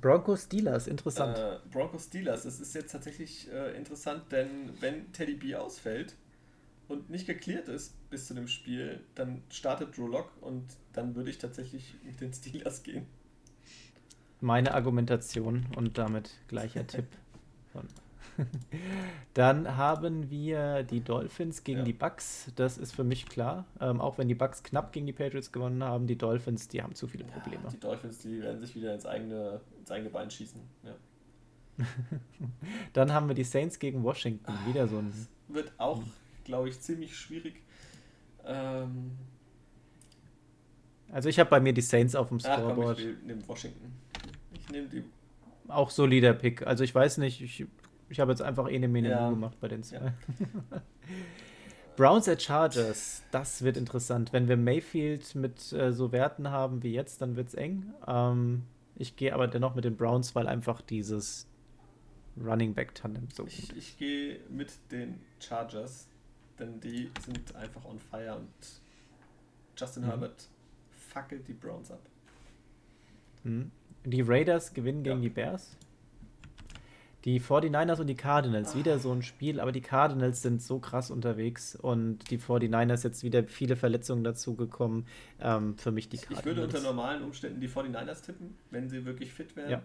[0.00, 1.36] Broncos Steelers, interessant.
[1.36, 6.16] Äh, Broncos Steelers, das ist jetzt tatsächlich äh, interessant, denn wenn Teddy B ausfällt
[6.88, 11.30] und nicht geklärt ist bis zu dem Spiel, dann startet Drew Lock und dann würde
[11.30, 13.06] ich tatsächlich mit den Steelers gehen
[14.40, 17.06] meine Argumentation und damit gleicher Tipp.
[17.72, 17.86] Von.
[19.34, 21.84] Dann haben wir die Dolphins gegen ja.
[21.84, 22.50] die Bucks.
[22.56, 23.64] Das ist für mich klar.
[23.80, 26.94] Ähm, auch wenn die Bucks knapp gegen die Patriots gewonnen haben, die Dolphins, die haben
[26.94, 27.64] zu viele Probleme.
[27.64, 30.60] Ja, die Dolphins, die werden sich wieder ins eigene, ins eigene Bein schießen.
[30.84, 30.94] Ja.
[32.92, 34.52] Dann haben wir die Saints gegen Washington.
[34.66, 35.12] Wieder so ein.
[35.48, 36.02] Wird auch,
[36.44, 37.62] glaube ich, ziemlich schwierig.
[38.44, 39.12] Ähm,
[41.12, 42.98] also ich habe bei mir die Saints auf dem Scoreboard.
[42.98, 43.92] Ach, komm, ich nehme Washington.
[44.54, 45.04] Ich nehme die.
[45.68, 46.66] Auch solider Pick.
[46.66, 47.66] Also ich weiß nicht, ich,
[48.10, 49.30] ich habe jetzt einfach eh eine Mene ja.
[49.30, 49.96] gemacht bei den zwei.
[49.96, 50.12] Ja.
[51.96, 54.32] Browns at Chargers, das wird interessant.
[54.32, 57.92] Wenn wir Mayfield mit äh, so Werten haben wie jetzt, dann wird es eng.
[58.06, 58.62] Ähm,
[58.96, 61.46] ich gehe aber dennoch mit den Browns, weil einfach dieses
[62.42, 66.08] Running Back Tandem so ich, gut Ich gehe mit den Chargers,
[66.58, 68.48] denn die sind einfach on fire und
[69.76, 70.08] Justin mhm.
[70.08, 70.48] Herbert
[70.90, 72.00] fackelt die Browns ab.
[73.44, 73.70] Mhm.
[74.04, 75.22] Die Raiders gewinnen gegen ja.
[75.22, 75.76] die Bears.
[77.24, 81.10] Die 49ers und die Cardinals, wieder so ein Spiel, aber die Cardinals sind so krass
[81.10, 85.06] unterwegs und die 49ers jetzt wieder viele Verletzungen dazugekommen.
[85.38, 86.40] Ähm, für mich die Cardinals.
[86.40, 89.70] Ich würde unter normalen Umständen die 49ers tippen, wenn sie wirklich fit wären.
[89.70, 89.82] Ja.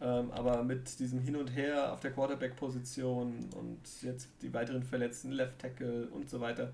[0.00, 5.32] Ähm, aber mit diesem Hin und Her auf der Quarterback-Position und jetzt die weiteren Verletzten,
[5.32, 6.72] Left Tackle und so weiter.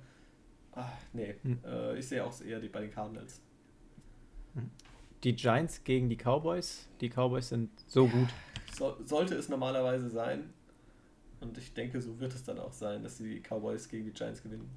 [0.72, 1.58] Ach, nee, hm.
[1.64, 3.40] äh, ich sehe auch eher die, bei den Cardinals.
[4.54, 4.70] Hm.
[5.24, 6.88] Die Giants gegen die Cowboys.
[7.00, 8.28] Die Cowboys sind so gut.
[8.80, 10.54] So, sollte es normalerweise sein.
[11.40, 14.42] Und ich denke, so wird es dann auch sein, dass die Cowboys gegen die Giants
[14.42, 14.70] gewinnen.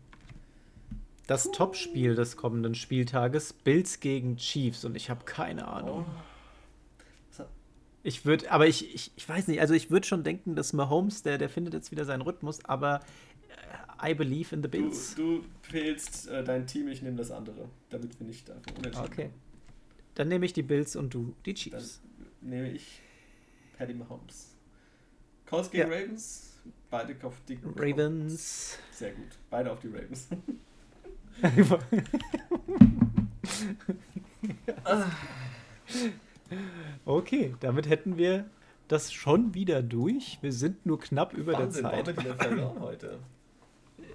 [1.25, 4.83] Das Topspiel des kommenden Spieltages, Bills gegen Chiefs.
[4.83, 6.05] Und ich habe keine Ahnung.
[6.05, 7.43] Oh.
[8.05, 11.23] Ich würde, aber ich, ich, ich weiß nicht, also ich würde schon denken, dass Mahomes,
[11.23, 12.99] der, der findet jetzt wieder seinen Rhythmus, aber
[14.01, 15.15] äh, I believe in the Bills.
[15.15, 19.05] Du, du fehlst äh, dein Team, ich nehme das andere, damit wir nicht dafür unentschieden
[19.05, 19.29] Okay.
[20.15, 22.01] Dann nehme ich die Bills und du die Chiefs.
[22.41, 23.01] Dann nehme ich
[23.77, 24.55] Paddy Mahomes.
[25.45, 25.95] Colts gegen ja.
[25.97, 26.53] Ravens,
[26.89, 28.79] beide auf die Ravens.
[28.91, 30.27] Sehr gut, beide auf die Ravens.
[37.05, 38.45] okay, damit hätten wir
[38.87, 40.37] das schon wieder durch.
[40.41, 42.17] Wir sind nur knapp über Wahnsinn, der Zeit.
[42.17, 43.19] Warum verloren heute?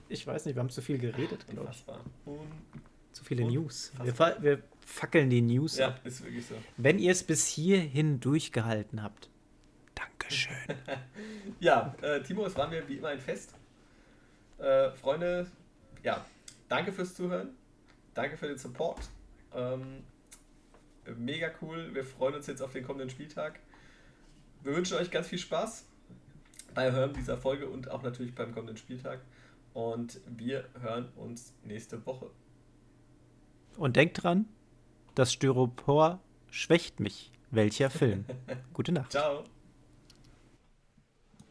[0.08, 1.84] Ich weiß nicht, wir haben zu viel geredet, glaube ich.
[3.12, 3.92] Zu viele News.
[4.02, 6.00] Wir, wir, fackeln die News ja, ab.
[6.04, 6.54] ist wirklich so.
[6.78, 9.28] Wenn ihr es bis hierhin durchgehalten habt,
[10.18, 10.54] Dankeschön.
[11.60, 13.54] ja, äh, Timo, es war mir wie immer ein Fest.
[14.58, 15.50] Äh, Freunde,
[16.02, 16.24] ja,
[16.68, 17.50] danke fürs Zuhören.
[18.14, 19.08] Danke für den Support.
[19.54, 20.02] Ähm,
[21.16, 21.94] mega cool.
[21.94, 23.60] Wir freuen uns jetzt auf den kommenden Spieltag.
[24.62, 25.86] Wir wünschen euch ganz viel Spaß
[26.74, 29.20] bei Hören dieser Folge und auch natürlich beim kommenden Spieltag.
[29.72, 32.30] Und wir hören uns nächste Woche.
[33.76, 34.46] Und denkt dran,
[35.14, 36.20] das Styropor
[36.50, 37.30] schwächt mich.
[37.50, 38.24] Welcher Film?
[38.74, 39.12] Gute Nacht.
[39.12, 39.44] Ciao.